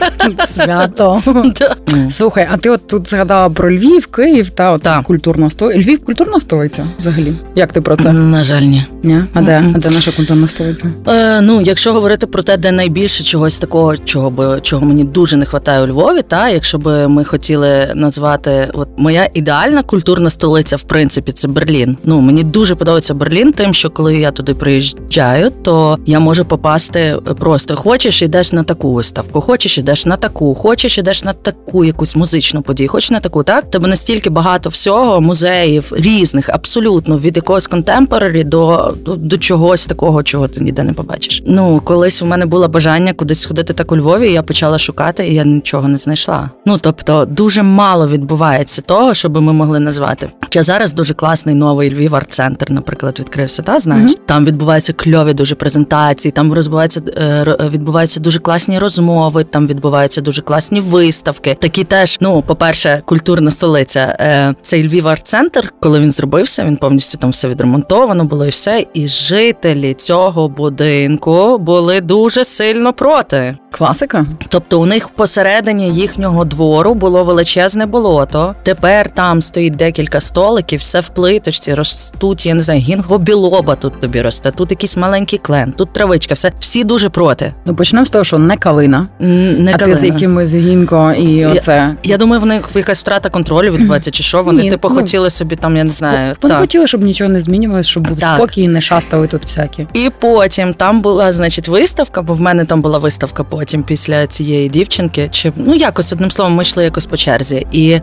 Свято. 0.46 1.22
Да. 1.60 1.76
Слухай, 2.10 2.48
а 2.52 2.58
ти 2.58 2.70
от 2.70 2.88
тут 2.88 3.10
згадала 3.10 3.50
про 3.50 3.72
Львів, 3.72 4.08
Київ 4.08 4.50
та 4.50 4.72
от 4.72 4.88
культурна 5.04 5.50
столиця. 5.50 5.80
Львів 5.80 6.06
культурна 6.06 6.40
столиця 6.40 6.88
взагалі. 7.00 7.34
Як 7.56 7.74
ти 7.74 7.82
про 7.82 7.96
це? 7.96 8.14
На 8.14 8.44
жаль, 8.44 8.62
ні. 8.62 8.86
Ні? 9.04 9.22
А 9.34 9.42
де? 9.42 9.64
А 9.76 9.80
де 9.80 9.90
наша 9.90 10.12
культурна 10.12 10.48
столиця? 10.48 10.73
Е, 11.08 11.42
ну, 11.42 11.62
якщо 11.62 11.94
говорити 11.94 12.28
про 12.28 12.44
те, 12.44 12.58
де 12.58 12.72
найбільше 12.72 13.24
чогось 13.24 13.60
такого, 13.60 13.98
чого 13.98 14.30
би 14.30 14.60
чого 14.62 14.86
мені 14.86 15.04
дуже 15.04 15.38
не 15.38 15.46
вистачає 15.46 15.84
у 15.84 15.88
Львові, 15.88 16.22
та 16.22 16.50
якщо 16.50 16.78
би 16.78 17.08
ми 17.08 17.24
хотіли 17.24 17.92
назвати, 17.96 18.70
от 18.74 18.88
моя 18.98 19.30
ідеальна 19.34 19.84
культурна 19.84 20.30
столиця, 20.30 20.76
в 20.76 20.84
принципі, 20.84 21.32
це 21.32 21.48
Берлін. 21.48 21.98
Ну 22.04 22.22
мені 22.22 22.44
дуже 22.44 22.76
подобається 22.76 23.14
Берлін, 23.14 23.54
тим, 23.54 23.74
що 23.74 23.90
коли 23.90 24.18
я 24.18 24.32
туди 24.32 24.54
приїжджаю, 24.54 25.52
то 25.64 25.98
я 26.06 26.20
можу 26.20 26.46
попасти 26.46 27.18
просто 27.40 27.76
хочеш, 27.76 28.22
ідеш 28.22 28.54
на 28.54 28.64
таку 28.64 28.94
виставку, 28.94 29.42
хочеш 29.42 29.78
ідеш 29.78 30.06
на 30.06 30.16
таку, 30.16 30.56
хочеш 30.56 30.98
ідеш 30.98 31.24
на 31.24 31.34
таку 31.34 31.86
якусь 31.86 32.16
музичну 32.16 32.62
подію, 32.62 32.90
хочеш 32.90 33.12
на 33.12 33.20
таку, 33.20 33.44
так 33.44 33.70
тебе 33.70 33.88
настільки 33.88 34.30
багато 34.30 34.70
всього, 34.70 35.22
музеїв 35.22 35.94
різних, 35.96 36.50
абсолютно 36.50 37.18
від 37.18 37.36
якогось 37.36 37.68
контемпорарі 37.68 38.44
до, 38.44 38.94
до, 39.06 39.16
до 39.16 39.38
чогось 39.38 39.88
такого, 39.88 40.24
чого 40.24 40.48
ти 40.48 40.63
ніде 40.64 40.84
не 40.84 40.94
побачиш. 40.94 41.44
Ну, 41.46 41.82
колись 41.84 42.22
у 42.22 42.26
мене 42.26 42.46
було 42.46 42.68
бажання 42.68 43.14
кудись 43.14 43.40
сходити 43.40 43.74
так 43.74 43.92
у 43.92 43.98
Львові, 43.98 44.30
і 44.30 44.34
я 44.34 44.44
почала 44.44 44.78
шукати, 44.78 45.28
і 45.28 45.34
я 45.34 45.44
нічого 45.44 45.88
не 45.88 45.98
знайшла. 45.98 46.50
Ну 46.66 46.78
тобто, 46.82 47.26
дуже 47.26 47.64
мало 47.64 48.08
відбувається 48.08 48.82
того, 48.82 49.14
щоб 49.14 49.42
ми 49.42 49.54
могли 49.54 49.80
назвати. 49.80 50.28
Чи 50.50 50.64
зараз 50.64 50.94
дуже 50.94 51.14
класний 51.14 51.56
новий 51.56 51.94
Львів 51.94 52.16
арт-центр, 52.16 52.72
наприклад, 52.72 53.20
відкрився. 53.20 53.62
Та 53.62 53.80
знаєш, 53.80 54.16
там 54.26 54.46
відбуваються 54.46 54.94
кльові 54.94 55.34
дуже 55.34 55.56
презентації, 55.56 56.32
там 56.32 56.54
розбуваються 56.54 57.02
е, 57.18 57.70
відбуваються 57.74 58.20
дуже 58.20 58.40
класні 58.40 58.80
розмови, 58.80 59.44
там 59.44 59.68
відбуваються 59.68 60.22
дуже 60.22 60.42
класні 60.42 60.80
виставки. 60.80 61.58
Такі 61.60 61.84
теж, 61.84 62.18
ну, 62.22 62.42
по-перше, 62.42 63.02
культурна 63.06 63.52
столиця. 63.52 64.18
Е, 64.20 64.56
Цей 64.62 64.88
Львів 64.88 65.08
арт-центр, 65.08 65.74
коли 65.82 66.00
він 66.00 66.12
зробився, 66.12 66.66
він 66.66 66.78
повністю 66.78 67.18
там 67.18 67.30
все 67.30 67.48
відремонтовано 67.48 68.26
було 68.26 68.46
і 68.46 68.50
все. 68.50 68.86
І 68.94 69.08
жителі 69.08 69.94
цього 69.94 70.50
будинку 70.58 71.58
були 71.58 72.02
дуже 72.02 72.44
сильно 72.46 72.94
проти. 72.94 73.58
Класика? 73.72 74.26
Тобто 74.50 74.82
у 74.82 74.86
них 74.86 75.10
посередині 75.10 75.90
їхнього 75.90 76.46
двору 76.46 76.94
було 76.94 77.24
величезне 77.24 77.86
болото. 77.86 78.56
Тепер 78.64 79.10
там 79.14 79.42
стоїть 79.42 79.76
декілька 79.76 80.20
столиків, 80.22 80.80
все 80.80 81.00
в 81.00 81.10
плиточці, 81.10 81.74
ростуть, 81.74 82.46
я 82.46 82.54
не 82.54 82.62
знаю, 82.62 82.82
гінго-білоба 82.82 83.76
тут 83.76 84.02
тобі 84.02 84.22
росте, 84.22 84.52
тут 84.52 84.72
якийсь 84.72 84.98
маленький 84.98 85.40
клен, 85.40 85.72
тут 85.78 85.94
травичка, 85.94 86.34
все 86.34 86.52
всі 86.60 86.84
дуже 86.84 87.10
проти. 87.10 87.54
Ну 87.66 87.76
почнемо 87.76 88.06
з 88.06 88.10
того, 88.10 88.24
що 88.24 88.38
не 88.38 88.58
калина, 88.58 89.08
Н- 89.22 89.64
Не 89.64 89.72
а 89.72 89.74
ти 89.74 89.80
калина. 89.80 89.98
з 89.98 90.04
якимось 90.04 90.56
гінко 90.56 91.12
і 91.18 91.46
оце. 91.46 91.96
Я 92.04 92.18
думаю, 92.18 92.42
в 92.42 92.46
них 92.46 92.68
якась 92.76 93.00
втрата 93.00 93.30
контролю 93.30 93.72
відбувається, 93.72 94.12
чи 94.12 94.24
що 94.24 94.44
вони 94.44 94.64
Ні, 94.64 94.70
типу 94.72 94.90
ну, 94.90 94.96
хотіли 94.96 95.30
собі 95.30 95.56
там, 95.56 95.78
я 95.78 95.84
не 95.84 95.90
знаю. 95.90 96.36
Вони 96.42 96.54
так. 96.54 96.62
хотіли, 96.62 96.88
щоб 96.88 97.02
нічого 97.02 97.30
не 97.30 97.42
змінювалося, 97.42 97.90
щоб 97.90 98.08
був 98.08 98.20
Так. 98.20 98.36
спокій 98.36 98.68
не 98.68 98.82
шастали 98.82 99.28
тут 99.28 99.44
всякі. 99.46 99.88
І 99.94 100.10
потім 100.20 100.43
потім 100.44 100.74
там 100.74 101.02
була, 101.02 101.34
значить, 101.34 101.68
виставка, 101.68 102.22
бо 102.22 102.34
в 102.34 102.42
мене 102.42 102.66
там 102.66 102.82
була 102.82 102.98
виставка 102.98 103.44
потім 103.44 103.84
після 103.84 104.28
цієї 104.28 104.70
дівчинки. 104.70 105.30
Чи 105.32 105.52
ну 105.56 105.76
якось 105.76 106.14
одним 106.14 106.32
словом, 106.32 106.54
ми 106.54 106.62
йшли 106.62 106.84
якось 106.84 107.06
по 107.06 107.18
черзі, 107.18 107.68
і 107.72 108.00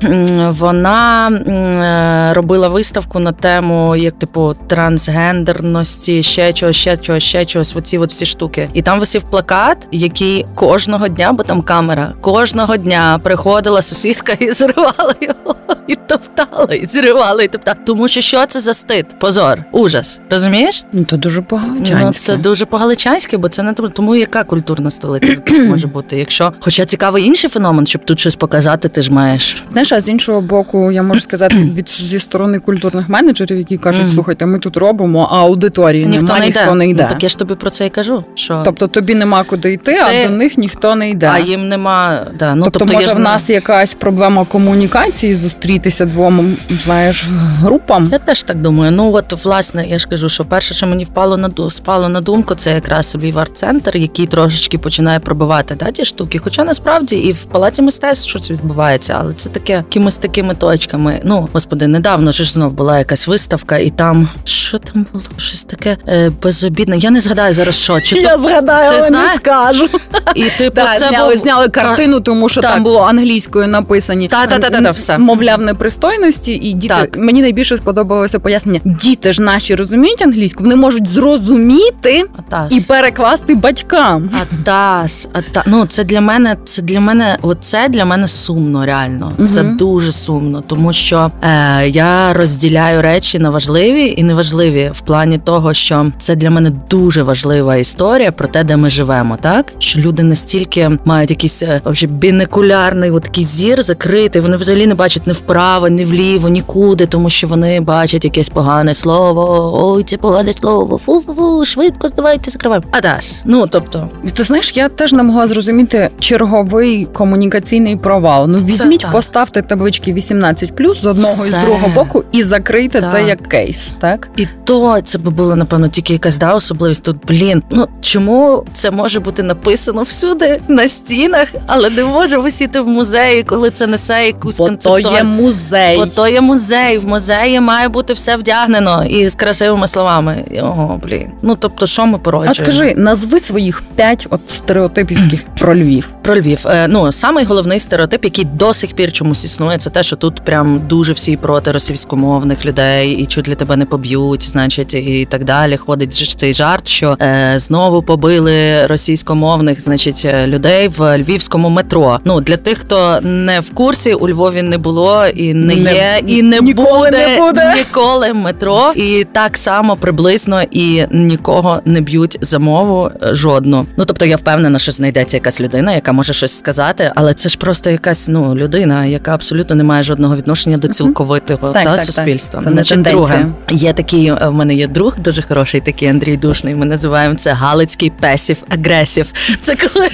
вона 0.49 1.29
е, 1.31 2.35
робила 2.35 2.69
виставку 2.69 3.19
на 3.19 3.33
тему 3.33 3.97
як 3.97 4.19
типу 4.19 4.55
трансгендерності, 4.67 6.23
ще 6.23 6.53
чогось, 6.53 6.77
ще 6.77 6.97
чогось, 6.97 7.23
ще 7.23 7.45
чогось. 7.45 7.77
Оці 7.77 7.99
от 7.99 8.11
всі 8.11 8.27
штуки. 8.27 8.69
І 8.75 8.83
там 8.83 9.01
висів 9.01 9.23
плакат, 9.23 9.89
який 9.93 10.47
кожного 10.55 11.09
дня, 11.09 11.33
бо 11.33 11.43
там 11.43 11.63
камера, 11.63 12.13
кожного 12.21 12.77
дня 12.77 13.21
приходила 13.23 13.83
сусідка 13.83 14.33
і 14.33 14.53
зривала 14.53 15.15
його, 15.21 15.57
і 15.87 15.95
топтала, 15.95 16.75
і 16.75 16.87
зривала, 16.87 17.43
і 17.43 17.49
топтала. 17.49 17.77
Тому 17.87 18.09
що 18.09 18.21
що 18.21 18.47
це 18.47 18.61
за 18.61 18.75
стид? 18.75 19.07
Позор, 19.19 19.65
ужас. 19.73 20.21
Розумієш? 20.31 20.85
Ну, 20.93 21.05
то 21.05 21.17
дуже 21.17 21.43
погано. 21.43 21.83
Ну, 21.91 22.13
дуже 22.37 22.65
погаличанське, 22.65 23.37
бо 23.37 23.49
це 23.49 23.63
не 23.63 23.73
тому- 23.73 24.17
яка 24.17 24.45
культурна 24.45 24.91
столиця 24.91 25.37
може 25.69 25.87
бути. 25.87 26.17
Якщо, 26.17 26.53
хоча 26.61 26.87
цікавий 26.87 27.25
інший 27.25 27.51
феномен, 27.51 27.87
щоб 27.87 28.05
тут 28.05 28.21
щось 28.21 28.37
показати, 28.37 28.89
ти 28.89 29.03
ж 29.03 29.13
маєш. 29.13 29.63
Знаєш, 29.71 29.93
а 29.93 30.01
з 30.01 30.09
іншого 30.09 30.41
боку, 30.41 30.93
я 30.93 31.03
можу 31.03 31.21
сказати 31.21 31.57
від 31.77 31.89
зі 31.89 32.19
сторони 32.19 32.59
культурних 32.59 33.09
менеджерів, 33.09 33.59
які 33.59 33.77
кажуть, 33.77 34.11
слухайте, 34.11 34.47
ми 34.47 34.59
тут 34.59 34.77
робимо, 34.77 35.29
а 35.33 35.37
аудиторії 35.37 36.07
Ніхто 36.07 36.25
немає, 36.27 36.41
не 36.41 36.49
йде. 36.49 36.61
ніхто 36.61 36.75
не 36.75 36.89
йде. 36.89 37.03
Ну, 37.03 37.09
так 37.09 37.23
я 37.23 37.29
ж 37.29 37.39
тобі 37.39 37.55
про 37.55 37.71
це 37.71 37.87
і 37.87 37.91
кажу. 37.91 38.25
Що 38.35 38.63
Тобто 38.65 38.87
тобі 38.87 39.15
нема 39.15 39.45
куди 39.45 39.73
йти, 39.73 39.93
Ти- 39.93 40.25
а 40.25 40.29
до 40.29 40.35
них 40.35 40.59
ніхто 40.59 40.95
не 40.95 41.11
йде. 41.11 41.31
а 41.33 41.39
їм 41.39 41.69
нема. 41.69 42.27
Да, 42.39 42.55
ну, 42.55 42.65
тобто, 42.65 42.79
тобто, 42.79 42.95
може, 42.95 43.09
я 43.09 43.15
в 43.15 43.19
нас 43.19 43.51
якась 43.51 43.95
проблема 43.95 44.45
комунікації 44.45 45.35
зустрітися 45.35 46.07
двом, 46.07 46.57
знаєш, 46.81 47.29
групам. 47.61 48.09
Я 48.13 48.19
теж 48.19 48.43
так 48.43 48.61
думаю. 48.63 48.93
Ну 48.93 49.13
от 49.13 49.45
власне, 49.45 49.87
я 49.87 49.99
ж 49.99 50.09
кажу, 50.09 50.29
що 50.29 50.45
перше, 50.45 50.75
що 50.75 50.87
мені 50.87 51.05
впало 51.05 51.37
на 51.37 51.51
спало 51.71 52.09
на 52.09 52.20
думку, 52.21 52.55
це 52.55 52.71
якраз 52.75 53.17
Львів 53.17 53.39
арт-центр, 53.39 53.97
який 53.97 54.27
трошечки 54.27 54.79
починає 54.79 55.21
пробивати 55.21 55.75
да, 55.75 55.91
ті 55.91 56.05
штуки. 56.05 56.39
Хоча 56.39 56.65
насправді 56.65 57.17
і 57.17 57.33
в 57.33 57.45
палаці 57.45 57.83
мистецтв 57.83 58.29
щось 58.29 58.51
відбувається, 58.51 59.17
але 59.21 59.35
це 59.35 59.49
таке 59.49 59.73
якимись 59.73 60.19
такими 60.19 60.55
точками. 60.55 61.21
Ну, 61.25 61.49
господи, 61.53 61.87
недавно 61.87 62.33
ж 62.33 62.45
знов 62.45 62.73
була 62.73 62.99
якась 62.99 63.29
виставка, 63.29 63.79
і 63.79 63.91
там 63.91 64.29
що 64.45 64.79
там 64.79 65.07
було? 65.13 65.25
Щось 65.37 65.65
таке 65.65 65.97
е, 66.09 66.31
безобідне. 66.43 66.97
Я 66.99 67.11
не 67.11 67.21
згадаю 67.21 67.55
зараз, 67.55 67.75
що 67.75 68.01
чи 68.01 68.23
то 68.23 68.39
згадаю, 68.39 68.91
Ти 68.91 68.97
але 68.99 69.11
не 69.11 69.29
скажу. 69.37 69.89
і 70.35 70.45
типу 70.45 70.77
Так, 70.77 70.99
це 70.99 71.09
зняли, 71.09 71.33
був... 71.35 71.43
зняли 71.43 71.69
картину, 71.69 72.21
тому 72.21 72.49
що 72.49 72.61
Так. 72.61 72.75
там 72.75 72.83
було 72.85 73.01
англійською 73.01 73.67
написані 73.69 74.29
Та-та-та-та-та, 74.29 74.91
все. 74.91 75.19
мовляв 75.19 75.61
непристойності, 75.61 76.53
і 76.53 76.73
діти 76.73 76.95
Так. 76.95 77.17
мені 77.17 77.43
найбільше 77.43 77.77
сподобалося 77.77 78.39
пояснення. 78.39 78.81
Діти 78.85 79.33
ж 79.33 79.43
наші 79.43 79.75
розуміють 79.75 80.23
англійську, 80.23 80.63
вони 80.63 80.77
можуть 80.77 81.09
зрозуміти 81.09 82.10
Атас. 82.39 82.73
і 82.73 82.81
перекласти 82.81 83.55
батькам. 83.55 84.31
Атас, 84.43 85.29
ата... 85.33 85.63
ну 85.67 85.87
це 85.87 86.05
для 86.05 86.21
мене, 86.21 86.57
це 86.65 86.83
для 86.83 87.01
мене, 87.01 87.39
оце 87.43 87.89
для 87.89 88.05
мене 88.05 88.29
сумно, 88.29 88.87
реально. 88.87 89.33
Це 89.47 89.63
Мгм. 89.63 89.77
дуже 89.77 90.13
сумно, 90.13 90.61
тому 90.67 90.93
що 90.93 91.31
е, 91.43 91.89
я 91.89 92.33
розділяю 92.33 93.03
речі 93.03 93.39
на 93.39 93.51
важливі 93.51 94.15
і 94.17 94.23
неважливі 94.23 94.91
в 94.95 95.01
плані 95.01 95.39
того, 95.39 95.75
що 95.75 96.13
це 96.19 96.35
для 96.37 96.51
мене 96.51 96.73
дуже 96.91 97.23
важлива 97.23 97.77
історія 97.77 98.33
про 98.33 98.49
те, 98.49 98.65
де 98.65 98.77
ми 98.77 98.91
живемо, 98.91 99.39
так 99.41 99.67
що 99.79 100.01
люди 100.01 100.23
настільки 100.23 100.91
мають 101.05 101.31
якийсь 101.31 101.63
е, 101.63 101.81
вообще 101.85 102.07
бінекулярний 102.07 103.11
такий 103.21 103.45
зір 103.45 103.83
закритий. 103.83 104.43
Вони 104.43 104.57
взагалі 104.57 104.87
не 104.87 104.95
бачать 104.95 105.27
ні 105.27 105.33
вправо, 105.33 105.89
ні 105.89 106.05
вліво, 106.05 106.49
нікуди, 106.49 107.07
тому 107.07 107.31
що 107.31 107.47
вони 107.47 107.81
бачать 107.81 108.25
якесь 108.25 108.49
погане 108.49 108.95
слово. 108.95 109.71
Ой, 109.95 110.03
це 110.03 110.17
погане 110.17 110.53
слово. 110.53 110.99
Фу-фу-фу, 110.99 111.65
швидко 111.65 112.00
давайте 112.09 112.51
закриваємо. 112.51 112.87
Атас. 112.91 113.43
Ну 113.47 113.67
тобто. 113.67 114.09
Ти 114.35 114.43
знаєш, 114.43 114.77
я 114.77 114.89
теж 114.89 115.13
не 115.13 115.23
могла 115.23 115.47
зрозуміти 115.47 116.11
черговий 116.19 117.07
комунікаційний 117.07 117.97
провал. 117.97 118.47
Ну 118.49 118.59
візьміть, 118.59 119.01
так. 119.01 119.13
поставте 119.13 119.63
таблички 119.63 120.15
18+, 120.15 120.95
з 120.95 121.07
одного 121.07 121.47
і 121.47 121.49
з 121.49 121.53
другого 121.53 121.89
боку, 121.89 122.25
і 122.33 122.43
закрийте 122.43 123.03
це 123.03 123.23
як 123.23 123.49
кейс, 123.49 123.97
так? 124.01 124.29
І 124.37 124.47
то 124.65 125.01
це 125.05 125.19
би 125.19 125.31
було 125.31 125.57
напевно 125.57 125.89
тільки 125.89 126.13
якась 126.13 126.39
да 126.39 126.55
особливість. 126.55 127.05
Тут 127.05 127.17
блін. 127.27 127.63
Ну 127.71 127.89
чому 128.01 128.65
це 128.73 128.91
може 128.91 129.21
бути 129.21 129.43
написано 129.43 130.03
всюди 130.03 130.61
на 130.69 130.89
стінах, 130.89 131.49
але 131.67 131.91
не 131.91 132.05
може 132.05 132.39
висіти 132.39 132.81
в 132.81 132.89
музеї, 132.89 133.43
коли 133.43 133.71
це 133.71 133.87
несе 133.87 134.27
якусь 134.27 134.59
Бо 134.59 134.69
то 134.69 134.99
є 134.99 135.23
музей. 135.23 135.97
Бо 135.97 136.07
то 136.07 136.29
є 136.29 136.41
музей. 136.41 136.99
В 136.99 137.07
музеї 137.07 137.61
має 137.61 137.89
бути 137.89 138.13
все 138.13 138.37
вдягнено 138.37 139.05
і 139.05 139.29
з 139.29 139.35
красивими 139.35 139.87
словами. 139.87 140.45
Ого, 140.63 141.01
блін. 141.03 141.31
Ну 141.43 141.57
тобто, 141.61 141.80
що 141.87 142.07
ми 142.07 142.19
породжуємо? 142.19 142.51
А 142.51 142.55
скажи, 142.55 142.95
назви 142.97 143.41
своїх 143.41 143.83
п'ять 143.97 144.27
от 144.31 144.49
стереотипів 144.49 145.19
яких 145.25 145.47
про 145.61 145.75
Львів. 145.77 146.09
Про 146.23 146.37
Львів. 146.37 146.67
Е, 146.67 146.89
ну 146.89 147.13
самий 147.13 147.45
головний 147.45 147.79
стереотип, 147.81 148.25
який 148.25 148.45
до 148.45 148.73
сих 148.73 148.93
пір 148.93 149.13
чомусь 149.13 149.45
існує, 149.45 149.79
це 149.79 149.91
те, 149.91 150.03
що 150.03 150.17
тут 150.17 150.45
прям 150.45 150.81
дуже 150.89 151.13
всі 151.13 151.37
проти 151.37 151.71
російськомовних 151.73 152.67
людей, 152.67 153.13
і 153.13 153.27
чуть 153.27 153.49
ли 153.49 153.55
тебе 153.55 153.77
не 153.77 153.85
поб'ють, 153.85 154.43
значить, 154.43 154.95
і 154.95 155.27
так 155.31 155.45
далі. 155.45 155.77
Ходить 155.77 156.25
ж 156.25 156.39
цей 156.39 156.55
жарт, 156.55 156.89
що 156.89 157.17
е, 157.23 157.53
знову 157.57 158.03
побили 158.03 158.87
російськомовних, 158.87 159.81
значить, 159.81 160.27
людей 160.47 160.89
в 160.89 161.19
львівському 161.19 161.69
метро. 161.69 162.19
Ну 162.25 162.41
для 162.41 162.57
тих, 162.57 162.79
хто 162.79 163.21
не 163.23 163.61
в 163.61 163.71
курсі, 163.75 164.15
у 164.15 164.29
Львові 164.29 164.63
не 164.63 164.79
було 164.79 165.27
і 165.27 165.55
не, 165.55 165.77
Не- 165.77 165.93
є, 165.95 166.21
і 166.27 166.43
не 166.43 166.61
буде, 166.61 167.11
не 167.11 167.37
буде. 167.39 167.75
ніколи 167.79 168.33
метро. 168.33 168.93
І 168.97 169.27
так 169.33 169.57
само 169.57 169.97
приблизно 169.97 170.63
і 170.71 171.03
нікого 171.11 171.70
не 171.85 172.01
б'ють 172.01 172.39
за 172.41 172.59
мову 172.59 173.11
е, 173.23 173.35
жодну. 173.35 173.87
Ну 173.97 174.05
тобто 174.05 174.25
я 174.25 174.37
впевнена, 174.37 174.79
що 174.79 174.93
знайдеться 174.93 175.37
якась 175.37 175.61
людина, 175.61 175.95
яка 175.95 176.13
може 176.13 176.33
щось 176.33 176.59
сказати, 176.59 177.13
але 177.15 177.35
це 177.35 177.49
ж 177.49 177.59
просто 177.59 177.91
якась 177.91 178.29
ну 178.29 178.55
людина, 178.55 179.07
яка 179.07 179.35
абсолютно 179.35 179.77
не 179.77 179.85
має 179.85 180.03
жодного 180.03 180.37
відношення 180.37 180.79
до 180.79 180.89
цілковитого 180.89 181.73
Так, 181.73 181.85
да, 181.85 181.91
так, 181.91 181.97
так. 181.97 182.15
суспільства. 182.15 182.61
Це 182.61 182.71
не 182.71 182.75
Значить, 182.75 183.05
тенденція. 183.05 183.39
друге, 183.39 183.53
є 183.71 183.93
такий 183.93 184.27
е, 184.27 184.35
в 184.49 184.53
мене 184.53 184.75
є 184.75 184.87
друг 184.87 185.19
дуже 185.19 185.43
хороший, 185.43 185.81
такий 185.81 186.09
Андрій 186.09 186.37
Душний. 186.37 186.75
Ми 186.75 186.87
називаємо 186.87 187.35
це 187.35 187.53
Галицький 187.53 188.11
песів 188.21 188.65
агресів. 188.69 189.33
Це 189.61 189.77
коли 189.77 190.09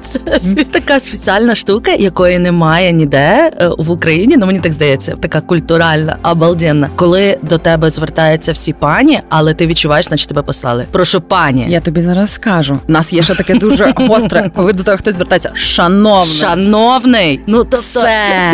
це 0.00 0.18
така 0.70 1.00
спеціальна 1.00 1.54
штука, 1.54 1.90
якої 1.90 2.38
немає 2.38 2.92
ніде 2.92 3.52
е, 3.60 3.68
в 3.78 3.90
Україні. 3.90 4.36
Ну 4.36 4.46
мені 4.46 4.60
так 4.60 4.72
здається, 4.72 5.16
така 5.20 5.40
культуральна, 5.40 6.16
обалденна. 6.24 6.90
Коли 6.96 7.38
до 7.42 7.58
тебе 7.58 7.90
звертаються 7.90 8.52
всі 8.52 8.72
пані, 8.72 9.20
але 9.28 9.54
ти 9.54 9.66
відчуваєш, 9.66 10.10
наче 10.10 10.26
тебе 10.26 10.42
послали. 10.42 10.79
Прошу 10.90 11.20
пані. 11.20 11.66
Я 11.68 11.80
тобі 11.80 12.00
зараз 12.00 12.30
скажу. 12.30 12.78
У 12.88 12.92
нас 12.92 13.12
є 13.12 13.22
ще 13.22 13.34
таке 13.34 13.54
дуже 13.54 13.92
гостре, 13.96 14.50
коли 14.56 14.72
до 14.72 14.82
тебе 14.82 14.96
хтось 14.96 15.14
звертається. 15.14 15.50
Шановний. 15.54 16.24
Шановний, 16.24 17.40
ну 17.46 17.58
тобто 17.64 17.76
Все. 17.76 18.52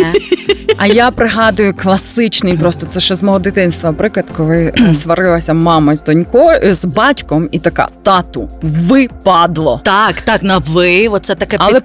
А 0.77 0.87
я 0.87 1.11
пригадую 1.11 1.73
класичний, 1.73 2.57
просто 2.57 2.85
це 2.85 2.99
ще 2.99 3.15
з 3.15 3.23
мого 3.23 3.39
дитинства. 3.39 3.93
Приклад, 3.93 4.25
коли 4.37 4.73
е, 4.79 4.93
сварилася 4.93 5.53
мама 5.53 5.95
з 5.95 6.03
донькою 6.03 6.73
з 6.75 6.85
батьком, 6.85 7.49
і 7.51 7.59
така 7.59 7.87
тату, 8.03 8.49
ви 8.61 9.07
падло. 9.23 9.81
Так, 9.83 10.21
так, 10.21 10.43
на 10.43 10.57
ви, 10.57 11.07
оце 11.07 11.35
таке 11.35 11.57
падло. 11.57 11.81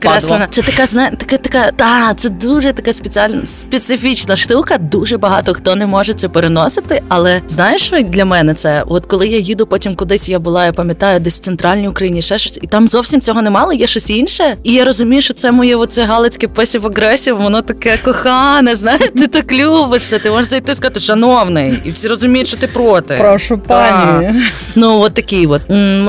Це 0.51 0.63
така, 0.63 0.87
зна, 0.87 1.11
така, 1.19 1.39
така, 1.39 1.71
та, 1.71 2.15
це 2.15 2.29
дуже 2.29 2.73
така 2.73 2.93
спеціальна 2.93 3.47
специфічна 3.47 4.37
штука. 4.37 4.79
Дуже 4.79 5.19
багато 5.19 5.55
хто 5.55 5.77
не 5.77 5.87
може 5.87 6.15
це 6.15 6.29
переносити. 6.29 7.03
Але 7.09 7.41
знаєш, 7.49 7.81
що 7.81 8.03
для 8.03 8.25
мене 8.25 8.55
це? 8.55 8.85
От 8.87 9.07
коли 9.07 9.29
я 9.29 9.39
їду 9.39 9.67
потім 9.67 9.95
кудись, 9.95 10.29
я 10.33 10.39
була, 10.39 10.67
я 10.67 10.73
пам'ятаю, 10.73 11.21
десь 11.21 11.37
в 11.37 11.39
центральній 11.39 11.89
Україні, 11.89 12.23
ще 12.23 12.39
щось, 12.39 12.59
і 12.63 12.67
там 12.67 12.89
зовсім 12.89 13.21
цього 13.21 13.43
немало, 13.43 13.73
є 13.73 13.87
щось 13.87 14.11
інше. 14.11 14.57
І 14.65 14.73
я 14.73 14.85
розумію, 14.85 15.23
що 15.23 15.35
це 15.35 15.53
моє 15.53 15.77
оце 15.77 16.05
галицьке 16.05 16.49
песів 16.49 16.87
агресів, 16.87 17.37
воно 17.37 17.63
таке 17.63 17.97
кохане, 18.05 18.77
знаєш, 18.77 19.11
ти 19.17 19.27
так 19.27 19.53
любиш 19.53 20.07
це. 20.07 20.19
Ти 20.19 20.31
можеш 20.31 20.51
зайти 20.51 20.73
і 20.73 20.75
сказати, 20.75 21.01
шановний, 21.01 21.75
і 21.85 21.91
всі 21.91 22.09
розуміють, 22.09 22.49
що 22.49 22.57
ти 22.57 22.67
проти. 22.67 23.17
Прошу 23.21 23.59
пані. 23.59 24.31
Ну, 24.77 25.01
от 25.01 25.15
такий 25.15 25.47
от. 25.47 25.63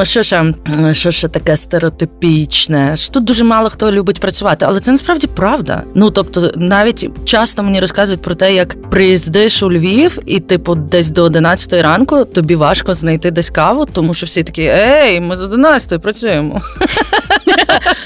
Що 0.07 0.23
ще, 0.23 0.53
що 0.91 1.11
ще 1.11 1.27
таке 1.27 1.57
стереотипічне? 1.57 2.95
Що 2.95 3.13
Тут 3.13 3.23
дуже 3.23 3.43
мало 3.43 3.69
хто 3.69 3.91
любить 3.91 4.19
працювати, 4.19 4.65
але 4.69 4.79
це 4.79 4.91
насправді 4.91 5.27
правда. 5.27 5.83
Ну 5.95 6.11
тобто, 6.11 6.51
навіть 6.55 7.09
часто 7.25 7.63
мені 7.63 7.79
розказують 7.79 8.21
про 8.21 8.35
те, 8.35 8.53
як 8.53 8.89
приїздиш 8.89 9.63
у 9.63 9.71
Львів, 9.71 10.19
і 10.25 10.39
типу 10.39 10.75
десь 10.75 11.09
до 11.09 11.23
11 11.23 11.73
ранку 11.73 12.25
тобі 12.25 12.55
важко 12.55 12.93
знайти 12.93 13.31
десь 13.31 13.49
каву, 13.49 13.85
тому 14.13 14.17
що 14.17 14.25
всі 14.25 14.43
такі 14.43 14.61
ей, 14.61 15.21
ми 15.21 15.37
з 15.37 15.41
11 15.41 16.01
працюємо. 16.01 16.61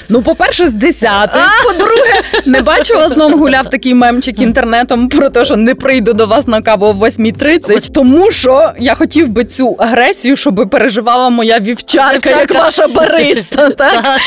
Ну, 0.08 0.22
по-перше, 0.22 0.66
з 0.66 0.72
10. 0.72 1.30
По-друге, 1.64 2.22
не 2.46 2.62
бачила 2.62 3.08
знову 3.08 3.38
гуляв 3.38 3.70
такий 3.70 3.94
мемчик 3.94 4.40
інтернетом 4.40 5.08
про 5.08 5.30
те, 5.30 5.44
що 5.44 5.56
не 5.56 5.74
прийду 5.74 6.12
до 6.12 6.26
вас 6.26 6.46
на 6.46 6.62
каву 6.62 6.86
о 6.86 6.92
8.30, 6.92 7.90
тому 7.92 8.30
що 8.30 8.72
я 8.78 8.94
хотів 8.94 9.28
би 9.28 9.44
цю 9.44 9.76
агресію, 9.78 10.36
щоб 10.36 10.68
переживала 10.70 11.28
моя 11.28 11.58
вівчарка, 11.58 12.30
як 12.30 12.54
ваша 12.54 12.88
бариста. 12.88 13.70
Так? 13.78 14.20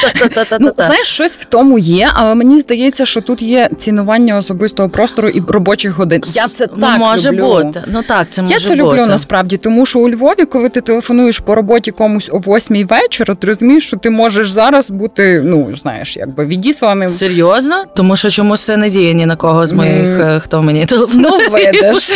Ну, 0.59 0.71
знаєш, 0.77 1.07
щось 1.07 1.37
в 1.37 1.45
тому 1.45 1.79
є, 1.79 2.11
але 2.13 2.35
мені 2.35 2.59
здається, 2.59 3.05
що 3.05 3.21
тут 3.21 3.41
є 3.41 3.69
цінування 3.77 4.37
особистого 4.37 4.89
простору 4.89 5.29
і 5.29 5.43
робочих 5.47 5.91
годин. 5.91 6.21
Я 6.25 6.47
це 6.47 6.67
ну, 6.75 6.81
так 6.81 6.99
може 6.99 7.31
люблю. 7.31 7.63
бути. 7.63 7.83
Ну 7.87 8.01
так, 8.07 8.27
це 8.29 8.41
може 8.41 8.53
Я 8.53 8.59
це 8.59 8.75
люблю 8.75 9.05
насправді, 9.05 9.57
тому 9.57 9.85
що 9.85 9.99
у 9.99 10.09
Львові, 10.09 10.45
коли 10.45 10.69
ти 10.69 10.81
телефонуєш 10.81 11.39
по 11.39 11.55
роботі. 11.55 11.70
Роботі 11.71 11.91
комусь 11.91 12.29
о 12.33 12.37
восьмій 12.39 12.83
вечора, 12.83 13.35
ти 13.35 13.47
розумієш, 13.47 13.87
що 13.87 13.97
ти 13.97 14.09
можеш 14.09 14.51
зараз 14.51 14.91
бути, 14.91 15.41
ну 15.45 15.75
знаєш, 15.75 16.17
якби 16.17 16.45
відісланим. 16.45 17.09
Серйозно? 17.09 17.83
Тому 17.95 18.17
що 18.17 18.29
чомусь 18.29 18.65
це 18.65 18.77
не 18.77 18.89
діє 18.89 19.13
ні 19.13 19.25
на 19.25 19.35
кого 19.35 19.67
з 19.67 19.73
моїх, 19.73 20.19
е, 20.19 20.39
хто 20.39 20.63
мені 20.63 20.85
телефонує. 20.85 21.31
Ну, 21.31 21.51
видиш. 21.51 22.11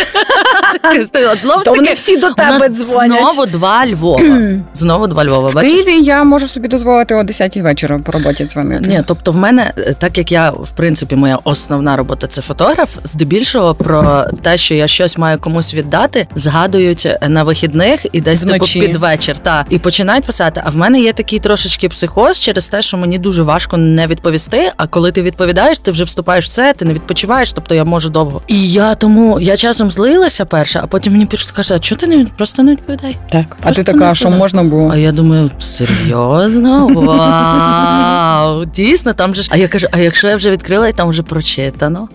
Знову 1.41 1.63
То 1.63 1.73
вони 1.73 1.93
всі 1.93 2.17
до 2.17 2.33
тебе 2.33 2.69
дзвонять. 2.69 3.19
Знову 3.19 3.45
два 3.45 3.87
Львова. 3.87 4.39
Знову 4.73 5.07
два 5.07 5.25
Львова. 5.25 5.47
В 5.47 5.53
Києві 5.53 6.01
я 6.01 6.23
можу 6.23 6.47
собі 6.47 6.67
дозволити 6.67 7.15
о 7.15 7.23
10 7.23 7.57
вечора 7.57 7.99
по 7.99 8.11
роботі 8.11 8.45
дзвонити. 8.45 8.89
Ні, 8.89 9.03
тобто 9.05 9.31
в 9.31 9.35
мене, 9.35 9.73
е, 9.77 9.95
так 9.99 10.17
як 10.17 10.31
я 10.31 10.49
в 10.49 10.71
принципі 10.71 11.15
моя 11.15 11.39
основна 11.43 11.95
робота 11.95 12.27
це 12.27 12.41
фотограф, 12.41 12.97
здебільшого 13.03 13.75
про 13.75 14.25
те, 14.41 14.57
що 14.57 14.73
я 14.73 14.87
щось 14.87 15.17
маю 15.17 15.39
комусь 15.39 15.73
віддати, 15.73 16.27
згадують 16.35 17.05
е, 17.05 17.29
на 17.29 17.43
вихідних 17.43 18.05
і 18.11 18.21
десь 18.21 18.41
типу 18.41 18.65
під 18.73 18.95
вечір. 18.97 19.35
Та 19.45 19.65
і 19.69 19.79
починають 19.79 20.25
писати. 20.25 20.61
А 20.65 20.69
в 20.69 20.77
мене 20.77 20.99
є 20.99 21.13
такий 21.13 21.39
трошечки 21.39 21.89
психоз 21.89 22.39
через 22.39 22.69
те, 22.69 22.81
що 22.81 22.97
мені 22.97 23.19
дуже 23.19 23.43
важко 23.43 23.77
не 23.77 24.07
відповісти. 24.07 24.71
А 24.77 24.87
коли 24.87 25.11
ти 25.11 25.21
відповідаєш, 25.21 25.79
ти 25.79 25.91
вже 25.91 26.03
вступаєш 26.03 26.45
в 26.45 26.49
це, 26.49 26.73
ти 26.73 26.85
не 26.85 26.93
відпочиваєш, 26.93 27.53
тобто 27.53 27.75
я 27.75 27.83
можу 27.83 28.09
довго. 28.09 28.41
І 28.47 28.69
я 28.69 28.95
тому 28.95 29.39
я 29.39 29.57
часом 29.57 29.91
злилася 29.91 30.45
перша, 30.45 30.79
а 30.83 30.87
потім 30.87 31.13
мені 31.13 31.25
просто 31.25 31.53
каже, 31.55 31.75
а 31.75 31.79
чого 31.79 31.99
ти 31.99 32.07
не 32.07 32.25
просто 32.25 32.63
не 32.63 32.71
відповідай? 32.71 33.17
Так. 33.29 33.57
А 33.63 33.71
ти 33.71 33.83
така, 33.83 34.15
що 34.15 34.29
можна 34.29 34.63
було? 34.63 34.89
А 34.93 34.97
я 34.97 35.11
думаю, 35.11 35.51
серйозно? 35.59 36.87
Вау! 36.87 38.65
Дійсно, 38.65 39.13
там 39.13 39.35
же 39.35 39.43
ж. 39.43 39.49
А 39.51 39.57
я 39.57 39.67
кажу, 39.67 39.87
а 39.91 39.99
якщо 39.99 40.27
я 40.27 40.35
вже 40.35 40.51
відкрила 40.51 40.87
і 40.87 40.93
там 40.93 41.09
вже 41.09 41.23
прочитано? 41.23 42.07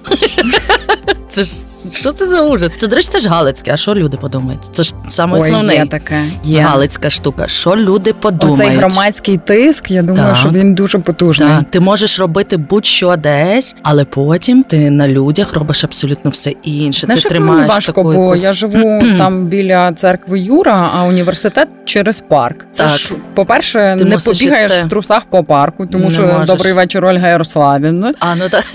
Це 1.30 1.44
ж 1.44 1.50
що 1.92 2.12
це 2.12 2.26
за 2.26 2.42
ужас? 2.42 2.72
Це, 2.76 2.86
до 2.86 2.96
речі, 2.96 3.08
це 3.12 3.18
ж 3.18 3.28
Галицьке. 3.28 3.70
А 3.72 3.76
що 3.76 3.94
люди 3.94 4.16
подумають? 4.16 4.64
Це 4.72 4.82
ж 4.82 4.94
саме 5.08 5.34
Ой, 5.34 5.40
основне. 5.40 5.74
є 5.74 5.86
таке. 5.86 6.22
Є. 6.44 6.60
Галицька 6.60 7.10
штука. 7.10 7.48
Що 7.48 7.76
люди 7.76 8.12
подумають? 8.12 8.60
Оцей 8.60 8.76
громадський 8.76 9.38
тиск, 9.38 9.90
я 9.90 10.02
думаю, 10.02 10.26
Так. 10.26 10.36
що 10.36 10.48
він 10.48 10.74
дуже 10.74 10.98
потужний. 10.98 11.48
Так, 11.48 11.70
ти 11.70 11.80
можеш 11.80 12.18
робити 12.20 12.56
будь-що 12.56 13.16
десь, 13.16 13.76
але 13.82 14.04
потім 14.04 14.62
ти 14.62 14.90
на 14.90 15.08
людях 15.08 15.54
робиш 15.54 15.84
абсолютно 15.84 16.30
все 16.30 16.50
інше. 16.50 17.06
Знаєш, 17.06 17.22
ти 17.22 17.28
як 17.28 17.40
мені 17.40 17.46
тримаєш 17.50 17.68
важко, 17.74 17.92
таку 17.92 18.02
бо 18.02 18.12
якусь... 18.24 18.42
я 18.42 18.52
живу 18.52 19.02
там 19.18 19.46
біля 19.46 19.92
церкви 19.92 20.40
Юра, 20.40 20.90
а 20.94 21.02
університет 21.04 21.68
через 21.84 22.20
парк. 22.20 22.66
Це 22.70 22.82
Так. 22.82 22.92
ж, 22.92 23.14
по-перше, 23.34 23.96
Ти 23.98 24.04
не 24.04 24.16
побігаєш 24.16 24.72
іти. 24.72 24.82
в 24.86 24.88
трусах 24.88 25.22
по 25.24 25.44
парку, 25.44 25.86
тому 25.86 26.04
Не 26.04 26.10
що 26.10 26.22
можеш. 26.22 26.48
добрий 26.48 26.72
вечір, 26.72 27.04
Ольга 27.04 27.28
Ярославівна. 27.28 28.14
А, 28.20 28.34
ну 28.36 28.48
так. 28.50 28.64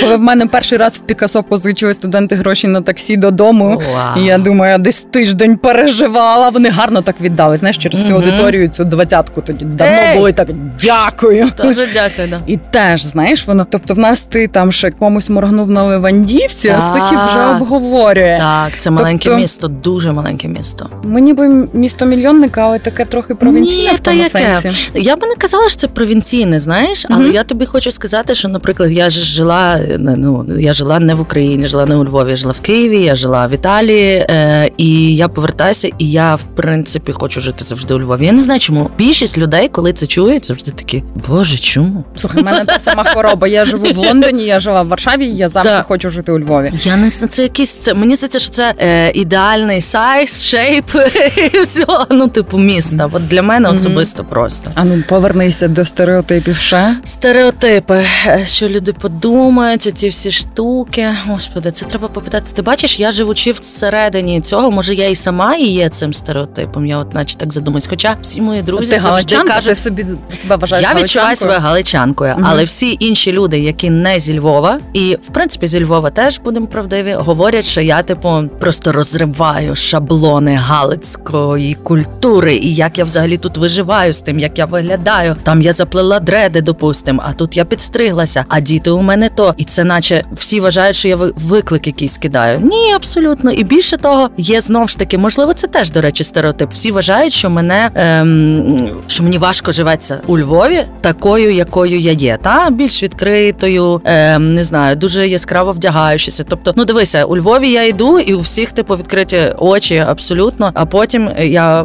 Коли 0.00 0.16
в 0.16 0.20
мене 0.20 0.46
перший 0.46 0.78
раз 0.78 0.96
в 0.96 1.00
Пікасо 1.00 1.42
позичили 1.42 1.94
студенти 1.94 2.34
гроші 2.34 2.68
на 2.68 2.80
таксі 2.82 3.16
додому. 3.16 3.82
І 4.18 4.20
я 4.24 4.38
думаю, 4.38 4.72
я 4.72 4.78
десь 4.78 5.06
тиждень 5.10 5.56
переживала. 5.56 6.48
Вони 6.48 6.68
гарно 6.68 7.02
так 7.02 7.20
віддали. 7.20 7.56
Знаєш, 7.56 7.78
через 7.78 8.06
цю 8.06 8.14
аудиторію 8.14 8.68
цю 8.68 8.84
двадцятку 8.84 9.40
тоді 9.40 9.64
давно 9.64 10.14
були 10.16 10.32
так. 10.32 10.48
Дякую. 10.82 11.50
Дуже 11.62 11.88
дякую. 11.94 12.28
Да. 12.28 12.40
І 12.46 12.56
теж 12.56 13.02
знаєш, 13.02 13.46
воно, 13.46 13.66
тобто, 13.70 13.94
в 13.94 13.98
нас 13.98 14.22
ти 14.22 14.48
там 14.48 14.72
ще 14.72 14.90
комусь 14.90 15.30
моргнув 15.30 15.70
на 15.70 15.82
Левандівці, 15.82 16.68
а. 16.68 16.80
Сихів 16.80 17.18
вже 17.28 17.46
обговорює. 17.46 18.36
Так, 18.40 18.72
це 18.80 18.90
маленьке 18.90 19.24
Тобто- 19.24 19.40
місто, 19.40 19.68
дуже 19.68 20.12
маленьке 20.12 20.48
місто. 20.48 20.90
Ми 21.04 21.20
ніби 21.20 21.68
місто 21.72 22.06
мільйонника, 22.06 22.60
але 22.62 22.78
таке 22.78 23.04
трохи 23.04 23.34
провінційне 23.34 23.90
Ні, 23.90 23.96
в 23.96 24.00
та 24.00 24.10
тому 24.10 24.22
яке? 24.22 24.60
сенсі. 24.60 24.90
Я 24.94 25.16
би 25.16 25.26
не 25.26 25.34
казала, 25.34 25.68
що 25.68 25.76
це 25.76 25.88
провінційне, 25.88 26.60
знаєш, 26.60 27.06
але 27.10 27.28
я 27.28 27.44
тобі 27.44 27.66
хочу 27.66 27.90
сказати, 27.90 28.34
що, 28.34 28.48
наприклад, 28.48 28.90
я 28.92 29.09
ж 29.10 29.20
жила 29.24 29.80
ну 29.98 30.46
я 30.58 30.72
жила 30.72 30.98
не 30.98 31.14
в 31.14 31.20
Україні, 31.20 31.66
жила 31.66 31.86
не 31.86 31.96
у 31.96 32.04
Львові, 32.04 32.30
я 32.30 32.36
жила 32.36 32.52
в 32.52 32.60
Києві, 32.60 33.00
я 33.00 33.14
жила 33.14 33.46
в 33.46 33.52
Італії, 33.52 34.26
е, 34.30 34.70
і 34.76 35.16
я 35.16 35.28
повертаюся, 35.28 35.88
і 35.98 36.10
я 36.10 36.34
в 36.34 36.42
принципі 36.42 37.12
хочу 37.12 37.40
жити 37.40 37.64
завжди 37.64 37.94
у 37.94 38.00
Львові. 38.00 38.26
Я 38.26 38.32
не 38.32 38.40
знаю, 38.40 38.60
чому 38.60 38.90
більшість 38.98 39.38
людей, 39.38 39.68
коли 39.68 39.92
це 39.92 40.06
чують, 40.06 40.46
завжди 40.46 40.70
такі, 40.70 41.04
боже, 41.28 41.58
чому? 41.58 42.04
Слухай, 42.16 42.42
в 42.42 42.44
мене 42.44 42.64
та 42.64 42.78
сама 42.78 43.04
хвороба. 43.04 43.48
Я 43.48 43.64
живу 43.64 43.86
в 43.92 43.96
Лондоні, 43.96 44.44
я 44.44 44.60
жила 44.60 44.82
в 44.82 44.88
Варшаві, 44.88 45.26
я 45.26 45.48
завжди 45.48 45.70
Да. 45.70 45.82
хочу 45.82 46.10
жити 46.10 46.32
у 46.32 46.38
Львові. 46.38 46.72
Я 46.82 46.96
не 46.96 47.10
знаю, 47.10 47.28
це 47.28 47.42
якийсь 47.42 47.74
це. 47.74 47.94
Мені 47.94 48.16
здається, 48.16 48.38
що 48.38 48.50
це 48.50 48.74
е, 48.78 49.10
ідеальний 49.14 49.80
сайз, 49.80 50.48
шейп 50.48 50.84
і 51.54 51.60
все. 51.60 51.86
Ну, 52.10 52.28
типу, 52.28 52.58
міста. 52.58 53.10
От 53.12 53.28
для 53.28 53.42
мене 53.42 53.68
особисто 53.68 54.24
просто. 54.24 54.70
А 54.74 54.84
ну 54.84 55.02
повернися 55.08 55.68
до 55.68 55.84
стереотипів 55.84 56.56
ще. 56.56 56.96
Стереотипи, 57.04 58.04
е, 58.26 58.42
що 58.46 58.68
люди 58.68 58.92
подумають, 59.00 59.86
оці 59.86 60.08
всі 60.08 60.30
штуки. 60.30 61.08
Господи, 61.26 61.70
це 61.70 61.86
треба 61.86 62.08
попитати. 62.08 62.50
Ти 62.54 62.62
бачиш, 62.62 63.00
я 63.00 63.12
живучи 63.12 63.52
всередині 63.52 64.40
цього, 64.40 64.70
може 64.70 64.94
я 64.94 65.08
і 65.08 65.14
сама 65.14 65.56
і 65.56 65.66
є 65.66 65.88
цим 65.88 66.12
стереотипом. 66.14 66.86
Я 66.86 66.98
от 66.98 67.14
наче 67.14 67.36
так 67.36 67.52
задумаюсь. 67.52 67.86
Хоча 67.86 68.16
всі 68.22 68.40
мої 68.42 68.62
друзі 68.62 68.92
ти 68.92 69.00
завжди 69.00 69.36
кажуть, 69.36 69.74
ти 69.74 69.80
собі 69.80 70.06
себе 70.40 70.56
вважаєш 70.56 70.86
я 70.94 71.02
відчуваю 71.02 71.36
себе 71.36 71.58
галичанкою, 71.58 72.34
Мгм. 72.34 72.44
але 72.48 72.64
всі 72.64 72.96
інші 73.00 73.32
люди, 73.32 73.58
які 73.60 73.90
не 73.90 74.20
зі 74.20 74.38
Львова, 74.38 74.80
і 74.92 75.16
в 75.22 75.28
принципі 75.32 75.66
зі 75.66 75.84
Львова 75.84 76.10
теж 76.10 76.40
будемо 76.44 76.66
правдиві, 76.66 77.12
говорять, 77.14 77.64
що 77.64 77.80
я 77.80 78.02
типу 78.02 78.42
просто 78.60 78.92
розриваю 78.92 79.74
шаблони 79.74 80.54
галицької 80.54 81.74
культури, 81.74 82.56
і 82.56 82.74
як 82.74 82.98
я 82.98 83.04
взагалі 83.04 83.36
тут 83.38 83.56
виживаю 83.56 84.12
з 84.12 84.20
тим, 84.20 84.38
як 84.38 84.58
я 84.58 84.66
виглядаю. 84.66 85.36
Там 85.42 85.62
я 85.62 85.72
заплела 85.72 86.20
дреди, 86.20 86.60
допустим, 86.60 87.20
а 87.24 87.32
тут 87.32 87.56
я 87.56 87.64
підстриглася, 87.64 88.44
а 88.48 88.60
діти 88.60 88.89
у 88.96 89.02
мене 89.02 89.28
то. 89.28 89.54
І 89.56 89.64
це 89.64 89.84
наче 89.84 90.24
всі 90.32 90.60
вважають, 90.60 90.96
що 90.96 91.08
я 91.08 91.16
виклик 91.16 91.86
якийсь 91.86 92.18
кидаю. 92.18 92.60
Ні, 92.60 92.92
абсолютно. 92.96 93.50
І 93.52 93.64
більше 93.64 93.96
того, 93.96 94.30
є 94.36 94.60
знов 94.60 94.88
ж 94.88 94.98
таки, 94.98 95.18
можливо, 95.18 95.54
це 95.54 95.66
теж 95.66 95.90
до 95.90 96.00
речі, 96.00 96.24
стереотип. 96.24 96.70
Всі 96.72 96.90
вважають, 96.92 97.32
що 97.32 97.50
мене 97.50 97.90
ем, 97.94 98.90
що 99.06 99.22
мені 99.22 99.38
важко 99.38 99.72
живеться 99.72 100.18
у 100.26 100.38
Львові, 100.38 100.84
такою, 101.00 101.52
якою 101.54 101.98
я 101.98 102.12
є. 102.12 102.38
Та 102.42 102.70
більш 102.70 103.02
відкритою, 103.02 104.00
ем, 104.04 104.54
не 104.54 104.64
знаю, 104.64 104.96
дуже 104.96 105.28
яскраво 105.28 105.72
вдягаючися. 105.72 106.44
Тобто, 106.48 106.72
ну 106.76 106.84
дивися, 106.84 107.24
у 107.24 107.36
Львові 107.36 107.70
я 107.70 107.84
йду, 107.86 108.18
і 108.18 108.34
у 108.34 108.40
всіх 108.40 108.72
типу 108.72 108.94
відкриті 108.96 109.54
очі 109.58 109.98
абсолютно. 109.98 110.70
А 110.74 110.84
потім 110.86 111.30
я 111.38 111.82
е, 111.82 111.84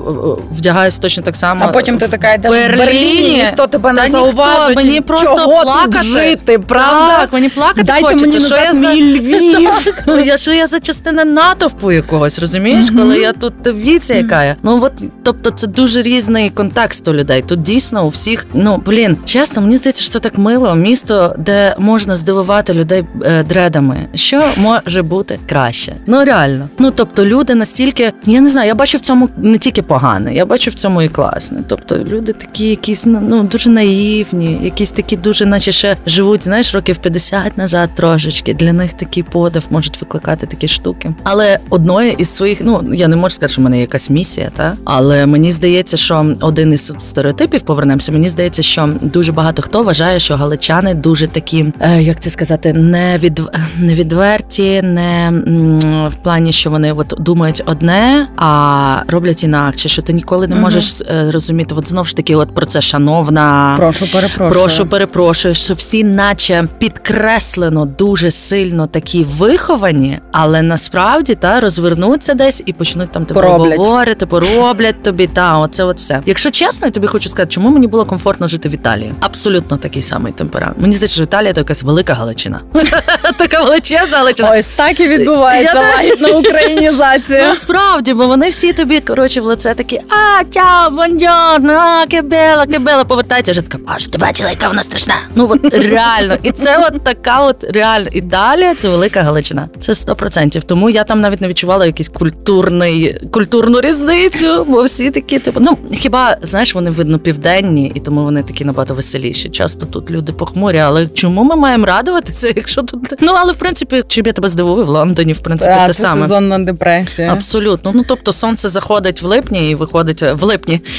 вдягаюсь 0.52 0.98
точно 0.98 1.24
так 1.24 1.36
само. 1.36 1.66
А 1.66 1.68
потім 1.68 1.98
ти 1.98 2.08
така 2.08 2.34
йдеш 2.34 2.52
в 2.52 2.56
Берліні. 2.56 2.86
Берліні, 2.86 3.38
ніхто 3.38 3.68
тебе 3.68 3.94
не 3.94 4.08
зауважить. 4.08 4.76
мені 4.76 5.02
просто 5.02 5.36
чого 5.36 5.62
плакати. 5.64 5.92
тут 5.92 6.04
жити, 6.04 6.60
правда? 6.60 6.95
Так, 7.00 7.34
мені 7.34 7.50
плакати 7.50 7.84
Дайте 7.84 8.04
хочеться. 8.04 8.28
мені 8.28 8.40
що 8.40 8.50
назад 8.56 8.74
я 8.74 8.80
за... 8.80 8.94
мій 8.94 9.20
Львів. 9.20 9.94
Так, 10.06 10.26
я 10.26 10.38
що 10.38 10.54
я 10.54 10.68
за 10.68 10.80
частина 10.80 11.26
натовпу 11.26 11.92
якогось, 11.92 12.40
розумієш? 12.40 12.86
Мгм. 12.92 12.98
Коли 12.98 13.20
я 13.20 13.34
тут 13.34 13.54
дивіться, 13.64 14.14
яка 14.14 14.44
я. 14.44 14.56
Ну 14.64 14.80
от 14.84 14.94
тобто 15.24 15.52
це 15.52 15.68
дуже 15.68 16.02
різний 16.02 16.50
контекст 16.50 17.08
у 17.08 17.14
людей. 17.14 17.44
Тут 17.48 17.62
дійсно 17.62 18.06
у 18.06 18.10
всіх, 18.10 18.46
ну 18.54 18.82
блін, 18.86 19.18
чесно, 19.26 19.62
мені 19.62 19.78
здається, 19.78 20.02
що 20.04 20.12
це 20.12 20.20
так 20.20 20.38
мило. 20.38 20.76
Місто, 20.76 21.36
де 21.38 21.76
можна 21.78 22.16
здивувати 22.16 22.74
людей 22.74 23.04
е, 23.24 23.44
дредами. 23.44 23.98
Що 24.16 24.44
може 24.58 25.02
бути 25.02 25.40
краще? 25.50 25.94
Ну 26.08 26.26
реально. 26.26 26.70
Ну 26.80 26.92
тобто, 26.92 27.26
люди 27.26 27.56
настільки, 27.56 28.14
я 28.26 28.42
не 28.42 28.50
знаю, 28.50 28.68
я 28.68 28.76
бачу 28.76 28.98
в 28.98 29.02
цьому 29.02 29.30
не 29.38 29.58
тільки 29.58 29.82
погане, 29.82 30.36
я 30.36 30.46
бачу 30.46 30.72
в 30.72 30.74
цьому 30.74 31.02
і 31.02 31.10
класне. 31.10 31.60
Тобто, 31.68 31.98
люди 31.98 32.34
такі, 32.34 32.70
якісь 32.70 33.06
ну, 33.06 33.20
ну 33.22 33.44
дуже 33.44 33.70
наївні, 33.70 34.60
якісь 34.64 34.92
такі 34.92 35.16
дуже, 35.18 35.46
наче 35.46 35.72
ще 35.72 35.98
живуть, 36.08 36.44
знаєш, 36.44 36.76
років 36.76 36.85
50 36.94 37.58
назад 37.58 37.90
трошечки. 37.96 38.54
Для 38.54 38.74
них 38.74 38.94
такий 38.94 39.24
подив 39.24 39.68
можуть 39.70 40.02
викликати 40.02 40.46
такі 40.48 40.68
штуки. 40.68 41.12
Але 41.24 41.60
одною 41.70 42.12
із 42.12 42.30
своїх, 42.30 42.62
ну 42.62 42.84
я 42.94 43.08
не 43.08 43.16
можу 43.16 43.30
сказати, 43.36 43.54
що 43.54 43.62
в 43.62 43.64
мене 43.64 43.76
є 43.76 43.82
якась 43.82 44.10
місія, 44.10 44.50
та 44.56 44.74
але 44.86 45.26
мені 45.26 45.52
здається, 45.52 45.98
що 45.98 46.36
один 46.42 46.74
із 46.74 46.94
стереотипів 46.98 47.62
повернемося. 47.62 48.12
Мені 48.12 48.30
здається, 48.30 48.62
що 48.62 48.90
дуже 49.02 49.32
багато 49.32 49.62
хто 49.62 49.84
вважає, 49.84 50.20
що 50.20 50.36
галичани 50.36 50.94
дуже 50.94 51.28
такі, 51.28 51.74
е, 51.80 52.02
як 52.04 52.20
це 52.20 52.30
сказати, 52.30 52.74
не 52.74 53.18
від 53.18 53.42
невідверті, 53.80 54.82
не 54.82 55.28
м, 55.28 56.10
в 56.10 56.16
плані, 56.16 56.52
що 56.52 56.70
вони 56.70 56.94
от 56.94 57.14
думають 57.20 57.64
одне, 57.66 58.28
а 58.38 59.02
роблять 59.08 59.44
інакше. 59.44 59.90
Що 59.90 60.02
ти 60.02 60.14
ніколи 60.14 60.48
не 60.48 60.56
можеш 60.56 61.02
е, 61.02 61.32
розуміти. 61.32 61.76
От 61.78 61.88
знов 61.88 62.08
ж 62.08 62.16
таки, 62.16 62.36
от 62.36 62.54
про 62.56 62.66
це 62.66 62.82
шановна. 62.82 63.76
Прошу, 63.78 64.12
перепрошую. 64.12 64.52
Прошу, 64.52 64.86
перепрошую, 64.86 65.56
що 65.56 65.74
всі, 65.74 66.04
наче 66.04 66.64
підкреслено, 66.80 67.86
дуже 67.86 68.32
сильно 68.32 68.88
такі 68.88 69.24
виховані, 69.24 70.20
але 70.32 70.62
насправді 70.62 71.36
та 71.36 71.60
розвернуться 71.60 72.34
десь 72.34 72.64
і 72.66 72.74
почнуть 72.74 73.12
там 73.12 73.26
тебе 73.26 73.42
Пороблять. 73.42 73.78
говорити, 73.78 74.26
пороблять 74.26 75.04
тобі. 75.04 75.28
Та 75.28 75.58
оце 75.58 75.84
от 75.84 75.98
все. 75.98 76.22
Якщо 76.26 76.52
чесно, 76.52 76.88
я 76.88 76.92
тобі 76.92 77.08
хочу 77.08 77.30
сказати, 77.30 77.52
чому 77.54 77.70
мені 77.70 77.88
було 77.88 78.06
комфортно 78.06 78.48
жити 78.48 78.70
в 78.70 78.74
Італії. 78.74 79.14
Абсолютно 79.22 79.78
такий 79.78 80.02
самий 80.02 80.34
темперамент. 80.34 80.82
Мені 80.82 80.94
здається, 80.94 81.16
що 81.16 81.24
Італія 81.24 81.54
то 81.54 81.60
якась 81.60 81.84
велика 81.84 82.14
Галичина. 82.14 82.62
Така 83.38 83.64
величезна 83.64 84.18
Галичина. 84.18 84.56
Ось 84.60 84.68
так 84.68 85.00
і 85.00 85.08
відбувається 85.08 85.80
лагідна 85.80 86.30
українізація. 86.30 87.48
Насправді, 87.48 88.14
бо 88.14 88.28
вони 88.28 88.50
всі 88.50 88.74
тобі 88.74 89.00
коротше 89.00 89.42
в 89.42 89.46
лице 89.46 89.74
такі: 89.74 90.00
а, 90.10 90.44
чао, 90.44 90.90
бонджорно, 90.90 91.74
а, 91.74 92.06
кебела, 92.08 92.66
кебела. 92.66 93.04
Повертаються 93.04 93.52
вже 93.52 93.62
така, 93.62 93.84
аж 93.88 94.08
ти 94.08 94.18
бачила, 94.18 94.50
яка 94.50 94.68
вона 94.68 94.84
страшна. 94.84 95.16
Ну 95.36 95.50
от 95.52 95.74
реально, 95.74 96.38
і 96.44 96.52
це 96.52 96.65
Це 96.66 96.78
от 96.78 97.04
така 97.04 97.42
от 97.42 97.64
реально 97.64 98.10
Італія, 98.12 98.76
це 98.76 98.90
велика 98.90 99.22
Галичина. 99.22 99.70
Це 99.80 99.92
100%. 99.92 100.62
Тому 100.62 100.90
я 100.90 101.04
там 101.04 101.22
навіть 101.22 101.42
не 101.42 101.48
відчувала 101.48 101.86
якийсь 101.86 102.10
культурний 102.10 103.20
культурну 103.32 103.82
різницю, 103.82 104.66
бо 104.68 104.84
всі 104.84 105.12
такі, 105.12 105.40
типу, 105.40 105.60
ну 105.60 105.78
хіба 105.94 106.38
знаєш, 106.42 106.76
вони 106.76 106.90
видно 106.90 107.20
південні, 107.20 107.92
і 107.96 108.00
тому 108.00 108.24
вони 108.24 108.44
такі 108.44 108.66
набагато 108.66 108.94
веселіші. 108.94 109.50
Часто 109.50 109.86
тут 109.86 110.12
люди 110.12 110.32
похмурі, 110.32 110.78
але 110.78 111.08
чому 111.08 111.44
ми 111.44 111.56
маємо 111.56 111.86
радуватися, 111.86 112.54
якщо 112.56 112.82
тут 112.82 113.14
ну 113.22 113.34
але 113.36 113.52
в 113.52 113.56
принципі, 113.56 114.04
чим 114.08 114.26
я 114.26 114.34
тебе 114.34 114.50
здивую 114.50 114.86
в 114.86 114.90
Лондоні, 114.90 115.34
в 115.34 115.40
принципі, 115.40 115.76
Та, 115.76 115.88
те 115.88 115.94
це 115.94 116.02
саме. 116.02 116.22
сезонна 116.22 116.60
депресія. 116.60 117.34
Абсолютно. 117.34 117.92
Ну 117.96 118.04
тобто 118.08 118.34
сонце 118.34 118.70
заходить 118.70 119.22
в 119.22 119.26
липні 119.26 119.70
і 119.70 119.76
виходить 119.76 120.22
в 120.22 120.44
липні. 120.44 120.82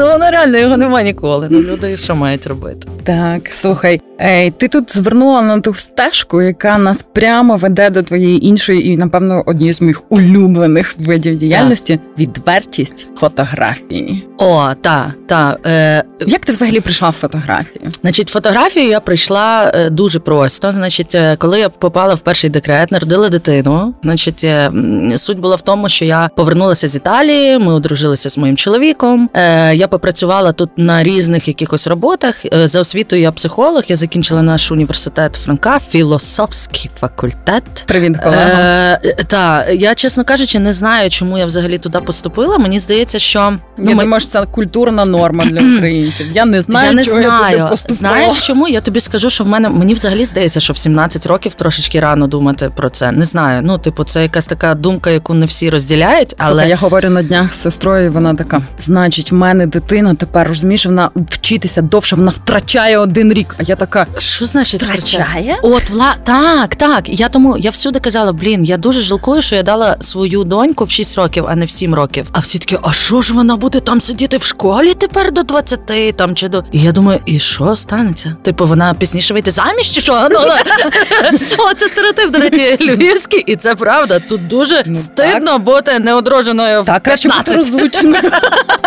Ну, 0.00 0.06
воно 0.06 0.30
реально 0.30 0.58
його 0.58 0.76
немає 0.76 1.04
ніколи. 1.04 1.48
Ну, 1.50 1.60
люди 1.60 1.96
що 1.96 2.14
мають 2.14 2.46
робити? 2.46 2.88
Так, 3.04 3.48
слухай, 3.52 4.00
ей, 4.20 4.50
ти 4.50 4.68
тут 4.68 4.96
звернула 4.96 5.42
на 5.42 5.60
ту 5.60 5.74
стежку, 5.74 6.42
яка 6.42 6.78
нас 6.78 7.06
прямо 7.12 7.56
веде 7.56 7.90
до 7.90 8.02
твоєї 8.02 8.46
іншої 8.46 8.88
і, 8.88 8.96
напевно, 8.96 9.42
однієї 9.46 9.72
з 9.72 9.80
моїх 9.80 10.02
улюблених 10.08 10.94
видів 10.98 11.36
діяльності 11.36 12.00
відвертість 12.18 13.08
фотографії. 13.16 14.26
О, 14.38 14.74
та, 14.80 15.14
та. 15.26 15.56
Е, 15.66 16.04
Як 16.26 16.44
ти 16.44 16.52
взагалі 16.52 16.80
прийшла 16.80 17.08
в 17.08 17.12
фотографію? 17.12 17.84
Значить, 18.00 18.28
фотографію 18.28 18.88
я 18.88 19.00
прийшла 19.00 19.72
е, 19.74 19.90
дуже 19.90 20.18
просто. 20.18 20.72
Значить, 20.72 21.14
е, 21.14 21.36
коли 21.38 21.60
я 21.60 21.68
попала 21.68 22.14
в 22.14 22.20
перший 22.20 22.50
декрет, 22.50 22.92
народила 22.92 23.28
дитину. 23.28 23.94
Значить, 24.02 24.44
е, 24.44 24.70
суть 25.16 25.38
була 25.38 25.56
в 25.56 25.60
тому, 25.60 25.88
що 25.88 26.04
я 26.04 26.30
повернулася 26.36 26.88
з 26.88 26.96
Італії, 26.96 27.58
ми 27.58 27.72
одружилися 27.72 28.30
з 28.30 28.38
моїм 28.38 28.56
чоловіком. 28.56 29.30
Е, 29.34 29.74
Я 29.74 29.88
попрацювала 29.90 30.52
тут 30.52 30.70
на 30.76 31.02
різних 31.02 31.48
якихось 31.48 31.86
роботах. 31.86 32.34
Е, 32.54 32.68
За 32.68 32.80
освітою 32.80 33.22
я 33.22 33.32
психолог. 33.32 33.82
Я 33.88 33.96
закінчила 33.96 34.42
наш 34.42 34.72
університет 34.72 35.34
Франка, 35.36 35.78
філософський 35.90 36.90
факультет. 37.00 37.62
Привіт, 37.86 38.16
колега. 38.24 38.98
Е, 39.04 39.16
та 39.26 39.66
я, 39.70 39.94
чесно 39.94 40.24
кажучи, 40.24 40.58
не 40.58 40.72
знаю, 40.72 41.10
чому 41.10 41.38
я 41.38 41.46
взагалі 41.46 41.78
туди 41.78 41.98
поступила. 42.00 42.58
Мені 42.58 42.78
здається, 42.78 43.18
що 43.18 43.38
Я 43.38 43.58
ми- 43.94 43.94
думаю, 44.04 44.20
що 44.20 44.28
це 44.30 44.46
культурна 44.46 45.04
норма 45.04 45.44
для 45.44 45.60
українців. 45.76 46.26
Я 46.34 46.44
не 46.44 46.60
знаю, 46.62 46.86
я 46.86 46.92
не 46.92 47.04
чого 47.04 47.20
я 47.20 47.28
знаю. 47.28 47.56
туди 47.58 47.70
поступила. 47.70 47.98
Знаєш 47.98 48.46
чому? 48.46 48.68
Я 48.68 48.80
тобі 48.80 49.00
скажу, 49.00 49.30
що 49.30 49.44
в 49.44 49.48
мене 49.48 49.68
мені 49.68 49.94
взагалі 49.94 50.24
здається, 50.24 50.60
що 50.60 50.72
в 50.72 50.76
17 50.76 51.26
років 51.26 51.54
трошечки 51.54 52.00
рано 52.00 52.26
думати 52.26 52.70
про 52.76 52.90
це. 52.90 53.12
Не 53.12 53.24
знаю. 53.24 53.60
Ну, 53.64 53.78
типу, 53.78 54.04
це 54.04 54.22
якась 54.22 54.46
така 54.46 54.74
думка, 54.74 55.10
яку 55.10 55.34
не 55.34 55.46
всі 55.46 55.70
розділяють, 55.70 56.34
але 56.38 56.48
Слухай, 56.50 56.68
я 56.68 56.76
говорю 56.76 57.10
на 57.10 57.22
днях 57.22 57.52
з 57.52 57.60
сестрою, 57.60 58.06
і 58.06 58.08
вона 58.08 58.34
така: 58.34 58.62
значить, 58.78 59.32
в 59.32 59.34
мене 59.34 59.66
дитина 59.70 60.14
тепер 60.14 60.48
розумієш, 60.48 60.86
вона 60.86 61.10
вчитися 61.30 61.82
довше, 61.82 62.16
вона 62.16 62.30
втрачає 62.30 62.98
один 62.98 63.32
рік. 63.32 63.56
А 63.58 63.62
я 63.62 63.76
така 63.76 64.06
що 64.18 64.46
значить 64.46 64.82
втрачає? 64.82 65.58
От 65.62 65.90
вла 65.90 66.14
так, 66.24 66.74
так. 66.74 67.08
Я 67.08 67.28
тому 67.28 67.58
я 67.58 67.70
всюди 67.70 67.98
казала, 68.00 68.32
блін, 68.32 68.64
я 68.64 68.76
дуже 68.76 69.00
жалкую, 69.00 69.42
що 69.42 69.56
я 69.56 69.62
дала 69.62 69.96
свою 70.00 70.44
доньку 70.44 70.84
в 70.84 70.90
6 70.90 71.18
років, 71.18 71.44
а 71.48 71.54
не 71.54 71.64
в 71.64 71.70
7 71.70 71.94
років. 71.94 72.26
А 72.32 72.38
всі 72.38 72.58
такі, 72.58 72.78
а 72.82 72.92
що 72.92 73.22
ж 73.22 73.34
вона 73.34 73.56
буде 73.56 73.80
там 73.80 74.00
сидіти 74.00 74.36
в 74.36 74.42
школі 74.42 74.94
тепер 74.94 75.32
до 75.32 75.42
20 75.42 76.16
там 76.16 76.34
чи 76.34 76.48
до. 76.48 76.64
І 76.72 76.80
я 76.82 76.92
думаю, 76.92 77.20
і 77.26 77.38
що 77.38 77.76
станеться? 77.76 78.36
Типу, 78.42 78.66
вона 78.66 78.94
пізніше 78.94 79.32
вийде 79.34 79.50
заміж 79.50 79.90
чи 79.90 80.00
що? 80.00 80.28
Ну, 80.30 80.38
О, 81.58 81.74
це 81.74 81.88
стереотип, 81.88 82.30
до 82.30 82.38
речі, 82.38 82.76
львівський, 82.80 83.40
і 83.40 83.56
це 83.56 83.74
правда. 83.74 84.18
Тут 84.18 84.48
дуже 84.48 84.82
Ну, 84.86 84.94
стидно 84.94 85.58
бути 85.58 85.98
неодруженою 85.98 86.82
в 86.82 86.86
Так, 86.86 87.02
краще 87.02 87.28
бути 87.28 87.88
15. 87.88 88.32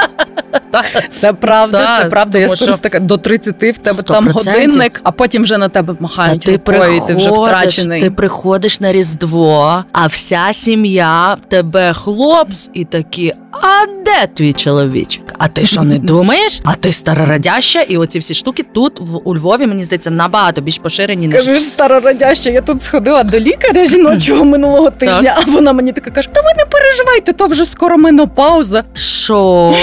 Це 1.11 1.33
правда, 1.33 1.99
це 2.03 2.09
правда. 2.09 2.39
Я 2.39 2.49
скоро 2.49 2.73
така 2.73 2.99
до 2.99 3.17
30 3.17 3.55
в 3.55 3.77
тебе 3.77 4.01
там 4.03 4.29
годинник, 4.29 5.01
а 5.03 5.11
потім 5.11 5.43
вже 5.43 5.57
на 5.57 5.69
тебе 5.69 5.95
махають 5.99 6.41
ти 6.41 6.51
рукою, 6.51 7.01
ти 7.07 7.15
вже 7.15 7.31
втрачений. 7.31 8.01
ти 8.01 8.11
приходиш 8.11 8.79
на 8.79 8.91
Різдво, 8.91 9.83
а 9.91 10.07
вся 10.07 10.53
сім'я 10.53 11.37
тебе 11.47 11.93
хлопс 11.93 12.69
і 12.73 12.85
такі. 12.85 13.33
А 13.61 13.85
де 14.05 14.27
твій 14.33 14.53
чоловічок? 14.53 15.23
А 15.37 15.47
ти 15.47 15.65
що 15.65 15.81
не 15.81 15.97
думаєш? 15.97 16.61
А 16.65 16.73
ти 16.73 16.91
старорадяща, 16.91 17.81
і 17.81 17.97
оці 17.97 18.19
всі 18.19 18.33
штуки 18.33 18.65
тут 18.73 18.99
в 18.99 19.19
у 19.23 19.35
Львові, 19.35 19.67
мені 19.67 19.83
здається, 19.85 20.11
набагато 20.11 20.61
більш 20.61 20.77
поширені 20.77 21.27
ніж 21.27 21.35
Кажеш, 21.35 21.61
старорадяща, 21.63 22.49
я 22.49 22.61
тут 22.61 22.81
сходила 22.81 23.23
до 23.23 23.39
лікаря 23.39 23.85
жіночого 23.85 24.43
минулого 24.45 24.89
тижня, 24.91 25.37
а 25.37 25.51
вона 25.51 25.73
мені 25.73 25.91
така 25.91 26.11
каже: 26.11 26.29
Та 26.33 26.41
ви 26.41 26.47
не 26.57 26.65
переживайте, 26.65 27.33
то 27.33 27.47
вже 27.47 27.65
скоро 27.65 27.97
менопауза. 27.97 28.83
що. 28.93 29.73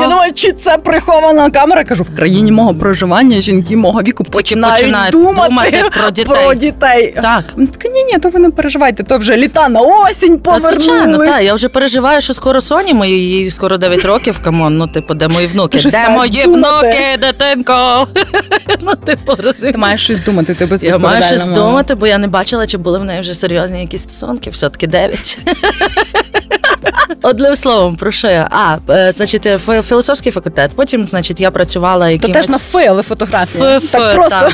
Я 0.00 0.08
думаю, 0.10 0.32
чи 0.34 0.52
це 0.52 0.78
прихована 0.78 1.50
камера? 1.50 1.84
Кажу, 1.84 2.02
в 2.02 2.16
країні 2.16 2.52
мого 2.52 2.74
проживання 2.74 3.40
жінки 3.40 3.76
мого 3.76 4.02
віку 4.02 4.24
починають, 4.24 4.80
починають 4.80 5.12
думати, 5.12 5.84
про 6.24 6.54
дітей. 6.54 7.14
Так. 7.22 7.44
Ні, 7.56 8.04
ні, 8.12 8.18
то 8.18 8.28
ви 8.30 8.38
не 8.38 8.50
переживайте, 8.50 9.02
то 9.02 9.18
вже 9.18 9.36
літа 9.36 9.68
на 9.68 9.80
осінь 9.80 10.38
повернули. 10.38 10.78
звичайно, 10.78 11.18
так. 11.18 11.42
Я 11.42 11.54
вже 11.54 11.68
переживаю, 11.68 12.01
що 12.20 12.34
скоро 12.34 12.60
Соні 12.60 12.94
моїй 12.94 13.28
їй 13.28 13.50
скоро 13.50 13.78
9 13.78 14.04
років. 14.04 14.38
Come 14.38 14.61
on, 14.61 14.78
ну 14.78 14.86
типу, 14.86 15.14
де 15.14 15.28
мої 15.28 15.46
внуки? 15.46 15.78
Ти 15.78 15.90
Де 15.90 16.08
мої 16.08 16.42
внуки, 16.46 17.18
дитинко? 17.20 18.06
Ну, 18.80 18.94
типу, 18.94 19.36
Ти 19.36 19.72
маєш 19.76 20.04
щось 20.04 20.20
думати, 20.24 20.54
ти 20.54 20.86
Я 20.86 20.98
маю 20.98 21.22
щось 21.22 21.46
думати, 21.46 21.94
бо 21.94 22.06
я 22.06 22.18
не 22.18 22.28
бачила, 22.28 22.66
чи 22.66 22.78
були 22.78 22.98
в 22.98 23.04
неї 23.04 23.20
вже 23.20 23.34
серйозні 23.34 23.80
якісь 23.80 24.02
стосунки, 24.02 24.50
все-таки 24.50 24.86
9. 24.86 25.38
Одним 27.22 27.56
словом, 27.56 27.96
про 27.96 28.10
що 28.10 28.28
я? 28.28 28.48
А, 28.50 28.76
е, 28.92 29.12
значить, 29.12 29.48
філософський 29.82 30.32
факультет. 30.32 30.70
Потім, 30.76 31.06
значить, 31.06 31.40
я 31.40 31.50
працювала 31.50 32.18
То 32.18 32.28
теж 32.28 32.48
на 32.48 32.58
фейли 32.58 33.02
фотографії. 33.02 33.64
Ф- 33.64 33.90
так 33.90 34.02
ф- 34.02 34.14
просто. 34.14 34.38
так. 34.40 34.52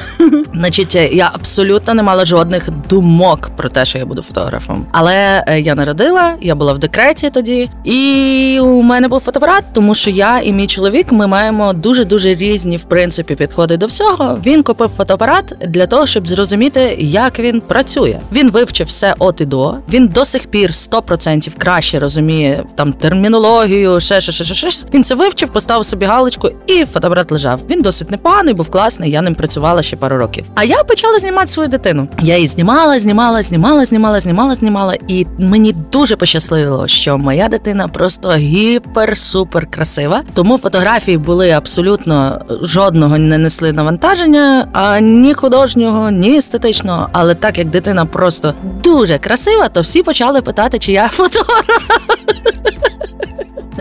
Значить, 0.54 0.96
е, 0.96 1.08
я 1.08 1.30
абсолютно 1.34 1.94
не 1.94 2.02
мала 2.02 2.24
жодних 2.24 2.70
думок 2.90 3.50
про 3.56 3.68
те, 3.68 3.84
що 3.84 3.98
я 3.98 4.06
буду 4.06 4.22
фотографом. 4.22 4.86
Але 4.92 5.44
е, 5.46 5.60
я 5.60 5.74
народила, 5.74 6.34
я 6.40 6.54
була 6.54 6.72
в 6.72 6.78
декреті 6.78 7.30
тоді, 7.38 7.70
і 7.84 8.60
у 8.62 8.82
мене 8.82 9.08
був 9.08 9.20
фотоапарат, 9.20 9.64
тому 9.72 9.94
що 9.94 10.10
я 10.10 10.40
і 10.40 10.52
мій 10.52 10.66
чоловік 10.66 11.12
ми 11.12 11.26
маємо 11.26 11.72
дуже 11.72 12.04
дуже 12.04 12.34
різні 12.34 12.76
в 12.76 12.84
принципі 12.84 13.34
підходи 13.34 13.76
до 13.76 13.86
всього. 13.86 14.38
Він 14.46 14.62
купив 14.62 14.88
фотоапарат 14.88 15.54
для 15.68 15.86
того, 15.86 16.06
щоб 16.06 16.28
зрозуміти, 16.28 16.96
як 16.98 17.38
він 17.38 17.60
працює. 17.60 18.20
Він 18.32 18.50
вивчив 18.50 18.86
все 18.86 19.14
от 19.18 19.40
і 19.40 19.44
до. 19.44 19.74
Він 19.92 20.08
до 20.08 20.24
сих 20.24 20.46
пір 20.46 20.70
100% 20.70 21.56
краще 21.58 21.98
розуміє 21.98 22.64
там 22.74 22.92
термінологію, 22.92 24.00
ще 24.00 24.20
ще 24.20 24.32
ще 24.32 24.44
ще. 24.44 24.70
ще. 24.70 24.86
Він 24.94 25.04
це 25.04 25.14
вивчив, 25.14 25.50
поставив 25.50 25.86
собі 25.86 26.06
галочку, 26.06 26.50
і 26.66 26.84
фотоапарат 26.84 27.32
лежав. 27.32 27.60
Він 27.70 27.82
досить 27.82 28.10
непоганий, 28.10 28.54
був 28.54 28.70
класний. 28.70 29.10
Я 29.10 29.22
ним 29.22 29.34
працювала 29.34 29.82
ще 29.82 29.96
пару 29.96 30.18
років. 30.18 30.44
А 30.54 30.64
я 30.64 30.84
почала 30.84 31.18
знімати 31.18 31.46
свою 31.46 31.68
дитину. 31.68 32.08
Я 32.22 32.36
її 32.36 32.48
знімала, 32.48 32.98
знімала, 32.98 33.42
знімала, 33.42 33.84
знімала, 33.84 34.20
знімала, 34.20 34.54
знімала. 34.54 34.94
І 35.08 35.26
мені 35.38 35.74
дуже 35.92 36.16
пощасливо, 36.16 36.88
що 36.88 37.18
моя 37.28 37.48
дитина 37.48 37.88
просто 37.88 38.28
гіпер-супер 38.28 39.66
красива. 39.66 40.22
Тому 40.34 40.58
фотографії 40.58 41.18
були 41.18 41.50
абсолютно 41.50 42.40
жодного 42.62 43.18
не 43.18 43.38
несли 43.38 43.72
навантаження, 43.72 44.68
а 44.72 45.00
ні 45.00 45.34
художнього, 45.34 46.10
ні 46.10 46.36
естетичного. 46.36 47.08
Але 47.12 47.34
так 47.34 47.58
як 47.58 47.68
дитина 47.68 48.06
просто 48.06 48.54
дуже 48.84 49.18
красива, 49.18 49.68
то 49.68 49.80
всі 49.80 50.02
почали 50.02 50.42
питати, 50.42 50.78
чи 50.78 50.92
я 50.92 51.08
фотограф. 51.08 51.80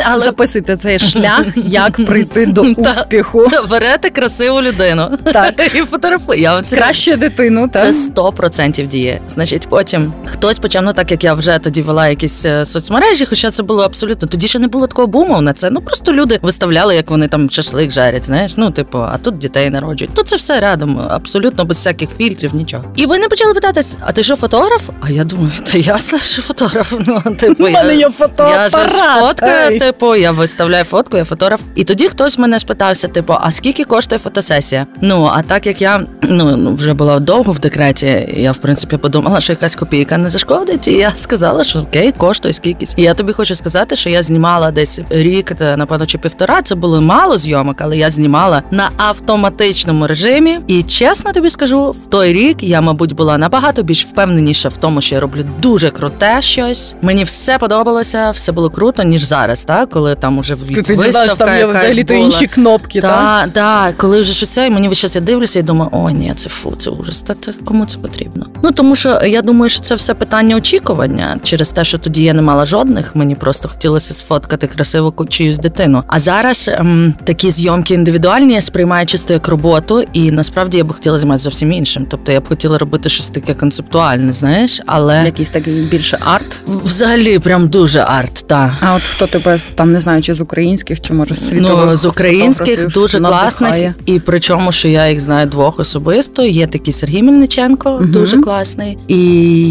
Але 0.06 0.20
Записуйте 0.20 0.78
цей 0.78 1.00
шлях, 1.00 1.46
як 1.56 2.06
прийти 2.06 2.46
до 2.46 2.62
успіху. 2.62 3.52
берете 3.70 4.10
красиву 4.10 4.62
людину 4.62 5.18
Так. 5.34 5.54
і 5.76 5.80
фотографує. 5.80 6.62
Краще 6.74 7.18
дитину, 7.18 7.70
Це 7.74 7.80
так? 8.16 8.36
100% 8.36 8.88
діє. 8.88 9.22
Значить, 9.28 9.68
потім 9.70 10.14
хтось 10.26 10.60
почав, 10.60 10.84
ну 10.84 10.94
так 10.94 11.12
як 11.12 11.24
я 11.24 11.34
вже 11.34 11.60
тоді 11.60 11.82
вела 11.82 12.08
якісь 12.08 12.46
е, 12.46 12.66
соцмережі, 12.66 13.26
хоча 13.26 13.52
це 13.52 13.64
було 13.64 13.84
абсолютно. 13.84 14.28
Тоді 14.28 14.48
ще 14.48 14.60
не 14.60 14.68
було 14.68 14.88
такого 14.88 15.08
буму 15.08 15.42
на 15.42 15.54
це. 15.54 15.70
Ну 15.70 15.82
просто 15.82 16.14
люди 16.14 16.40
виставляли, 16.42 16.96
як 16.96 17.10
вони 17.12 17.28
там 17.28 17.50
шашлик 17.50 17.92
жарять. 17.92 18.26
Знаєш, 18.26 18.58
ну 18.58 18.72
типу, 18.72 18.98
а 18.98 19.18
тут 19.18 19.38
дітей 19.38 19.70
народжують. 19.70 20.12
Ну 20.18 20.24
це 20.24 20.36
все 20.36 20.60
рядом, 20.60 21.00
абсолютно 21.10 21.66
без 21.66 21.78
всяких 21.78 22.10
фільтрів, 22.18 22.56
нічого. 22.56 22.84
І 22.96 23.06
вони 23.06 23.28
почали 23.28 23.54
питати: 23.54 23.82
а 24.02 24.12
ти 24.12 24.24
що 24.24 24.36
фотограф? 24.36 24.90
А 25.02 25.10
я 25.10 25.24
думаю, 25.24 25.52
та 25.72 25.78
я 25.78 25.98
що 25.98 26.42
фотограф. 26.42 26.94
Ну 27.08 27.36
типу, 27.36 27.64
У 27.66 27.70
мене 27.70 27.94
я... 27.94 28.00
є 28.00 28.10
фотоапарат. 28.10 28.74
Я 28.74 28.88
ж 28.90 28.96
фоткаю. 29.20 29.87
Типу, 29.88 30.16
я 30.16 30.32
виставляю 30.32 30.84
фотку, 30.84 31.18
я 31.18 31.26
фотограф. 31.26 31.62
І 31.76 31.84
тоді 31.84 32.08
хтось 32.08 32.38
мене 32.38 32.60
спитався, 32.60 33.08
типу, 33.08 33.34
а 33.40 33.52
скільки 33.52 33.84
коштує 33.84 34.20
фотосесія? 34.20 34.88
Ну, 35.02 35.30
а 35.34 35.42
так 35.42 35.68
як 35.68 35.82
я 35.82 36.04
ну, 36.24 36.58
ну, 36.58 36.74
вже 36.74 36.94
була 36.94 37.20
довго 37.20 37.52
в 37.54 37.60
декреті, 37.60 38.34
я 38.38 38.52
в 38.52 38.58
принципі 38.58 38.98
подумала, 38.98 39.40
що 39.40 39.54
якась 39.54 39.76
копійка 39.76 40.18
не 40.18 40.30
зашкодить. 40.30 40.88
І 40.88 40.92
я 40.92 41.12
сказала, 41.16 41.64
що 41.64 41.80
окей, 41.80 42.12
коштує 42.12 42.54
скількись. 42.54 42.94
І 42.98 43.02
я 43.02 43.14
тобі 43.14 43.34
хочу 43.34 43.56
сказати, 43.56 43.96
що 43.96 44.10
я 44.10 44.24
знімала 44.24 44.72
десь 44.72 45.02
рік, 45.10 45.52
та, 45.52 45.78
напевно, 45.78 46.06
чи 46.06 46.18
півтора. 46.18 46.62
Це 46.62 46.76
було 46.76 47.02
мало 47.02 47.38
зйомок, 47.38 47.82
але 47.82 47.98
я 47.98 48.12
знімала 48.12 48.64
на 48.72 48.90
автоматичному 48.98 50.08
режимі. 50.08 50.60
І 50.68 50.84
чесно 50.84 51.34
тобі 51.34 51.50
скажу, 51.50 51.92
в 51.92 52.10
той 52.10 52.34
рік 52.34 52.64
я, 52.64 52.82
мабуть, 52.82 53.16
була 53.16 53.38
набагато 53.38 53.84
більш 53.84 54.06
впевненіша 54.06 54.70
в 54.70 54.78
тому, 54.78 55.02
що 55.02 55.16
я 55.16 55.22
роблю 55.22 55.46
дуже 55.62 55.90
круте 55.90 56.42
щось. 56.42 56.96
Мені 57.02 57.24
все 57.24 57.58
подобалося, 57.58 58.30
все 58.30 58.52
було 58.52 58.70
круто, 58.70 59.04
ніж 59.04 59.24
зараз, 59.24 59.66
так? 59.66 59.77
Та 59.78 59.86
коли 59.86 60.16
там 60.16 60.38
уже 60.38 60.56
Ти, 60.56 60.62
не 60.76 60.82
виставка 60.82 61.12
знаєш, 61.12 61.36
там 61.36 61.50
є 61.50 61.56
якась 61.58 61.76
взагалі 61.78 62.04
то 62.04 62.14
була. 62.14 62.26
інші 62.26 62.48
кнопки, 62.48 63.02
так? 63.02 63.12
Так, 63.12 63.52
да, 63.54 63.94
коли 63.98 64.22
вже 64.22 64.34
щось 64.34 64.50
це, 64.50 64.68
і 64.68 64.70
мені 64.70 64.90
весь 64.90 64.98
час 64.98 65.16
я 65.16 65.22
дивлюся 65.22 65.60
і 65.60 65.64
думаю, 65.64 65.90
о, 65.94 66.10
ні, 66.10 66.34
це 66.36 66.50
фу, 66.50 66.74
це 66.78 66.90
ужас. 66.90 67.22
Та 67.22 67.34
це 67.42 67.54
кому 67.66 67.86
це 67.86 67.98
потрібно? 67.98 68.46
Ну 68.64 68.72
тому 68.72 68.96
що 68.96 69.20
я 69.26 69.42
думаю, 69.42 69.70
що 69.70 69.82
це 69.82 69.96
все 69.96 70.14
питання 70.14 70.56
очікування 70.56 71.40
через 71.44 71.72
те, 71.72 71.84
що 71.84 71.98
тоді 71.98 72.24
я 72.24 72.34
не 72.34 72.42
мала 72.42 72.66
жодних. 72.66 73.16
Мені 73.16 73.36
просто 73.36 73.70
хотілося 73.70 74.14
сфоткати 74.14 74.68
красиву 74.68 75.14
чиюсь 75.30 75.60
дитину. 75.60 76.04
А 76.08 76.20
зараз 76.20 76.70
ем, 76.74 77.16
такі 77.24 77.52
зйомки 77.52 77.94
індивідуальні 77.94 78.54
я 78.54 78.62
сприймаю 78.62 79.06
чисто 79.06 79.34
як 79.34 79.48
роботу, 79.48 80.04
і 80.14 80.32
насправді 80.32 80.78
я 80.78 80.84
б 80.84 80.94
хотіла 80.94 81.20
займатися 81.20 81.44
зовсім 81.44 81.72
іншим. 81.72 82.06
Тобто 82.10 82.32
я 82.32 82.40
б 82.40 82.48
хотіла 82.48 82.78
робити 82.78 83.10
щось 83.10 83.30
таке 83.30 83.54
концептуальне, 83.54 84.34
знаєш, 84.34 84.82
але 84.86 85.26
Якийсь 85.26 85.50
такий 85.50 85.74
більше 85.74 86.18
арт. 86.22 86.60
взагалі 86.68 87.40
прям 87.40 87.68
дуже 87.68 88.00
арт. 88.00 88.44
Та 88.48 88.78
А 88.82 88.94
от 88.94 89.02
хто 89.04 89.28
тебе 89.28 89.58
там 89.76 89.92
не 89.92 90.02
знаю, 90.02 90.22
чи 90.22 90.34
з 90.34 90.42
українських, 90.42 91.02
чи 91.02 91.14
може 91.14 91.36
з 91.36 91.50
світових 91.50 91.86
Ну, 91.86 91.96
з 91.96 92.06
українських 92.06 92.88
дуже 92.88 93.20
класних, 93.20 93.94
і 94.06 94.20
причому, 94.20 94.72
що 94.72 94.88
я 94.88 95.10
їх 95.10 95.20
знаю 95.20 95.48
двох 95.48 95.80
особисто. 95.80 96.44
Є 96.44 96.68
такий 96.68 96.94
Сергій 96.94 97.24
Мельниченко, 97.24 97.92
угу. 97.92 98.06
дуже 98.06 98.38
класний. 98.38 98.98
І 99.08 99.18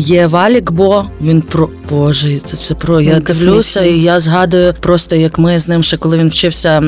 є 0.01 0.27
Валік 0.27 0.73
Бо. 0.73 1.05
Він 1.21 1.43
про 1.43 1.69
Боже, 1.91 2.39
це 2.39 2.57
все 2.57 2.75
про. 2.75 3.01
Я 3.01 3.21
дивлюся, 3.21 3.83
і 3.85 3.99
я 4.01 4.21
згадую 4.21 4.75
просто, 4.81 5.17
як 5.17 5.39
ми 5.39 5.59
з 5.59 5.69
ним 5.69 5.83
ще 5.83 5.97
коли 5.97 6.19
він 6.19 6.29
вчився 6.29 6.79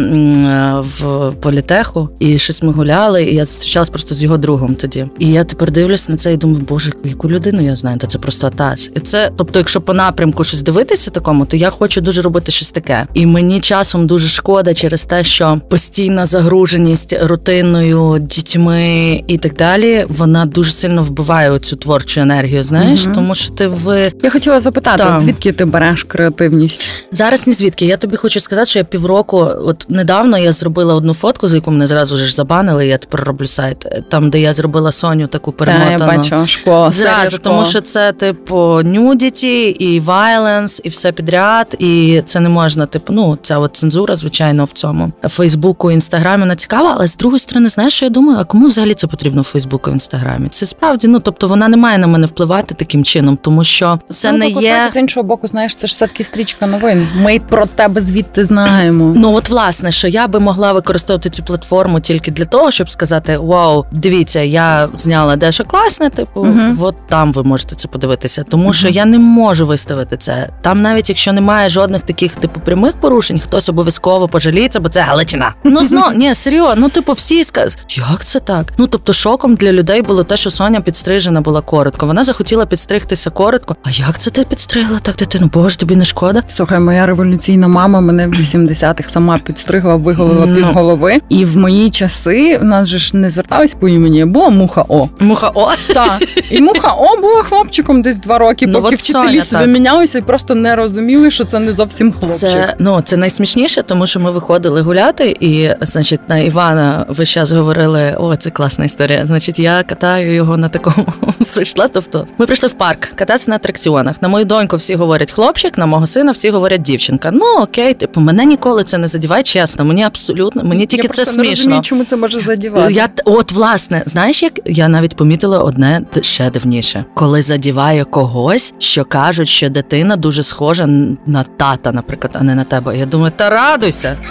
в 0.80 1.32
політеху, 1.40 2.08
і 2.18 2.38
щось 2.38 2.62
ми 2.62 2.72
гуляли, 2.72 3.22
і 3.24 3.34
я 3.34 3.44
зустрічалась 3.44 3.88
просто 3.90 4.14
з 4.14 4.22
його 4.22 4.36
другом 4.38 4.74
тоді. 4.74 5.06
І 5.18 5.28
я 5.28 5.44
тепер 5.44 5.70
дивлюся 5.70 6.12
на 6.12 6.18
це 6.18 6.32
і 6.32 6.36
думаю, 6.36 6.64
боже, 6.68 6.92
яку 7.04 7.30
людину 7.30 7.62
я 7.62 7.76
знаю, 7.76 7.98
та 7.98 8.06
це 8.06 8.18
просто 8.18 8.46
Атас. 8.46 8.90
І 8.96 9.00
це, 9.00 9.30
тобто, 9.36 9.58
якщо 9.58 9.80
по 9.80 9.94
напрямку 9.94 10.44
щось 10.44 10.62
дивитися 10.62 11.10
такому, 11.10 11.46
то 11.46 11.56
я 11.56 11.70
хочу 11.70 12.00
дуже 12.00 12.22
робити 12.22 12.52
щось 12.52 12.70
таке. 12.72 13.06
І 13.14 13.26
мені 13.26 13.60
часом 13.60 14.06
дуже 14.06 14.28
шкода 14.28 14.74
через 14.74 15.04
те, 15.04 15.24
що 15.24 15.60
постійна 15.68 16.26
загруженість 16.26 17.16
рутиною, 17.22 18.18
дітьми 18.20 19.22
і 19.26 19.38
так 19.38 19.54
далі, 19.54 20.04
вона 20.08 20.46
дуже 20.46 20.70
сильно 20.70 21.02
вбиває 21.02 21.58
цю 21.58 21.76
творчу 21.76 22.20
енергію. 22.20 22.62
Знаєш, 22.62 23.04
Мгм. 23.06 23.14
тому 23.14 23.34
що 23.34 23.54
ти 23.54 23.66
в 23.66 24.12
Я 24.22 24.30
хотіла 24.30 24.60
запитати, 24.60 24.87
Так. 24.96 25.20
звідки 25.20 25.52
ти 25.52 25.64
береш 25.64 26.04
креативність? 26.04 27.04
Зараз 27.12 27.46
ні 27.46 27.52
звідки. 27.52 27.86
Я 27.86 27.96
тобі 27.96 28.16
хочу 28.16 28.40
сказати, 28.40 28.66
що 28.70 28.78
я 28.78 28.84
півроку, 28.84 29.38
от 29.64 29.86
недавно 29.88 30.38
я 30.38 30.52
зробила 30.52 30.94
одну 30.94 31.14
фотку, 31.14 31.48
за 31.48 31.56
яку 31.56 31.70
мене 31.70 31.86
зразу 31.86 32.16
ж 32.16 32.34
забанили. 32.34 32.86
Я 32.86 32.98
тепер 32.98 33.20
роблю 33.24 33.46
сайт, 33.46 33.86
там, 34.10 34.30
де 34.30 34.40
я 34.40 34.54
зробила 34.54 34.92
Соню 34.92 35.26
таку 35.26 35.52
Та 35.52 35.64
перемотану. 35.64 36.12
я 36.12 36.18
бачу 36.18 36.46
школа. 36.46 36.90
Зразу, 36.90 37.36
школа. 37.36 37.54
тому 37.54 37.64
що 37.64 37.80
це 37.80 38.12
типу 38.12 38.80
нюдіті 38.84 39.62
і 39.68 40.00
вайленс, 40.00 40.80
і 40.84 40.88
все 40.88 41.12
підряд, 41.12 41.76
і 41.78 42.22
це 42.26 42.40
не 42.40 42.48
можна, 42.48 42.86
типу, 42.86 43.12
ну 43.12 43.38
ця 43.42 43.58
от 43.58 43.76
цензура, 43.76 44.16
звичайно, 44.16 44.64
в 44.64 44.72
цьому 44.72 45.12
Фейсбуку, 45.28 45.90
інстаграмі 45.90 46.42
вона 46.42 46.56
цікава, 46.56 46.92
але 46.96 47.06
з 47.06 47.16
другої 47.16 47.38
сторони, 47.40 47.68
знаєш, 47.68 47.94
що 47.94 48.04
я 48.04 48.10
думаю, 48.10 48.38
а 48.40 48.44
кому 48.44 48.66
взагалі 48.66 48.94
це 48.94 49.06
потрібно 49.06 49.42
в 49.42 49.44
Фейсбуку, 49.44 49.90
інстаграмі? 49.90 50.48
Це 50.48 50.66
справді, 50.66 51.08
ну 51.08 51.20
тобто 51.20 51.48
вона 51.48 51.68
не 51.68 51.76
має 51.76 51.98
на 51.98 52.06
мене 52.06 52.26
впливати 52.26 52.74
таким 52.74 53.04
чином, 53.04 53.38
тому 53.42 53.64
що 53.64 53.98
це 54.08 54.32
Ну, 54.32 54.38
не 54.38 54.48
є. 54.48 54.54
З 54.92 54.96
іншого 54.96 55.24
боку, 55.24 55.46
знаєш, 55.46 55.76
це 55.76 55.86
ж 55.86 55.94
все-таки 55.94 56.24
стрічка 56.24 56.66
новин. 56.66 57.08
Ми 57.16 57.40
про 57.48 57.66
тебе 57.66 58.00
звідти 58.00 58.44
знаємо. 58.44 59.12
Ну 59.16 59.34
от 59.34 59.48
власне, 59.48 59.92
що 59.92 60.08
я 60.08 60.28
би 60.28 60.40
могла 60.40 60.72
використовувати 60.72 61.30
цю 61.30 61.42
платформу 61.42 62.00
тільки 62.00 62.30
для 62.30 62.44
того, 62.44 62.70
щоб 62.70 62.90
сказати: 62.90 63.38
Вау, 63.38 63.84
дивіться, 63.92 64.40
я 64.40 64.88
зняла 64.96 65.36
дещо 65.36 65.64
класне, 65.64 66.10
типу, 66.10 66.46
от 66.80 66.96
там 67.08 67.32
ви 67.32 67.42
можете 67.42 67.74
це 67.74 67.88
подивитися. 67.88 68.44
Тому 68.50 68.72
що 68.72 68.88
я 68.88 69.04
не 69.04 69.18
можу 69.18 69.66
виставити 69.66 70.16
це. 70.16 70.48
Там, 70.62 70.82
навіть 70.82 71.08
якщо 71.08 71.32
немає 71.32 71.68
жодних 71.68 72.02
таких 72.02 72.34
типу 72.34 72.60
прямих 72.60 73.00
порушень, 73.00 73.40
хтось 73.40 73.68
обов'язково 73.68 74.28
пожаліється, 74.28 74.80
бо 74.80 74.88
це 74.88 75.00
Галичина. 75.00 75.54
Ну 75.64 75.84
знов, 75.84 76.12
ні, 76.16 76.34
серйозно, 76.34 76.74
ну 76.76 76.88
типу, 76.88 77.12
всі 77.12 77.44
скажуть, 77.44 77.78
як 77.88 78.24
це 78.24 78.40
так? 78.40 78.66
Ну 78.78 78.86
тобто, 78.86 79.12
шоком 79.12 79.54
для 79.54 79.72
людей 79.72 80.02
було 80.02 80.24
те, 80.24 80.36
що 80.36 80.50
Соня 80.50 80.80
підстрижена 80.80 81.40
була 81.40 81.60
коротко. 81.60 82.06
Вона 82.06 82.24
захотіла 82.24 82.66
підстригтися 82.66 83.30
коротко. 83.30 83.76
А 83.84 83.90
як 83.90 84.18
це 84.18 84.30
ти 84.30 84.44
підстригла 84.68 84.98
так 84.98 85.16
дитину? 85.16 85.50
Боже, 85.52 85.76
тобі 85.78 85.96
не 85.96 86.04
шкода? 86.04 86.42
Слухай, 86.46 86.80
моя 86.80 87.06
революційна 87.06 87.68
мама 87.68 88.00
мене 88.00 88.26
в 88.26 88.30
80-х 88.30 89.08
сама 89.08 89.38
підстригла, 89.38 89.96
виголила 89.96 90.46
Ну. 90.46 90.54
пів 90.56 90.64
голови. 90.64 91.20
І 91.28 91.44
в 91.44 91.56
мої 91.56 91.90
часи 91.90 92.58
в 92.58 92.64
нас 92.64 92.88
же 92.88 92.98
ж 92.98 93.16
не 93.16 93.30
звертались 93.30 93.74
по 93.74 93.88
імені, 93.88 94.24
була 94.24 94.48
муха 94.48 94.84
О. 94.88 95.08
Муха, 95.20 95.50
о, 95.54 95.68
Так. 95.94 96.22
І 96.50 96.60
муха 96.60 96.92
О 96.92 97.20
була 97.20 97.42
хлопчиком 97.42 98.02
десь 98.02 98.18
два 98.18 98.38
роки, 98.38 98.66
Ну, 98.66 98.82
поки 98.82 98.94
вчителі 98.94 99.40
собі 99.40 99.66
мінялися 99.66 100.18
і 100.18 100.22
просто 100.22 100.54
не 100.54 100.76
розуміли, 100.76 101.30
що 101.30 101.44
це 101.44 101.58
не 101.58 101.72
зовсім 101.72 102.12
хлопчик. 102.12 102.38
Це 102.50 102.74
ну 102.78 103.00
це 103.04 103.16
найсмішніше, 103.16 103.82
тому 103.82 104.06
що 104.06 104.20
ми 104.20 104.30
виходили 104.30 104.80
гуляти, 104.82 105.36
і 105.40 105.70
значить 105.80 106.20
на 106.28 106.38
Івана 106.38 107.04
весь 107.08 107.28
час 107.28 107.52
говорили: 107.52 108.16
о, 108.18 108.36
це 108.36 108.50
класна 108.50 108.84
історія. 108.84 109.26
Значить, 109.26 109.58
я 109.58 109.82
катаю 109.82 110.34
його 110.34 110.56
на 110.56 110.68
такому 110.68 111.06
прийшла. 111.54 111.88
Тобто, 111.88 112.26
ми 112.38 112.46
прийшли 112.46 112.68
в 112.68 112.72
парк 112.72 113.00
кататися 113.00 113.50
на 113.50 113.56
атракціонах. 113.56 114.22
На 114.22 114.28
мою 114.28 114.44
доньку 114.58 114.76
всі 114.76 114.94
говорять 114.94 115.32
хлопчик, 115.32 115.78
на 115.78 115.86
мого 115.86 116.06
сина 116.06 116.32
всі 116.32 116.50
говорять 116.50 116.82
дівчинка. 116.82 117.30
Ну 117.32 117.46
окей, 117.60 117.94
типу, 117.94 118.20
мене 118.20 118.44
ніколи 118.44 118.84
це 118.84 118.98
не 118.98 119.08
задіває, 119.08 119.42
чесно. 119.42 119.84
Мені 119.84 120.02
абсолютно 120.02 120.64
мені 120.64 120.86
тільки 120.86 121.06
Я 121.06 121.12
це 121.12 121.22
просто 121.24 121.36
не 121.36 121.44
смішно. 121.44 121.64
розумію, 121.64 121.82
чому 121.82 122.04
це 122.04 122.16
може 122.16 122.40
задівати. 122.40 122.92
Я 122.92 123.08
от 123.24 123.52
власне, 123.52 124.02
знаєш, 124.06 124.42
як 124.42 124.52
я 124.64 124.88
навіть 124.88 125.16
помітила 125.16 125.58
одне 125.58 126.02
ще 126.22 126.50
дивніше, 126.50 127.04
коли 127.14 127.42
задіває 127.42 128.04
когось, 128.04 128.74
що 128.78 129.04
кажуть, 129.04 129.48
що 129.48 129.68
дитина 129.68 130.16
дуже 130.16 130.42
схожа 130.42 130.86
на 131.26 131.44
тата, 131.56 131.92
наприклад, 131.92 132.36
а 132.40 132.44
не 132.44 132.54
на 132.54 132.64
тебе. 132.64 132.98
Я 132.98 133.06
думаю, 133.06 133.32
та 133.36 133.50
радуйся. 133.50 134.16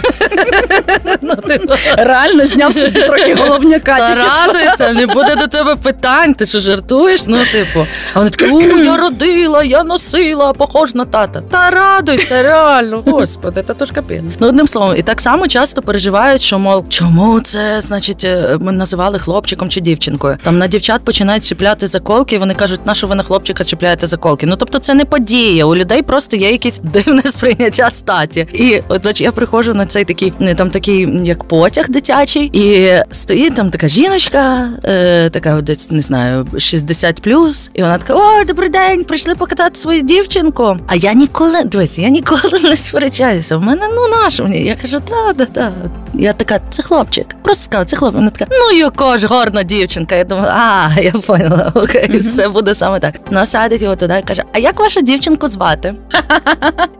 Ну, 1.20 1.34
типу, 1.34 1.74
Реально 1.96 2.46
зняв 2.46 2.72
собі 2.72 3.02
трохи 3.02 3.34
головняка. 3.34 3.98
Та 3.98 4.14
радуйся, 4.14 4.92
не 4.92 5.06
буде 5.06 5.36
до 5.36 5.46
тебе 5.46 5.76
питань. 5.76 6.34
Ти 6.34 6.46
що 6.46 6.60
жартуєш? 6.60 7.26
Ну, 7.26 7.38
типу, 7.52 7.86
а 8.14 8.18
вони 8.18 8.30
такі, 8.30 8.50
у, 8.50 8.78
я 8.78 8.96
родила, 8.96 9.64
я 9.64 9.84
носила, 9.84 10.17
похож 10.58 10.94
на 10.94 11.04
тата. 11.04 11.40
Та 11.40 11.70
радуйся, 11.70 12.42
реально, 12.42 13.02
господи, 13.06 13.62
та 13.62 13.74
то 13.74 13.84
ж 13.84 13.92
капець. 13.92 14.22
Ну, 14.40 14.48
одним 14.48 14.66
словом, 14.66 14.96
і 14.98 15.02
так 15.02 15.20
само 15.20 15.48
часто 15.48 15.82
переживають, 15.82 16.42
що 16.42 16.58
мов, 16.58 16.88
чому 16.88 17.40
це, 17.40 17.80
значить, 17.80 18.24
е, 18.24 18.58
ми 18.60 18.72
називали 18.72 19.18
хлопчиком 19.18 19.68
чи 19.68 19.80
дівчинкою. 19.80 20.36
Там 20.42 20.58
на 20.58 20.66
дівчат 20.66 21.04
починають 21.04 21.44
чіпляти 21.44 21.86
заколки, 21.86 22.34
і 22.34 22.38
вони 22.38 22.54
кажуть, 22.54 22.86
на 22.86 22.94
що 22.94 23.06
ви 23.06 23.14
на 23.14 23.22
хлопчика 23.22 23.64
чіпляєте 23.64 24.06
заколки. 24.06 24.46
Ну 24.46 24.56
тобто 24.56 24.78
це 24.78 24.94
не 24.94 25.04
подія. 25.04 25.64
У 25.64 25.76
людей 25.76 26.02
просто 26.02 26.36
є 26.36 26.50
якесь 26.50 26.78
дивне 26.82 27.22
сприйняття 27.22 27.90
статі. 27.90 28.46
І 28.52 28.82
от 28.88 29.02
значить, 29.02 29.20
я 29.20 29.32
приходжу 29.32 29.74
на 29.74 29.86
цей 29.86 30.04
такий, 30.04 30.32
не 30.38 30.54
там 30.54 30.70
такий 30.70 31.26
як 31.26 31.44
потяг 31.44 31.88
дитячий, 31.88 32.50
і 32.52 32.94
стоїть 33.10 33.54
там 33.54 33.70
така 33.70 33.88
жіночка, 33.88 34.70
е, 34.84 35.30
така 35.30 35.60
десь 35.60 35.90
не 35.90 36.00
знаю, 36.00 36.46
60 36.58 37.22
плюс, 37.22 37.70
і 37.74 37.82
вона 37.82 37.98
така: 37.98 38.14
О, 38.14 38.44
добрий 38.44 38.68
день, 38.68 39.04
прийшли 39.04 39.34
покатати 39.34 39.80
свою 39.80 40.02
дівчинку. 40.08 40.78
А 40.88 40.94
я 40.94 41.12
ніколи 41.12 41.62
дивись, 41.64 41.98
я 41.98 42.08
ніколи 42.08 42.60
не 42.62 42.76
сперечаюся. 42.76 43.56
В 43.56 43.62
мене 43.62 43.88
ну 43.94 44.08
наш 44.08 44.40
мені. 44.40 44.64
Я 44.64 44.76
кажу, 44.76 44.98
да, 45.08 45.32
да, 45.32 45.46
да. 45.54 45.72
Я 46.14 46.32
така, 46.32 46.60
це 46.70 46.82
хлопчик. 46.82 47.26
Просто 47.42 47.64
сказала, 47.64 47.84
це 47.84 47.96
хлопчик. 47.96 48.16
Вона 48.18 48.30
така, 48.30 48.50
ну 48.50 48.78
яка 48.78 49.18
ж 49.18 49.26
гарна 49.26 49.62
дівчинка. 49.62 50.14
Я 50.14 50.24
думаю, 50.24 50.48
а, 50.50 50.88
я 51.02 51.12
поняла, 51.26 51.72
окей, 51.74 52.18
все 52.18 52.48
буде 52.48 52.74
саме 52.74 53.00
так. 53.00 53.14
Насадить 53.30 53.82
його 53.82 53.96
туди 53.96 54.18
і 54.24 54.28
каже: 54.28 54.42
А 54.52 54.58
як 54.58 54.80
вашу 54.80 55.00
дівчинку 55.00 55.48
звати? 55.48 55.94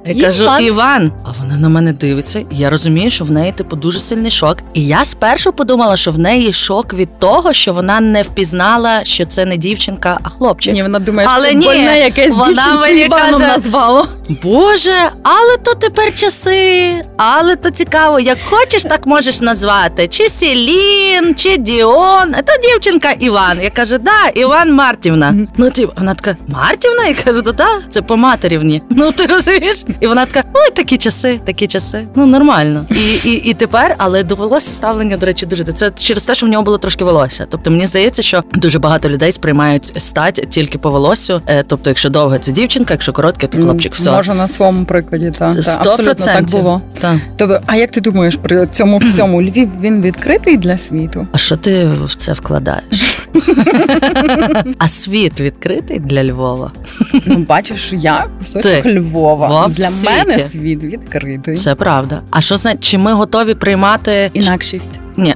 Я 0.06 0.24
кажу, 0.24 0.48
Іван. 0.60 1.12
А 1.24 1.28
вона 1.42 1.56
на 1.56 1.68
мене 1.68 1.92
дивиться. 1.92 2.38
і 2.38 2.56
Я 2.56 2.70
розумію, 2.70 3.10
що 3.10 3.24
в 3.24 3.30
неї 3.30 3.52
типу 3.52 3.76
дуже 3.76 4.00
сильний 4.00 4.30
шок. 4.30 4.56
І 4.74 4.86
я 4.86 5.04
спершу 5.04 5.52
подумала, 5.52 5.96
що 5.96 6.10
в 6.10 6.18
неї 6.18 6.52
шок 6.52 6.94
від 6.94 7.18
того, 7.18 7.52
що 7.52 7.72
вона 7.72 8.00
не 8.00 8.22
впізнала, 8.22 9.04
що 9.04 9.26
це 9.26 9.44
не 9.44 9.56
дівчинка, 9.56 10.18
а 10.22 10.28
хлопчик. 10.28 10.74
Ні, 10.74 10.82
вона 10.82 10.98
думає, 10.98 11.28
Але 11.32 11.48
що 11.48 11.58
ні, 11.58 11.64
больне 11.64 12.00
якесь 12.00 12.32
мені 12.80 12.97
Іваном 13.06 13.40
каже- 13.40 13.52
назвало. 13.52 14.08
Боже, 14.42 15.10
але 15.22 15.56
то 15.62 15.74
тепер 15.74 16.16
часи, 16.16 17.02
але 17.16 17.56
то 17.56 17.70
цікаво, 17.70 18.20
як 18.20 18.38
хочеш, 18.50 18.82
так 18.82 19.06
можеш 19.06 19.40
назвати. 19.40 20.08
Чи 20.08 20.28
Селін, 20.28 21.34
чи 21.36 21.56
Діон. 21.56 22.32
То 22.32 22.52
дівчинка 22.68 23.10
Іван. 23.18 23.58
Я 23.62 23.70
кажу, 23.70 23.98
да, 23.98 24.28
Іван 24.34 24.72
Мартівна. 24.72 25.34
Ну, 25.56 25.70
типу, 25.70 25.92
вона 25.98 26.14
така, 26.14 26.36
Мартівна? 26.48 27.04
Я 27.06 27.14
кажу, 27.24 27.42
да, 27.42 27.52
да, 27.52 27.68
це 27.90 28.02
по 28.02 28.16
матерівні. 28.16 28.82
Ну 28.90 29.12
ти 29.12 29.26
розумієш? 29.26 29.82
І 30.00 30.06
вона 30.06 30.26
така, 30.26 30.48
ой, 30.54 30.70
такі 30.74 30.96
часи, 30.96 31.40
такі 31.46 31.66
часи. 31.66 32.06
Ну 32.14 32.26
нормально. 32.26 32.86
І, 33.24 33.30
і, 33.30 33.32
і 33.32 33.54
тепер, 33.54 33.94
але 33.98 34.22
до 34.22 34.34
волосся 34.34 34.72
ставлення, 34.72 35.16
до 35.16 35.26
речі, 35.26 35.46
дуже 35.46 35.64
це 35.64 35.90
через 35.90 36.24
те, 36.24 36.34
що 36.34 36.46
в 36.46 36.48
нього 36.48 36.62
було 36.64 36.78
трошки 36.78 37.04
волосся. 37.04 37.46
Тобто 37.50 37.70
мені 37.70 37.86
здається, 37.86 38.22
що 38.22 38.42
дуже 38.54 38.78
багато 38.78 39.08
людей 39.08 39.32
сприймають 39.32 39.92
стать 39.96 40.46
тільки 40.50 40.78
по 40.78 40.90
волосю. 40.90 41.42
Е, 41.46 41.64
Тобто, 41.68 41.90
якщо 41.90 42.08
довго 42.08 42.38
це 42.38 42.52
дівчинка, 42.78 42.94
якщо 42.94 43.12
коротке, 43.12 43.46
то 43.46 43.58
хлопчик. 43.58 43.94
Все. 43.94 44.10
Може 44.10 44.34
на 44.34 44.48
своєму 44.48 44.84
прикладі, 44.84 45.32
так. 45.38 45.62
Та, 45.62 45.76
абсолютно 45.76 46.24
так 46.24 46.50
було. 46.50 46.82
Так. 47.00 47.16
Тобто, 47.36 47.60
а 47.66 47.76
як 47.76 47.90
ти 47.90 48.00
думаєш 48.00 48.36
при 48.36 48.66
цьому 48.66 48.98
всьому 49.12 49.42
Львів 49.42 49.70
він 49.80 50.02
відкритий 50.02 50.56
для 50.56 50.78
світу? 50.78 51.26
А 51.32 51.38
що 51.38 51.56
ти 51.56 51.86
в 52.04 52.14
це 52.14 52.32
вкладаєш? 52.32 53.14
А 54.78 54.88
світ 54.88 55.40
відкритий 55.40 55.98
для 55.98 56.24
Львова. 56.24 56.72
Ну, 57.26 57.36
бачиш, 57.48 57.92
я 57.92 58.26
кусочок 58.38 58.62
Ти. 58.62 58.94
Львова. 58.94 59.48
Во, 59.48 59.68
Для 59.68 59.84
світі. 59.84 60.08
мене 60.10 60.38
світ 60.38 60.84
відкритий. 60.84 61.56
Це 61.56 61.74
правда. 61.74 62.22
А 62.30 62.40
що 62.40 62.56
значить, 62.56 62.84
чи 62.84 62.98
ми 62.98 63.12
готові 63.12 63.54
приймати 63.54 64.30
Інакшість. 64.34 65.00
Ні. 65.16 65.34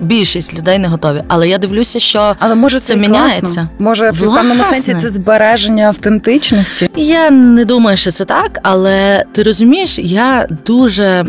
Більшість 0.00 0.58
людей 0.58 0.78
не 0.78 0.88
готові. 0.88 1.22
Але 1.28 1.48
я 1.48 1.58
дивлюся, 1.58 2.00
що 2.00 2.36
Але 2.38 2.54
може 2.54 2.80
Це 2.80 2.86
це, 2.86 2.96
міняється? 2.96 3.40
класно. 3.40 3.68
Може, 3.78 4.10
в 4.10 4.20
певному 4.20 4.64
сенсі 4.64 4.94
це 4.94 5.08
збереження 5.08 5.84
автентичності. 5.86 6.90
Я 6.96 7.30
не 7.30 7.64
думаю, 7.64 7.96
що 7.96 8.10
це 8.10 8.24
так, 8.24 8.58
але 8.62 9.24
ти 9.32 9.42
розумієш, 9.42 9.98
я 9.98 10.46
дуже 10.66 11.24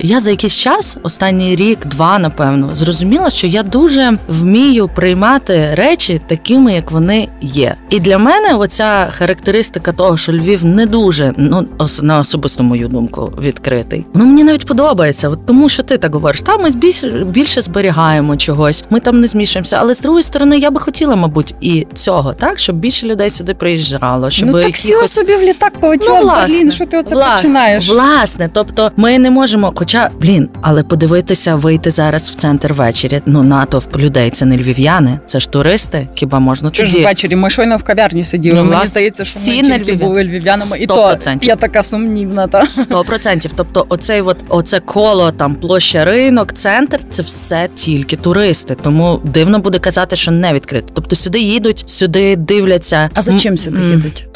я 0.00 0.20
за 0.20 0.30
якийсь 0.30 0.56
час, 0.58 0.96
останній 1.02 1.56
рік, 1.56 1.86
два, 1.86 2.18
напевно, 2.18 2.74
зрозуміла, 2.74 3.30
що 3.30 3.46
я 3.46 3.62
дуже 3.62 4.18
вмію 4.28 4.88
приймати 4.88 5.68
речі 5.74 6.20
такими, 6.26 6.74
як 6.74 6.90
вони 6.90 7.28
є. 7.40 7.74
І 7.90 8.00
для 8.00 8.18
мене 8.18 8.54
оця 8.54 9.08
характеристика 9.10 9.92
того, 9.92 10.16
що 10.16 10.32
Львів 10.32 10.64
не 10.64 10.86
дуже, 10.86 11.32
ну 11.36 11.66
на 12.02 12.18
особисту 12.18 12.62
мою 12.62 12.88
думку, 12.88 13.32
відкритий. 13.42 14.06
Ну 14.14 14.26
мені 14.26 14.44
навіть 14.44 14.66
подобається, 14.66 15.28
от 15.28 15.46
тому 15.46 15.68
що 15.68 15.82
ти 15.82 15.98
так 15.98 16.14
говориш. 16.14 16.42
Там 16.42 16.62
ми 16.62 16.70
більше, 16.70 17.08
більше 17.10 17.62
зберігаємо 17.94 18.36
чогось, 18.36 18.84
ми 18.90 19.00
там 19.00 19.20
не 19.20 19.26
змішуємося. 19.26 19.76
Але 19.80 19.94
з 19.94 20.00
другої 20.00 20.22
сторони, 20.22 20.58
я 20.58 20.70
би 20.70 20.80
хотіла, 20.80 21.16
мабуть, 21.16 21.54
і 21.60 21.86
цього, 21.94 22.32
так, 22.32 22.58
щоб 22.58 22.76
більше 22.76 23.06
людей 23.06 23.30
сюди 23.30 23.54
приїжджало, 23.54 24.30
щоб 24.30 24.48
ну 24.48 24.52
так 24.52 24.62
якихось... 24.62 24.86
сіла 24.86 25.08
собі 25.08 25.36
в 25.36 25.42
літак 25.42 25.80
полетіла, 25.80 26.18
Ну, 26.18 26.22
власне, 26.22 26.58
блін, 26.58 26.72
що 26.72 26.86
ти 26.86 26.98
оце 26.98 27.14
власне, 27.14 27.36
починаєш? 27.36 27.88
Власне, 27.88 28.50
тобто 28.52 28.92
ми 28.96 29.18
не 29.18 29.30
можемо, 29.30 29.72
хоча, 29.76 30.10
блін, 30.20 30.48
але 30.62 30.82
подивитися, 30.82 31.54
вийти 31.54 31.90
зараз 31.90 32.30
в 32.30 32.34
центр 32.34 32.72
ввечері. 32.72 33.22
Ну, 33.26 33.42
натовп 33.42 33.96
людей 33.96 34.30
це 34.30 34.44
не 34.44 34.56
львів'яни, 34.56 35.18
це 35.26 35.40
ж 35.40 35.50
туристи. 35.50 36.08
Хіба 36.14 36.38
можна 36.38 36.70
Чи 36.70 36.84
ж 36.86 37.02
ввечері 37.02 37.36
ми 37.36 37.50
щойно 37.50 37.76
в 37.76 37.82
кав'ярні 37.82 38.24
сиділи. 38.24 38.56
Ну, 38.56 38.62
Мені 38.62 38.74
власне, 38.74 38.88
здається, 38.88 39.24
що 39.24 39.40
всі 39.40 39.50
ми 39.50 39.62
тільки 39.62 39.78
Львів'ян. 39.78 39.98
були 39.98 40.24
львів'янами, 40.24 40.76
і 40.78 40.86
то 40.86 41.16
я 41.42 41.56
така 41.56 41.82
сумнівна. 41.82 42.46
Та 42.46 42.68
Сто 42.68 43.04
процентів. 43.04 43.50
Тобто, 43.56 43.86
оцей 43.88 44.20
от 44.20 44.36
оце 44.48 44.80
коло 44.80 45.30
там 45.30 45.54
площа 45.54 46.04
ринок, 46.04 46.52
центр 46.52 47.00
це 47.10 47.22
все 47.22 47.68
тільки 47.84 48.16
туристи. 48.16 48.76
Тому 48.82 49.20
дивно 49.24 49.58
буде 49.58 49.78
казати, 49.78 50.16
що 50.16 50.30
не 50.30 50.52
відкрито. 50.52 50.86
Тобто 50.94 51.16
сюди 51.16 51.40
їдуть, 51.40 51.88
сюди 51.88 52.36
дивляться. 52.36 53.10
а 53.14 53.22
за 53.22 53.38
чим 53.38 53.58
сюди 53.58 53.82
їдуть? 53.82 54.26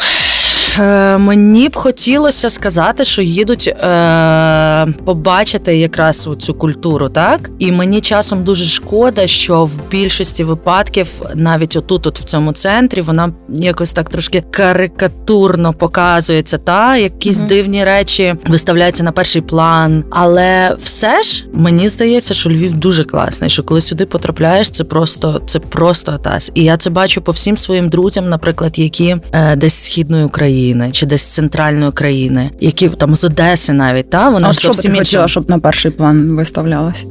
Е, 0.80 1.18
мені 1.18 1.68
б 1.68 1.76
хотілося 1.76 2.50
сказати, 2.50 3.04
що 3.04 3.22
їдуть 3.22 3.68
е, 3.68 4.86
побачити 5.04 5.78
якраз 5.78 6.28
цю 6.38 6.54
культуру, 6.54 7.08
так 7.08 7.50
і 7.58 7.72
мені 7.72 8.00
часом 8.00 8.44
дуже 8.44 8.64
шкода, 8.64 9.26
що 9.26 9.64
в 9.64 9.80
більшості 9.90 10.44
випадків, 10.44 11.08
навіть 11.34 11.76
отут, 11.76 12.06
от 12.06 12.18
в 12.18 12.24
цьому 12.24 12.52
центрі, 12.52 13.00
вона 13.00 13.32
якось 13.48 13.92
так 13.92 14.08
трошки 14.08 14.44
карикатурно 14.50 15.72
показується, 15.72 16.58
та 16.58 16.96
якісь 16.96 17.38
Мгм. 17.38 17.46
дивні 17.48 17.84
речі 17.84 18.34
виставляються 18.46 19.04
на 19.04 19.12
перший 19.12 19.42
план. 19.42 20.04
Але 20.10 20.76
все 20.82 21.22
ж 21.22 21.46
мені 21.52 21.88
здається, 21.88 22.34
що 22.34 22.50
Львів 22.50 22.74
дуже 22.74 23.04
класний. 23.04 23.50
Що 23.50 23.62
коли 23.62 23.80
сюди 23.80 24.06
потрапляєш, 24.06 24.70
це 24.70 24.84
просто 24.84 25.42
це 25.46 25.58
просто 25.58 26.12
атас. 26.12 26.50
І 26.54 26.64
я 26.64 26.76
це 26.76 26.90
бачу 26.90 27.22
по 27.22 27.32
всім 27.32 27.56
своїм 27.56 27.88
друзям, 27.88 28.28
наприклад, 28.28 28.78
які 28.78 29.16
е, 29.32 29.56
десь 29.56 29.74
з 29.74 29.84
східної 29.84 30.24
України 30.24 30.67
чи 30.92 31.06
десь 31.06 31.22
з 31.22 31.26
центральної 31.26 31.92
країни, 31.92 32.50
які 32.60 32.88
там 32.88 33.14
з 33.14 33.24
Одеси 33.24 33.72
навіть 33.72 34.10
та 34.10 34.28
вона 34.28 34.48
А 34.48 34.52
ж 34.52 34.58
що 34.60 34.72
зовсім 34.72 34.92
ти 34.92 34.98
хотіла, 34.98 35.28
щоб 35.28 35.50
на 35.50 35.58
перший 35.58 35.90
план 35.90 36.36
виставлялась? 36.36 37.06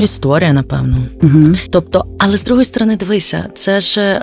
Історія, 0.00 0.52
напевно. 0.52 0.96
Угу. 1.22 1.54
Тобто, 1.70 2.04
але 2.18 2.36
з 2.36 2.44
другої 2.44 2.64
сторони, 2.64 2.96
дивися, 2.96 3.44
це 3.54 3.80
ж. 3.80 4.20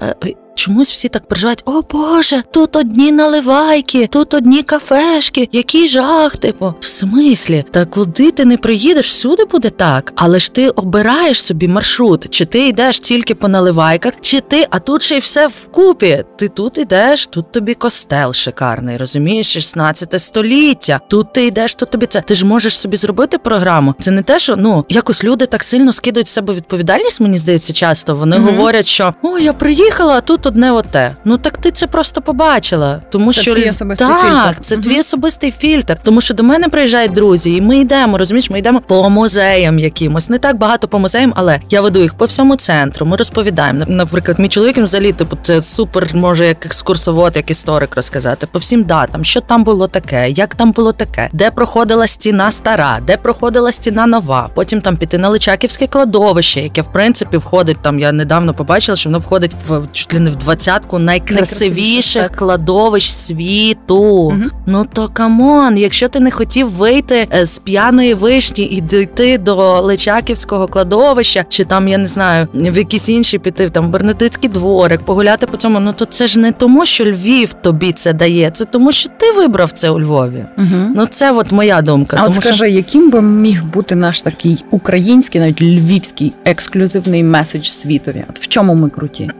Чомусь 0.63 0.91
всі 0.91 1.09
так 1.09 1.27
переживають, 1.27 1.61
о 1.65 1.81
Боже, 1.91 2.43
тут 2.51 2.75
одні 2.75 3.11
наливайки, 3.11 4.07
тут 4.07 4.33
одні 4.33 4.63
кафешки, 4.63 5.49
який 5.51 5.87
жах, 5.87 6.37
типу, 6.37 6.73
в 6.79 6.85
смислі, 6.85 7.65
та 7.71 7.85
куди 7.85 8.31
ти 8.31 8.45
не 8.45 8.57
приїдеш, 8.57 9.07
всюди 9.07 9.45
буде 9.45 9.69
так. 9.69 10.13
Але 10.15 10.39
ж 10.39 10.53
ти 10.53 10.69
обираєш 10.69 11.41
собі 11.41 11.67
маршрут, 11.67 12.27
чи 12.29 12.45
ти 12.45 12.67
йдеш 12.67 12.99
тільки 12.99 13.35
по 13.35 13.47
наливайках, 13.47 14.13
чи 14.21 14.39
ти, 14.39 14.67
а 14.69 14.79
тут 14.79 15.01
ще 15.01 15.15
й 15.15 15.19
все 15.19 15.47
вкупі. 15.47 16.23
Ти 16.37 16.47
тут 16.47 16.77
йдеш, 16.77 17.27
тут 17.27 17.51
тобі 17.51 17.73
костел 17.73 18.33
шикарний, 18.33 18.97
розумієш, 18.97 19.53
16 19.53 20.21
століття. 20.21 20.99
Тут 21.09 21.33
ти 21.33 21.45
йдеш, 21.45 21.75
тут 21.75 21.89
тобі 21.89 22.05
це. 22.05 22.21
Ти 22.21 22.35
ж 22.35 22.45
можеш 22.45 22.77
собі 22.77 22.97
зробити 22.97 23.37
програму. 23.37 23.95
Це 23.99 24.11
не 24.11 24.23
те, 24.23 24.39
що 24.39 24.55
ну 24.55 24.85
якось 24.89 25.23
люди 25.23 25.45
так 25.45 25.63
сильно 25.63 25.93
скидують 25.93 26.27
з 26.27 26.31
себе 26.33 26.53
відповідальність. 26.53 27.21
Мені 27.21 27.37
здається, 27.37 27.73
часто 27.73 28.15
вони 28.15 28.39
Мгм. 28.39 28.55
говорять, 28.55 28.87
що 28.87 29.13
о, 29.21 29.39
я 29.39 29.53
приїхала, 29.53 30.13
а 30.13 30.21
тут 30.21 30.52
одне 30.53 30.71
оте. 30.71 31.15
Ну 31.25 31.37
так 31.37 31.57
ти 31.57 31.71
це 31.71 31.87
просто 31.87 32.21
побачила. 32.21 33.01
Тому 33.09 33.33
Це 33.33 33.41
що 33.41 33.53
твій 33.53 33.69
особистий 33.69 34.07
так, 34.07 34.47
фільтр. 34.47 34.59
це 34.61 34.77
твій 34.77 34.99
особистий 34.99 35.51
фільтр. 35.51 35.97
Тому 36.03 36.21
що 36.21 36.33
до 36.33 36.43
мене 36.43 36.69
приїжджають 36.69 37.11
друзі, 37.11 37.55
і 37.55 37.61
ми 37.61 37.79
йдемо. 37.79 38.17
Розумієш, 38.17 38.49
ми 38.49 38.59
йдемо 38.59 38.81
по 38.87 39.09
музеям 39.09 39.79
якимось. 39.79 40.29
Не 40.29 40.37
так 40.37 40.57
багато 40.57 40.87
по 40.87 40.99
музеям, 40.99 41.33
але 41.35 41.59
я 41.69 41.81
веду 41.81 42.01
їх 42.01 42.13
по 42.13 42.25
всьому 42.25 42.55
центру. 42.55 43.05
Ми 43.05 43.15
розповідаємо. 43.17 43.85
Наприклад, 43.87 44.39
мій 44.39 44.47
чоловік 44.47 44.77
взагалі, 44.77 45.11
типу, 45.11 45.37
це 45.41 45.61
супер 45.61 46.15
може 46.15 46.47
як 46.47 46.65
екскурсовод, 46.65 47.35
як 47.35 47.51
історик 47.51 47.95
розказати 47.95 48.47
по 48.51 48.59
всім 48.59 48.83
датам, 48.83 49.23
що 49.23 49.41
там 49.41 49.63
було 49.63 49.87
таке, 49.87 50.29
як 50.29 50.55
там 50.55 50.71
було 50.71 50.91
таке, 50.91 51.29
де 51.33 51.51
проходила 51.51 52.07
стіна 52.07 52.51
стара, 52.51 52.99
де 53.07 53.17
проходила 53.17 53.71
стіна 53.71 54.07
нова. 54.07 54.49
Потім 54.53 54.81
там 54.81 54.97
піти 54.97 55.17
на 55.17 55.29
Личаківське 55.29 55.87
кладовище, 55.87 56.61
яке 56.61 56.81
в 56.81 56.91
принципі 56.91 57.37
входить 57.37 57.77
там. 57.81 57.99
Я 57.99 58.11
недавно 58.11 58.53
побачила, 58.53 58.95
що 58.95 59.09
воно 59.09 59.19
входить 59.19 59.51
в 59.67 59.81
чуть 59.91 60.13
ли 60.13 60.19
не 60.19 60.29
в 60.29 60.42
двадцятку 60.43 60.99
найкрасивіших 60.99 62.29
кладовищ 62.29 63.09
світу. 63.09 64.31
Мгм. 64.31 64.51
Ну 64.65 64.85
то 64.93 65.07
come 65.07 65.47
on, 65.47 65.77
якщо 65.77 66.07
ти 66.07 66.19
не 66.19 66.31
хотів 66.31 66.69
вийти 66.69 67.27
е, 67.33 67.45
з 67.45 67.59
п'яної 67.59 68.13
вишні 68.13 68.65
і 68.65 68.81
дійти 68.81 69.37
до 69.37 69.81
Личаківського 69.81 70.67
кладовища, 70.67 71.45
чи 71.49 71.63
там 71.63 71.87
я 71.87 71.97
не 71.97 72.07
знаю, 72.07 72.47
в 72.53 72.77
якісь 72.77 73.09
інші 73.09 73.37
піти, 73.37 73.69
там 73.69 73.91
Бернардинський 73.91 74.49
дворик, 74.49 75.01
погуляти 75.01 75.47
по 75.47 75.57
цьому. 75.57 75.79
Ну 75.79 75.93
то 75.93 76.05
це 76.05 76.27
ж 76.27 76.39
не 76.39 76.51
тому, 76.51 76.85
що 76.85 77.05
Львів 77.05 77.53
тобі 77.53 77.91
це 77.91 78.13
дає, 78.13 78.51
це 78.51 78.65
тому, 78.65 78.91
що 78.91 79.09
ти 79.17 79.31
вибрав 79.31 79.71
це 79.71 79.89
у 79.89 79.99
Львові. 79.99 80.45
Угу. 80.57 80.91
Ну 80.95 81.05
це 81.05 81.31
от 81.31 81.51
моя 81.51 81.81
думка. 81.81 82.17
А 82.19 82.25
от 82.25 82.33
скажи, 82.33 82.69
яким 82.69 83.11
би 83.11 83.21
міг 83.21 83.63
бути 83.63 83.95
наш 83.95 84.21
такий 84.21 84.63
український, 84.71 85.41
навіть 85.41 85.61
львівський 85.61 86.33
ексклюзивний 86.45 87.23
меседж 87.23 87.65
світові? 87.65 88.25
От 88.29 88.39
в 88.39 88.47
чому 88.47 88.75
ми 88.75 88.89
круті? 88.89 89.31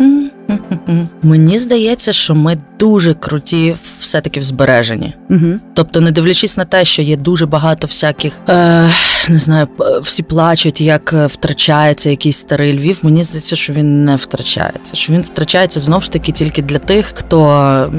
М, 0.00 0.06
м, 0.06 0.08
м, 0.08 0.30
м. 0.34 0.39
Мені 1.22 1.58
здається, 1.58 2.12
що 2.12 2.34
ми 2.34 2.56
дуже 2.78 3.14
круті 3.14 3.76
все-таки 3.98 4.40
в 4.40 4.44
збереженні. 4.44 5.14
Угу. 5.30 5.46
Тобто, 5.74 6.00
не 6.00 6.10
дивлячись 6.10 6.56
на 6.56 6.64
те, 6.64 6.84
що 6.84 7.02
є 7.02 7.16
дуже 7.16 7.46
багато 7.46 7.86
всяких, 7.86 8.32
е, 8.48 8.88
не 9.28 9.38
знаю, 9.38 9.68
всі 10.02 10.22
плачуть, 10.22 10.80
як 10.80 11.12
е, 11.12 11.26
втрачається 11.26 12.10
якийсь 12.10 12.36
старий 12.36 12.78
Львів. 12.78 13.00
Мені 13.02 13.24
здається, 13.24 13.56
що 13.56 13.72
він 13.72 14.04
не 14.04 14.16
втрачається. 14.16 14.96
Що 14.96 15.12
він 15.12 15.22
втрачається 15.22 15.80
знову 15.80 16.02
ж 16.02 16.12
таки 16.12 16.32
тільки 16.32 16.62
для 16.62 16.78
тих, 16.78 17.12
хто, 17.14 17.92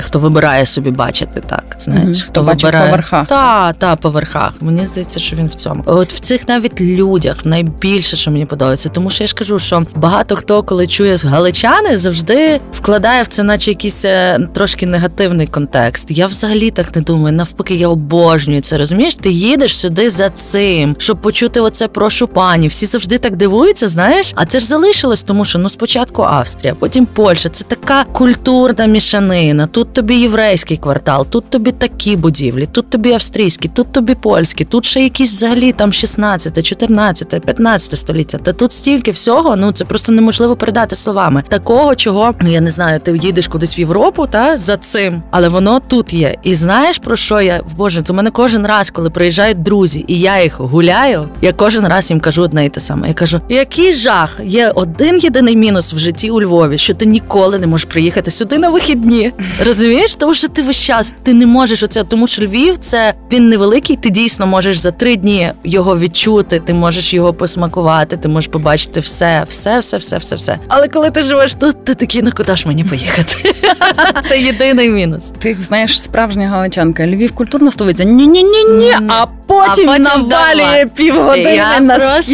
хто 0.00 0.18
вибирає 0.18 0.66
собі 0.66 0.90
бачити 0.90 1.42
так. 1.46 1.64
Знаєш, 1.78 2.18
Мгм. 2.18 2.28
хто 2.28 2.42
вибирає 2.42 2.90
по 2.90 2.96
верхах. 2.96 3.26
Та, 3.26 3.72
та, 3.72 3.96
по 3.96 4.10
верхах. 4.10 4.52
Мені 4.60 4.86
здається, 4.86 5.20
що 5.20 5.36
він 5.36 5.46
в 5.46 5.54
цьому. 5.54 5.82
От 5.86 6.12
в 6.12 6.20
цих 6.20 6.48
навіть 6.48 6.80
людях 6.80 7.46
найбільше, 7.46 8.16
що 8.16 8.30
мені 8.30 8.46
подобається, 8.46 8.88
тому 8.88 9.10
що 9.10 9.24
я 9.24 9.28
ж 9.28 9.34
кажу, 9.34 9.58
що 9.58 9.86
багато 9.94 10.36
хто, 10.36 10.62
коли 10.62 10.86
чує 10.86 11.16
з 11.16 11.24
галичани, 11.64 11.96
завжди 11.96 12.60
вкладає 12.72 13.22
в 13.22 13.26
це, 13.26 13.42
наче 13.42 13.70
якийсь 13.70 14.04
е, 14.04 14.48
трошки 14.52 14.86
негативний 14.86 15.46
контекст. 15.46 16.10
Я 16.10 16.26
взагалі 16.26 16.70
так 16.70 16.96
не 16.96 17.02
думаю. 17.02 17.36
Навпаки, 17.36 17.74
я 17.74 17.88
обожнюю 17.88 18.60
це. 18.60 18.78
Розумієш, 18.78 19.14
ти 19.16 19.30
їдеш 19.30 19.76
сюди 19.76 20.10
за 20.10 20.30
цим, 20.30 20.96
щоб 20.98 21.20
почути 21.20 21.60
оце 21.60 21.88
прошу 21.88 22.26
пані. 22.26 22.68
Всі 22.68 22.86
завжди 22.86 23.18
так 23.18 23.36
дивуються, 23.36 23.88
знаєш. 23.88 24.32
А 24.34 24.46
це 24.46 24.58
ж 24.58 24.66
залишилось, 24.66 25.22
тому 25.22 25.44
що 25.44 25.58
ну 25.58 25.68
спочатку 25.68 26.22
Австрія, 26.22 26.74
потім 26.74 27.06
Польща. 27.06 27.48
Це 27.48 27.64
така 27.64 28.04
культурна 28.04 28.86
мішанина. 28.86 29.66
Тут 29.66 29.92
тобі 29.92 30.14
єврейський 30.14 30.76
квартал, 30.76 31.26
тут 31.26 31.50
тобі 31.50 31.72
такі 31.72 32.16
будівлі, 32.16 32.66
тут 32.66 32.90
тобі 32.90 33.12
австрійські, 33.12 33.68
тут 33.68 33.92
тобі 33.92 34.14
польські, 34.14 34.64
тут 34.64 34.84
ще 34.84 35.02
якісь 35.02 35.32
взагалі 35.32 35.72
там 35.72 35.92
16, 35.92 36.66
14, 36.66 37.28
15 37.28 37.98
століття. 37.98 38.38
Та 38.38 38.52
тут 38.52 38.72
стільки 38.72 39.10
всього, 39.10 39.56
ну 39.56 39.72
це 39.72 39.84
просто 39.84 40.12
неможливо 40.12 40.56
передати 40.56 40.96
словами. 40.96 41.42
Такого, 41.54 41.94
чого 41.94 42.34
ну 42.40 42.50
я 42.50 42.60
не 42.60 42.70
знаю, 42.70 43.00
ти 43.00 43.18
їдеш 43.22 43.48
кудись 43.48 43.78
в 43.78 43.80
Європу, 43.80 44.26
та 44.26 44.58
за 44.58 44.76
цим 44.76 45.22
але 45.30 45.48
воно 45.48 45.80
тут 45.88 46.14
є. 46.14 46.36
І 46.42 46.54
знаєш 46.54 46.98
про 46.98 47.16
що 47.16 47.40
я 47.40 47.60
в 47.66 47.76
Боже, 47.76 48.02
то 48.02 48.14
мене 48.14 48.30
кожен 48.30 48.66
раз, 48.66 48.90
коли 48.90 49.10
приїжджають 49.10 49.62
друзі, 49.62 50.04
і 50.08 50.20
я 50.20 50.42
їх 50.42 50.60
гуляю, 50.60 51.28
я 51.42 51.52
кожен 51.52 51.86
раз 51.86 52.10
їм 52.10 52.20
кажу 52.20 52.42
одне 52.42 52.64
і 52.66 52.68
те 52.68 52.80
саме. 52.80 53.08
Я 53.08 53.14
кажу, 53.14 53.40
який 53.48 53.92
жах, 53.92 54.40
є 54.44 54.68
один 54.68 55.18
єдиний 55.18 55.56
мінус 55.56 55.92
в 55.92 55.98
житті 55.98 56.30
у 56.30 56.40
Львові, 56.40 56.78
що 56.78 56.94
ти 56.94 57.06
ніколи 57.06 57.58
не 57.58 57.66
можеш 57.66 57.86
приїхати 57.86 58.30
сюди 58.30 58.58
на 58.58 58.68
вихідні. 58.68 59.32
Розумієш? 59.66 60.14
Тому 60.14 60.34
що 60.34 60.48
ти 60.48 60.62
весь 60.62 60.82
час 60.82 61.14
ти 61.22 61.34
не 61.34 61.46
можеш 61.46 61.82
оце, 61.82 62.04
тому 62.04 62.26
що 62.26 62.42
Львів 62.42 62.76
це 62.80 63.14
він 63.32 63.48
невеликий. 63.48 63.96
Ти 63.96 64.10
дійсно 64.10 64.46
можеш 64.46 64.78
за 64.78 64.90
три 64.90 65.16
дні 65.16 65.52
його 65.64 65.98
відчути, 65.98 66.58
ти 66.58 66.74
можеш 66.74 67.14
його 67.14 67.34
посмакувати, 67.34 68.16
ти 68.16 68.28
можеш 68.28 68.50
побачити 68.50 69.00
все, 69.00 69.46
все, 69.48 69.78
все, 69.78 69.96
все, 69.96 70.18
все, 70.18 70.36
все. 70.36 70.58
Але 70.68 70.88
коли 70.88 71.10
ти 71.10 71.22
живеш 71.22 71.43
тут, 71.52 71.84
ти 71.84 71.94
такий, 71.94 72.22
ну 72.22 72.30
куди 72.36 72.56
ж 72.56 72.68
мені 72.68 72.84
поїхати? 72.84 73.54
Це 74.22 74.40
єдиний 74.40 74.88
мінус. 74.88 75.32
Ти 75.38 75.54
знаєш, 75.54 76.02
справжня 76.02 76.48
галичанка. 76.48 77.06
Львів 77.06 77.32
культурна 77.32 77.70
столиця. 77.70 78.04
Ні, 78.04 78.26
ні, 78.26 78.42
ні, 78.42 78.64
ні. 78.64 78.84
Ні. 78.84 78.96
А 79.08 79.26
потім, 79.46 79.90
А 79.90 79.92
потім 79.92 80.02
навалює 80.02 80.86
півгодини 80.94 81.54
я 81.54 81.96
просто 81.96 82.32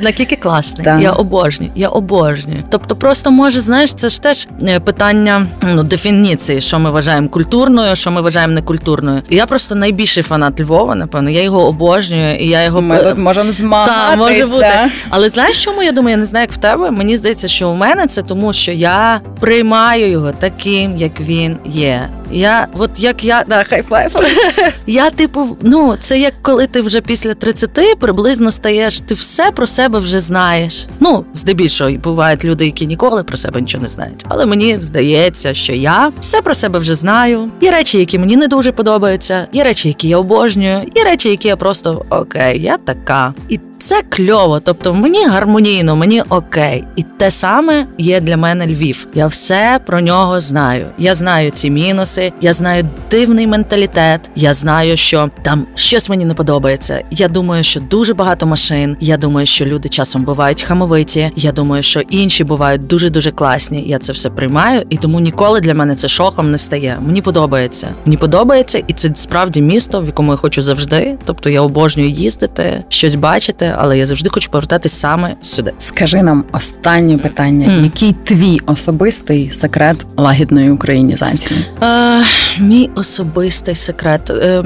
наскільки 0.00 0.36
класний. 0.36 0.84
Так. 0.84 1.02
Я 1.02 1.12
обожнюю, 1.12 1.72
я 1.74 1.88
обожнюю. 1.88 2.62
Тобто, 2.70 2.96
просто 2.96 3.30
може, 3.30 3.60
знаєш, 3.60 3.94
це 3.94 4.08
ж 4.08 4.22
теж 4.22 4.48
е, 4.62 4.80
питання 4.80 5.46
ну, 5.74 5.82
дефініції, 5.82 6.60
що 6.60 6.78
ми 6.78 6.90
вважаємо 6.90 7.28
культурною, 7.28 7.96
що 7.96 8.10
ми 8.10 8.20
вважаємо 8.20 8.52
некультурною. 8.52 9.22
Я 9.30 9.46
просто 9.46 9.74
найбільший 9.74 10.22
фанат 10.22 10.60
Львова, 10.60 10.94
напевно. 10.94 11.30
Я 11.30 11.42
його 11.42 11.66
обожнюю, 11.66 12.36
і 12.36 12.48
я 12.48 12.64
його 12.64 12.82
Ми 12.82 13.14
можемо 13.14 13.52
змагатися. 13.52 14.08
Так, 14.08 14.18
може 14.18 14.46
бути. 14.46 14.90
Але 15.10 15.28
знаєш, 15.28 15.64
чому 15.64 15.82
я 15.82 15.92
думаю, 15.92 16.10
я 16.10 16.16
не 16.16 16.24
знаю, 16.24 16.42
як 16.42 16.52
в 16.52 16.56
тебе. 16.56 16.90
Мені 16.90 17.16
здається, 17.16 17.48
що 17.48 17.68
у 17.70 17.74
мене 17.74 18.06
це 18.06 18.22
тому, 18.22 18.37
що 18.52 18.72
я 18.72 19.20
приймаю 19.40 20.10
його 20.10 20.32
таким, 20.32 20.96
як 20.96 21.20
він 21.20 21.56
є. 21.64 22.08
Я, 22.30 22.66
от 22.78 22.90
як 22.96 23.24
я, 23.24 23.44
да, 23.48 23.64
хай-файв. 23.64 24.16
Я, 24.86 25.10
типу, 25.10 25.56
ну, 25.62 25.96
це 25.98 26.18
як 26.18 26.32
коли 26.42 26.66
ти 26.66 26.80
вже 26.80 27.00
після 27.00 27.34
30 27.34 27.98
приблизно 28.00 28.50
стаєш, 28.50 29.00
ти 29.00 29.14
все 29.14 29.50
про 29.50 29.66
себе 29.66 29.98
вже 29.98 30.20
знаєш. 30.20 30.86
Ну, 31.00 31.24
здебільшого 31.34 31.90
бувають 31.90 32.44
люди, 32.44 32.64
які 32.64 32.86
ніколи 32.86 33.24
про 33.24 33.36
себе 33.36 33.60
нічого 33.60 33.82
не 33.82 33.88
знають. 33.88 34.24
Але 34.28 34.46
мені 34.46 34.80
здається, 34.80 35.54
що 35.54 35.72
я 35.72 36.12
все 36.20 36.42
про 36.42 36.54
себе 36.54 36.78
вже 36.78 36.94
знаю. 36.94 37.50
Є 37.60 37.70
речі, 37.70 37.98
які 37.98 38.18
мені 38.18 38.36
не 38.36 38.48
дуже 38.48 38.72
подобаються, 38.72 39.48
є 39.52 39.64
речі, 39.64 39.88
які 39.88 40.08
я 40.08 40.18
обожнюю, 40.18 40.82
є 40.94 41.04
речі, 41.04 41.28
які 41.28 41.48
я 41.48 41.56
просто 41.56 42.04
окей, 42.10 42.62
я 42.62 42.76
така. 42.76 43.34
І 43.48 43.60
це 43.78 44.02
кльово, 44.08 44.60
тобто 44.60 44.94
мені 44.94 45.26
гармонійно, 45.26 45.96
мені 45.96 46.22
окей. 46.28 46.84
І 46.96 47.02
те 47.02 47.30
саме 47.30 47.86
є 47.98 48.20
для 48.20 48.36
мене 48.36 48.66
Львів. 48.66 49.06
Я 49.14 49.26
все 49.26 49.80
про 49.86 50.00
нього 50.00 50.40
знаю. 50.40 50.86
Я 50.98 51.14
знаю 51.14 51.50
ці 51.50 51.70
мінуси, 51.70 52.32
я 52.40 52.52
знаю 52.52 52.88
дивний 53.10 53.46
менталітет. 53.46 54.30
Я 54.36 54.54
знаю, 54.54 54.96
що 54.96 55.30
там 55.42 55.66
щось 55.74 56.08
мені 56.08 56.24
не 56.24 56.34
подобається. 56.34 57.02
Я 57.10 57.28
думаю, 57.28 57.62
що 57.62 57.80
дуже 57.80 58.14
багато 58.14 58.46
машин. 58.46 58.96
Я 59.00 59.16
думаю, 59.16 59.46
що 59.46 59.64
люди 59.64 59.88
часом 59.88 60.24
бувають 60.24 60.62
хамовиті. 60.62 61.30
Я 61.36 61.52
думаю, 61.52 61.82
що 61.82 62.00
інші 62.00 62.44
бувають 62.44 62.86
дуже 62.86 63.10
дуже 63.10 63.30
класні. 63.30 63.82
Я 63.86 63.98
це 63.98 64.12
все 64.12 64.30
приймаю, 64.30 64.82
і 64.90 64.96
тому 64.96 65.20
ніколи 65.20 65.60
для 65.60 65.74
мене 65.74 65.94
це 65.94 66.08
шоком 66.08 66.50
не 66.50 66.58
стає. 66.58 66.98
Мені 67.06 67.22
подобається. 67.22 67.88
Мені 68.04 68.16
подобається, 68.16 68.82
і 68.86 68.92
це 68.92 69.10
справді 69.14 69.62
місто, 69.62 70.00
в 70.00 70.06
якому 70.06 70.32
я 70.32 70.36
хочу 70.36 70.62
завжди. 70.62 71.18
Тобто 71.24 71.50
я 71.50 71.60
обожнюю 71.60 72.10
їздити, 72.10 72.84
щось 72.88 73.14
бачити, 73.14 73.67
але 73.76 73.98
я 73.98 74.06
завжди 74.06 74.30
хочу 74.30 74.50
повертатись 74.50 74.92
саме 74.92 75.36
сюди. 75.40 75.72
Скажи 75.78 76.22
нам 76.22 76.44
останнє 76.52 77.18
питання: 77.18 77.68
Мгм. 77.68 77.84
який 77.84 78.12
твій 78.12 78.60
особистий 78.66 79.50
секрет 79.50 80.06
лагідної 80.16 80.70
українізації? 80.70 81.60
Е, 81.82 82.22
мій 82.60 82.90
особистий 82.94 83.74
секрет. 83.74 84.30
Е, 84.30 84.64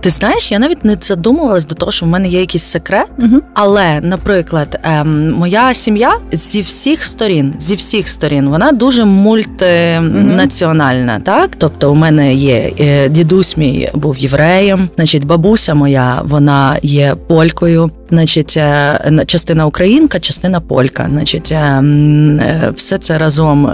ти 0.00 0.10
знаєш, 0.10 0.52
я 0.52 0.58
навіть 0.58 0.84
не 0.84 0.96
задумувалась 1.00 1.66
до 1.66 1.74
того, 1.74 1.92
що 1.92 2.06
в 2.06 2.08
мене 2.08 2.28
є 2.28 2.40
якийсь 2.40 2.64
секрет. 2.64 3.06
Угу. 3.18 3.40
Але, 3.54 4.00
наприклад, 4.00 4.80
ем, 4.82 5.32
моя 5.32 5.74
сім'я 5.74 6.12
зі 6.32 6.60
всіх 6.60 7.04
сторін, 7.04 7.54
зі 7.58 7.74
всіх 7.74 8.08
сторін, 8.08 8.48
вона 8.48 8.72
дуже 8.72 9.04
мультинаціональна. 9.04 11.20
Так, 11.20 11.50
тобто, 11.58 11.92
у 11.92 11.94
мене 11.94 12.34
є 12.34 12.72
е, 12.80 13.08
дідусь 13.08 13.56
мій 13.56 13.90
був 13.94 14.18
євреєм, 14.18 14.88
значить, 14.96 15.24
бабуся 15.24 15.74
моя 15.74 16.22
вона 16.24 16.76
є 16.82 17.14
полькою. 17.28 17.90
Значить, 18.10 18.54
е, 18.56 19.00
на- 19.10 19.24
частина 19.24 19.66
українка, 19.66 20.20
частина 20.20 20.60
полька. 20.60 21.06
Значить, 21.10 21.52
е, 21.52 21.56
е, 21.56 22.72
все 22.74 22.98
це 22.98 23.18
разом. 23.18 23.72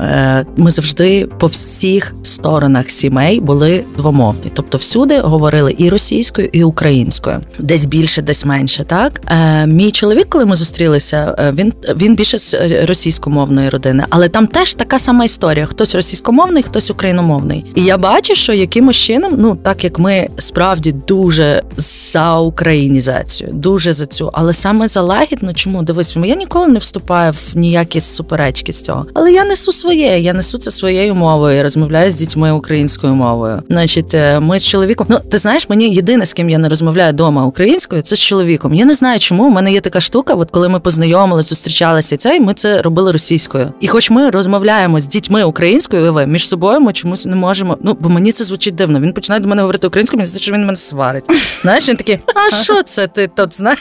Ми 0.56 0.70
завжди 0.70 1.28
по 1.38 1.46
всіх 1.46 2.14
сторонах 2.22 2.90
сімей 2.90 3.40
були 3.40 3.84
двомовні. 3.96 4.50
Тобто, 4.54 4.78
всюди 4.78 5.18
говорили 5.20 5.74
і 5.78 5.88
російською, 5.88 6.48
і 6.52 6.64
українською. 6.64 7.40
Десь 7.58 7.84
більше, 7.84 8.22
десь 8.22 8.44
менше. 8.44 8.84
Так 8.84 9.20
мій 9.66 9.90
чоловік, 9.92 10.26
коли 10.28 10.44
ми 10.44 10.56
зустрілися, 10.56 11.52
він 11.56 11.72
він 11.96 12.16
більше 12.16 12.38
з 12.38 12.54
російськомовної 12.86 13.68
родини, 13.68 14.04
але 14.10 14.28
там 14.28 14.46
теж 14.46 14.74
така 14.74 14.98
сама 14.98 15.24
історія: 15.24 15.66
хтось 15.66 15.94
російськомовний, 15.94 16.62
хтось 16.62 16.90
україномовний. 16.90 17.64
І 17.74 17.84
я 17.84 17.96
бачу, 17.98 18.34
що 18.34 18.52
якимось 18.52 18.96
чином, 18.96 19.34
ну 19.38 19.56
так 19.56 19.84
як 19.84 19.98
ми 19.98 20.28
справді 20.38 20.92
дуже 20.92 21.62
за 21.76 22.38
українізацію, 22.38 23.50
дуже 23.52 23.92
за 23.92 24.06
цю, 24.06 24.25
але 24.32 24.54
саме 24.54 24.88
за 24.88 25.02
лагідно, 25.02 25.54
чому 25.54 25.82
дивись, 25.82 26.16
я 26.16 26.34
ніколи 26.34 26.68
не 26.68 26.78
вступаю 26.78 27.32
в 27.32 27.56
ніякі 27.56 28.00
суперечки 28.00 28.72
з 28.72 28.82
цього. 28.82 29.06
Але 29.14 29.32
я 29.32 29.44
несу 29.44 29.72
своє, 29.72 30.18
я 30.20 30.32
несу 30.32 30.58
це 30.58 30.70
своєю 30.70 31.14
мовою, 31.14 31.62
розмовляю 31.62 32.10
з 32.10 32.16
дітьми 32.16 32.52
українською 32.52 33.14
мовою. 33.14 33.62
Значить, 33.68 34.14
е, 34.14 34.40
ми 34.40 34.58
з 34.58 34.66
чоловіком. 34.66 35.06
Ну 35.10 35.18
ти 35.30 35.38
знаєш, 35.38 35.68
мені 35.68 35.94
єдине 35.94 36.26
з 36.26 36.32
ким 36.32 36.50
я 36.50 36.58
не 36.58 36.68
розмовляю 36.68 37.12
вдома 37.12 37.44
українською, 37.44 38.02
це 38.02 38.16
з 38.16 38.20
чоловіком. 38.20 38.74
Я 38.74 38.84
не 38.84 38.94
знаю, 38.94 39.18
чому 39.18 39.44
у 39.44 39.50
мене 39.50 39.72
є 39.72 39.80
така 39.80 40.00
штука. 40.00 40.34
От 40.34 40.50
коли 40.50 40.68
ми 40.68 40.80
познайомилися, 40.80 41.48
зустрічалися 41.48 42.14
і 42.14 42.18
це, 42.18 42.36
і 42.36 42.40
ми 42.40 42.54
це 42.54 42.82
робили 42.82 43.12
російською. 43.12 43.72
І 43.80 43.88
хоч 43.88 44.10
ми 44.10 44.30
розмовляємо 44.30 45.00
з 45.00 45.06
дітьми 45.06 45.44
українською, 45.44 46.02
уяви, 46.02 46.26
між 46.26 46.48
собою 46.48 46.80
ми 46.80 46.92
чомусь 46.92 47.26
не 47.26 47.36
можемо. 47.36 47.76
Ну 47.82 47.96
бо 48.00 48.08
мені 48.08 48.32
це 48.32 48.44
звучить 48.44 48.74
дивно. 48.74 49.00
Він 49.00 49.12
починає 49.12 49.40
до 49.40 49.48
мене 49.48 49.62
говорити 49.62 49.86
українською, 49.88 50.18
мені 50.18 50.26
здається, 50.26 50.44
що 50.44 50.52
він 50.52 50.60
мене 50.60 50.76
сварить. 50.76 51.24
Знаєш, 51.62 51.88
він 51.88 51.96
такий, 51.96 52.18
а 52.34 52.50
що 52.50 52.82
це 52.82 53.06
ти 53.06 53.30
тут 53.36 53.54
знаєш? 53.56 53.80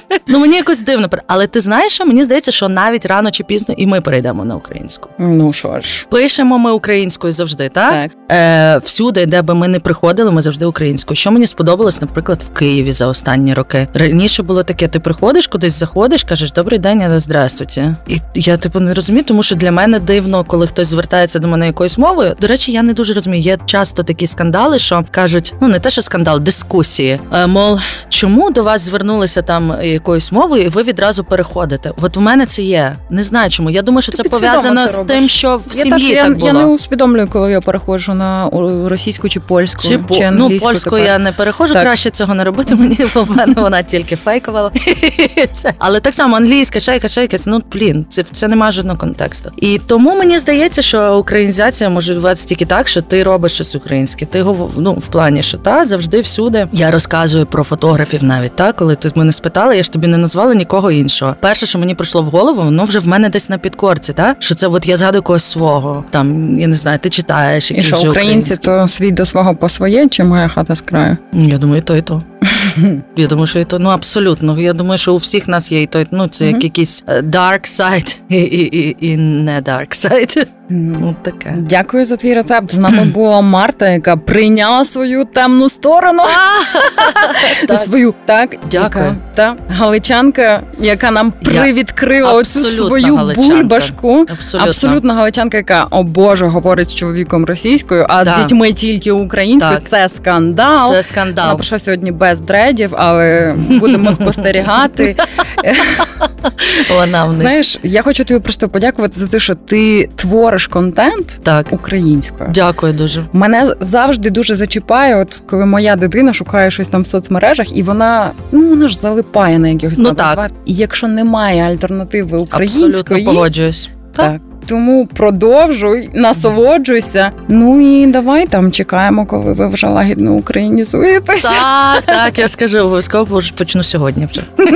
Ну 0.27 0.39
мені 0.39 0.55
якось 0.55 0.81
дивно, 0.81 1.09
але 1.27 1.47
ти 1.47 1.59
знаєш, 1.59 1.93
що 1.93 2.05
мені 2.05 2.23
здається, 2.23 2.51
що 2.51 2.69
навіть 2.69 3.05
рано 3.05 3.31
чи 3.31 3.43
пізно 3.43 3.75
і 3.77 3.87
ми 3.87 4.01
перейдемо 4.01 4.45
на 4.45 4.55
українську. 4.55 5.09
Ну 5.17 5.53
що 5.53 5.79
ж, 5.79 6.07
Пишемо 6.09 6.57
ми 6.57 6.71
українською 6.71 7.33
завжди, 7.33 7.69
так? 7.69 7.93
Так. 7.93 8.11
Е, 8.31 8.77
всюди, 8.77 9.25
де 9.25 9.41
би 9.41 9.53
ми 9.55 9.67
не 9.67 9.79
приходили, 9.79 10.31
ми 10.31 10.41
завжди 10.41 10.65
українською. 10.65 11.15
Що 11.15 11.31
мені 11.31 11.47
сподобалось, 11.47 12.01
наприклад, 12.01 12.43
в 12.45 12.49
Києві 12.49 12.91
за 12.91 13.07
останні 13.07 13.53
роки. 13.53 13.87
Раніше 13.93 14.43
було 14.43 14.63
таке: 14.63 14.87
ти 14.87 14.99
приходиш 14.99 15.47
кудись, 15.47 15.79
заходиш, 15.79 16.23
кажеш 16.23 16.51
добрий 16.51 16.79
день, 16.79 17.01
а 17.01 17.19
здравствуйте. 17.19 17.95
І 18.07 18.19
я 18.35 18.57
типу 18.57 18.79
не 18.79 18.93
розумію, 18.93 19.23
тому 19.23 19.43
що 19.43 19.55
для 19.55 19.71
мене 19.71 19.99
дивно, 19.99 20.43
коли 20.43 20.67
хтось 20.67 20.87
звертається 20.87 21.39
до 21.39 21.47
мене 21.47 21.67
якоюсь 21.67 21.97
мовою. 21.97 22.35
До 22.41 22.47
речі, 22.47 22.71
я 22.71 22.83
не 22.83 22.93
дуже 22.93 23.13
розумію. 23.13 23.43
Є 23.43 23.57
часто 23.65 24.03
такі 24.03 24.27
скандали, 24.27 24.79
що 24.79 25.05
кажуть, 25.11 25.53
ну 25.61 25.67
не 25.67 25.79
те, 25.79 25.89
що 25.89 26.01
скандал, 26.01 26.39
дискусії. 26.39 27.19
Е, 27.33 27.47
мол, 27.47 27.79
чому 28.09 28.51
до 28.51 28.63
вас 28.63 28.81
звернулися 28.81 29.41
там 29.41 29.71
якоюсь 30.01 30.31
мовою, 30.31 30.63
і 30.63 30.67
ви 30.67 30.83
відразу 30.83 31.23
переходите? 31.23 31.91
От 32.01 32.17
у 32.17 32.21
мене 32.21 32.45
це 32.45 32.61
є. 32.61 32.97
Не 33.09 33.23
знаю 33.23 33.49
чому. 33.49 33.69
Я 33.69 33.81
думаю, 33.81 34.01
що 34.01 34.11
Ти 34.11 34.17
це 34.17 34.29
пов'язано 34.29 34.87
це 34.87 34.93
з 34.93 35.01
тим, 35.07 35.29
що 35.29 35.57
в 35.57 35.63
я 35.67 35.73
сім'ї 35.73 35.91
теж 35.91 36.09
я, 36.09 36.23
так 36.25 36.33
було. 36.33 36.47
я 36.47 36.53
не 36.53 36.65
усвідомлюю, 36.65 37.27
коли 37.27 37.51
я 37.51 37.61
переходжу 37.61 38.13
на 38.13 38.49
російську 38.85 39.29
чи 39.29 39.39
польську, 39.39 39.81
Чи, 39.81 39.97
по- 39.97 40.31
ну, 40.31 40.59
польську 40.59 40.89
тепер. 40.89 41.05
я 41.05 41.19
не 41.19 41.31
перехожу, 41.31 41.73
Так. 41.73 41.83
краще 41.83 42.09
цього 42.09 42.33
не 42.33 42.43
робити. 42.43 42.75
Мені 42.75 42.97
бо 43.15 43.23
в 43.23 43.31
мене 43.37 43.53
вона 43.57 43.83
тільки 43.83 44.15
фейкувала. 44.15 44.71
Це. 45.53 45.73
Але 45.77 45.99
так 45.99 46.13
само 46.13 46.35
англійська, 46.37 46.79
шейка, 46.79 47.07
шейка, 47.07 47.37
ну 47.47 47.61
блін, 47.73 48.05
це, 48.09 48.23
це 48.23 48.47
немає 48.47 48.71
жодного 48.71 48.97
контексту. 48.99 49.51
І 49.57 49.79
тому 49.87 50.15
мені 50.15 50.37
здається, 50.37 50.81
що 50.81 51.17
українізація 51.17 51.89
може 51.89 52.13
відбуватися 52.13 52.47
тільки 52.47 52.65
так, 52.65 52.87
що 52.87 53.01
ти 53.01 53.23
робиш 53.23 53.51
щось 53.51 53.75
українське. 53.75 54.25
Ти 54.25 54.45
ну, 54.77 54.93
в 54.93 55.07
плані, 55.07 55.43
що 55.43 55.57
та 55.57 55.85
завжди 55.85 56.21
всюди. 56.21 56.67
Я 56.71 56.91
розказую 56.91 57.45
про 57.45 57.63
фотографів 57.63 58.23
навіть 58.23 58.55
так, 58.55 58.75
коли 58.75 58.95
ти 58.95 59.11
мене 59.15 59.31
спитала, 59.31 59.73
я 59.73 59.83
ж 59.83 59.90
тобі 59.91 60.07
не 60.07 60.17
назвали 60.17 60.55
нікого 60.55 60.91
іншого. 60.91 61.35
Перше, 61.39 61.65
що 61.65 61.79
мені 61.79 61.95
прийшло 61.95 62.21
в 62.21 62.25
голову, 62.25 62.61
воно 62.61 62.83
вже 62.83 62.99
в 62.99 63.07
мене 63.07 63.29
десь 63.29 63.49
на 63.49 63.57
підкорці, 63.57 64.13
так? 64.13 64.37
Що 64.39 64.55
це 64.55 64.67
от 64.67 64.87
я 64.87 64.97
згадую 64.97 65.23
когось 65.23 65.43
свого. 65.43 66.03
Там 66.09 66.59
я 66.59 66.67
не 66.67 66.73
знаю, 66.73 66.99
ти 66.99 67.09
читаєш 67.09 67.71
І 67.71 67.81
що 67.83 67.95
українці 67.95 68.09
українські. 68.19 68.57
то 68.65 68.87
свій 68.87 69.11
до 69.11 69.25
свого 69.25 69.55
по 69.55 69.69
своє, 69.69 70.07
чи 70.09 70.23
моя 70.23 70.47
хата 70.47 70.75
з 70.75 70.81
краю? 70.81 71.17
Я 71.33 71.57
думаю, 71.57 71.79
і 71.79 71.81
то, 71.81 71.95
і 71.95 72.01
то. 72.01 72.23
Я 73.15 73.27
думаю, 73.27 73.47
що 73.47 73.65
то 73.65 73.79
ну 73.79 73.89
абсолютно. 73.89 74.59
Я 74.59 74.73
думаю, 74.73 74.97
що 74.97 75.13
у 75.13 75.17
всіх 75.17 75.47
нас 75.47 75.71
є 75.71 75.81
і 75.81 75.85
той, 75.87 76.07
ну 76.11 76.27
це 76.27 76.47
як 76.47 76.63
якийсь 76.63 77.03
е, 77.07 77.21
dark 77.21 77.61
side 77.61 78.17
і, 78.29 78.35
і, 78.35 78.77
і, 78.77 78.95
і 78.99 79.17
не 79.17 79.61
dark 79.61 79.89
side. 79.89 80.47
Ну 80.69 81.15
таке. 81.21 81.53
Дякую 81.57 82.05
за 82.05 82.15
твій 82.15 82.33
рецепт. 82.33 82.71
З 82.71 82.77
нами 82.77 83.05
була 83.05 83.41
Марта, 83.41 83.89
яка 83.89 84.17
прийняла 84.17 84.85
свою 84.85 85.25
темну 85.25 85.69
сторону. 85.69 86.23
Так. 87.67 87.77
Свою 87.77 88.13
так, 88.25 88.55
Дякую. 88.71 89.05
яка, 89.05 89.15
та 89.35 89.55
галичанка, 89.69 90.63
яка 90.79 91.11
нам 91.11 91.31
привідкрила 91.31 92.33
оцю 92.33 92.59
свою 92.59 93.15
галичанка. 93.15 93.55
бульбашку. 93.55 94.25
Абсолютно. 94.59 95.13
Галичанка, 95.13 95.57
яка 95.57 95.87
о 95.91 96.03
Боже 96.03 96.47
говорить 96.47 96.89
з 96.89 96.95
чоловіком 96.95 97.45
російською, 97.45 98.05
а 98.09 98.25
Так. 98.25 98.33
з 98.35 98.41
дітьми 98.43 98.73
тільки 98.73 99.11
українською. 99.11 99.79
Це 99.87 100.09
скандал. 100.09 100.93
Це 100.93 101.03
скандал. 101.03 101.55
прийшла 101.55 101.79
сьогодні 101.79 102.11
без 102.11 102.30
дредів, 102.39 102.93
але 102.97 103.55
будемо 103.69 104.11
спостерігати. 104.11 105.15
Вона. 106.95 107.31
Знаєш, 107.31 107.79
я 107.83 108.01
хочу 108.01 108.25
тобі 108.25 108.39
просто 108.39 108.69
подякувати 108.69 109.17
за 109.17 109.27
те, 109.27 109.39
що 109.39 109.55
ти 109.55 110.09
твориш 110.15 110.67
контент 110.67 111.39
Так. 111.43 111.67
українською. 111.71 112.49
Дякую 112.53 112.93
дуже. 112.93 113.25
Мене 113.33 113.75
завжди 113.79 114.29
дуже 114.29 114.55
зачіпає, 114.55 115.15
от 115.15 115.43
коли 115.49 115.65
моя 115.65 115.95
дитина 115.95 116.33
шукає 116.33 116.71
щось 116.71 116.87
там 116.87 117.01
в 117.01 117.05
соцмережах, 117.05 117.77
і 117.77 117.83
вона 117.83 118.31
ну 118.51 118.69
вона 118.69 118.87
ж 118.87 118.97
залипає 118.97 119.59
на 119.59 119.67
якихось 119.67 119.97
Ну 119.97 120.11
так. 120.13 120.51
І 120.65 120.73
якщо 120.73 121.07
немає 121.07 121.63
альтернативи 121.63 122.25
Абсолютно 122.25 122.43
української, 122.43 123.25
погоджуюсь. 123.25 123.89
так. 124.15 124.41
Тому 124.71 125.05
продовжуй, 125.05 126.09
насолоджуйся. 126.13 127.31
Ну 127.47 127.81
і 127.81 128.07
давай 128.07 128.47
там 128.47 128.71
чекаємо, 128.71 129.25
коли 129.25 129.53
ви 129.53 129.67
вже 129.67 129.87
лагідно 129.87 130.33
українізуєтеся. 130.33 131.49
Так, 131.49 132.01
так, 132.05 132.39
я 132.39 132.47
скажу 132.47 132.79
обов'язково 132.79 133.41
почну 133.57 133.83
сьогодні 133.83 134.27
вже. 134.31 134.41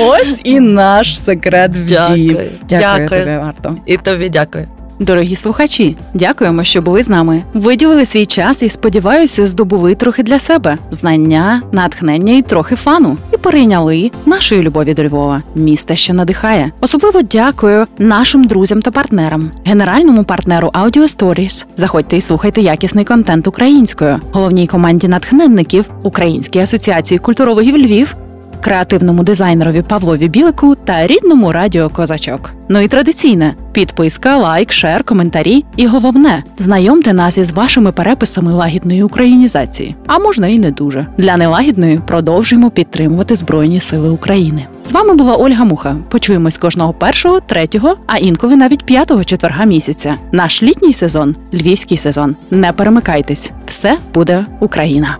Ось 0.00 0.40
і 0.44 0.60
наш 0.60 1.20
секрет 1.20 1.70
в 1.76 1.86
Дякую. 1.88 2.16
дії. 2.16 2.50
Дякую, 2.68 3.08
Дякую. 3.08 3.24
тобі, 3.24 3.36
Марто. 3.36 3.74
І 3.86 3.96
тобі 3.96 4.28
дякую. 4.28 4.68
Дорогі 5.00 5.36
слухачі, 5.36 5.96
дякуємо, 6.14 6.64
що 6.64 6.82
були 6.82 7.02
з 7.02 7.08
нами. 7.08 7.42
Виділили 7.54 8.04
свій 8.06 8.26
час 8.26 8.62
і 8.62 8.68
сподіваюся, 8.68 9.46
здобули 9.46 9.94
трохи 9.94 10.22
для 10.22 10.38
себе 10.38 10.78
знання, 10.90 11.62
натхнення 11.72 12.36
і 12.36 12.42
трохи 12.42 12.76
фану. 12.76 13.16
І 13.32 13.36
перейняли 13.36 14.10
нашої 14.26 14.62
любові 14.62 14.94
до 14.94 15.04
Львова, 15.04 15.42
міста, 15.54 15.96
що 15.96 16.14
надихає. 16.14 16.72
Особливо 16.80 17.22
дякую 17.22 17.86
нашим 17.98 18.44
друзям 18.44 18.82
та 18.82 18.90
партнерам, 18.90 19.50
генеральному 19.64 20.24
партнеру 20.24 20.68
Audio 20.68 21.02
Stories. 21.02 21.66
Заходьте 21.76 22.16
і 22.16 22.20
слухайте 22.20 22.60
якісний 22.60 23.04
контент 23.04 23.46
українською, 23.46 24.20
головній 24.32 24.66
команді 24.66 25.08
натхненників 25.08 25.90
Українській 26.02 26.58
асоціації 26.58 27.18
культурологів 27.18 27.76
Львів 27.78 28.16
креативному 28.60 29.22
дизайнерові 29.22 29.82
Павлові 29.82 30.28
Білику 30.28 30.74
та 30.74 31.06
рідному 31.06 31.52
радіо 31.52 31.88
Козачок. 31.88 32.54
Ну 32.68 32.80
і 32.80 32.88
традиційне 32.88 33.54
підписка, 33.72 34.36
лайк, 34.36 34.72
шер, 34.72 35.04
коментарі. 35.04 35.64
І 35.76 35.86
головне, 35.86 36.44
знайомте 36.56 37.12
нас 37.12 37.38
із 37.38 37.50
вашими 37.50 37.92
переписами 37.92 38.52
лагідної 38.52 39.02
українізації. 39.02 39.96
А 40.06 40.18
можна 40.18 40.46
і 40.48 40.58
не 40.58 40.70
дуже. 40.70 41.06
Для 41.18 41.36
нелагідної 41.36 42.00
продовжуємо 42.06 42.70
підтримувати 42.70 43.36
Збройні 43.36 43.80
Сили 43.80 44.10
України. 44.10 44.66
З 44.82 44.92
вами 44.92 45.14
була 45.14 45.36
Ольга 45.36 45.64
Муха. 45.64 45.96
Почуємось 46.08 46.58
кожного 46.58 46.92
першого, 46.92 47.40
третього, 47.40 47.96
а 48.06 48.16
інколи 48.16 48.56
навіть 48.56 48.86
п'ятого 48.86 49.24
четверга 49.24 49.64
місяця. 49.64 50.14
Наш 50.32 50.62
літній 50.62 50.92
сезон, 50.92 51.36
львівський 51.54 51.96
сезон. 51.96 52.36
Не 52.50 52.72
перемикайтесь, 52.72 53.50
все 53.66 53.98
буде 54.14 54.46
Україна. 54.60 55.16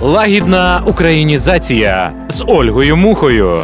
Лагідна 0.00 0.82
українізація 0.86 2.12
з 2.28 2.44
Ольгою 2.46 2.96
Мухою. 2.96 3.62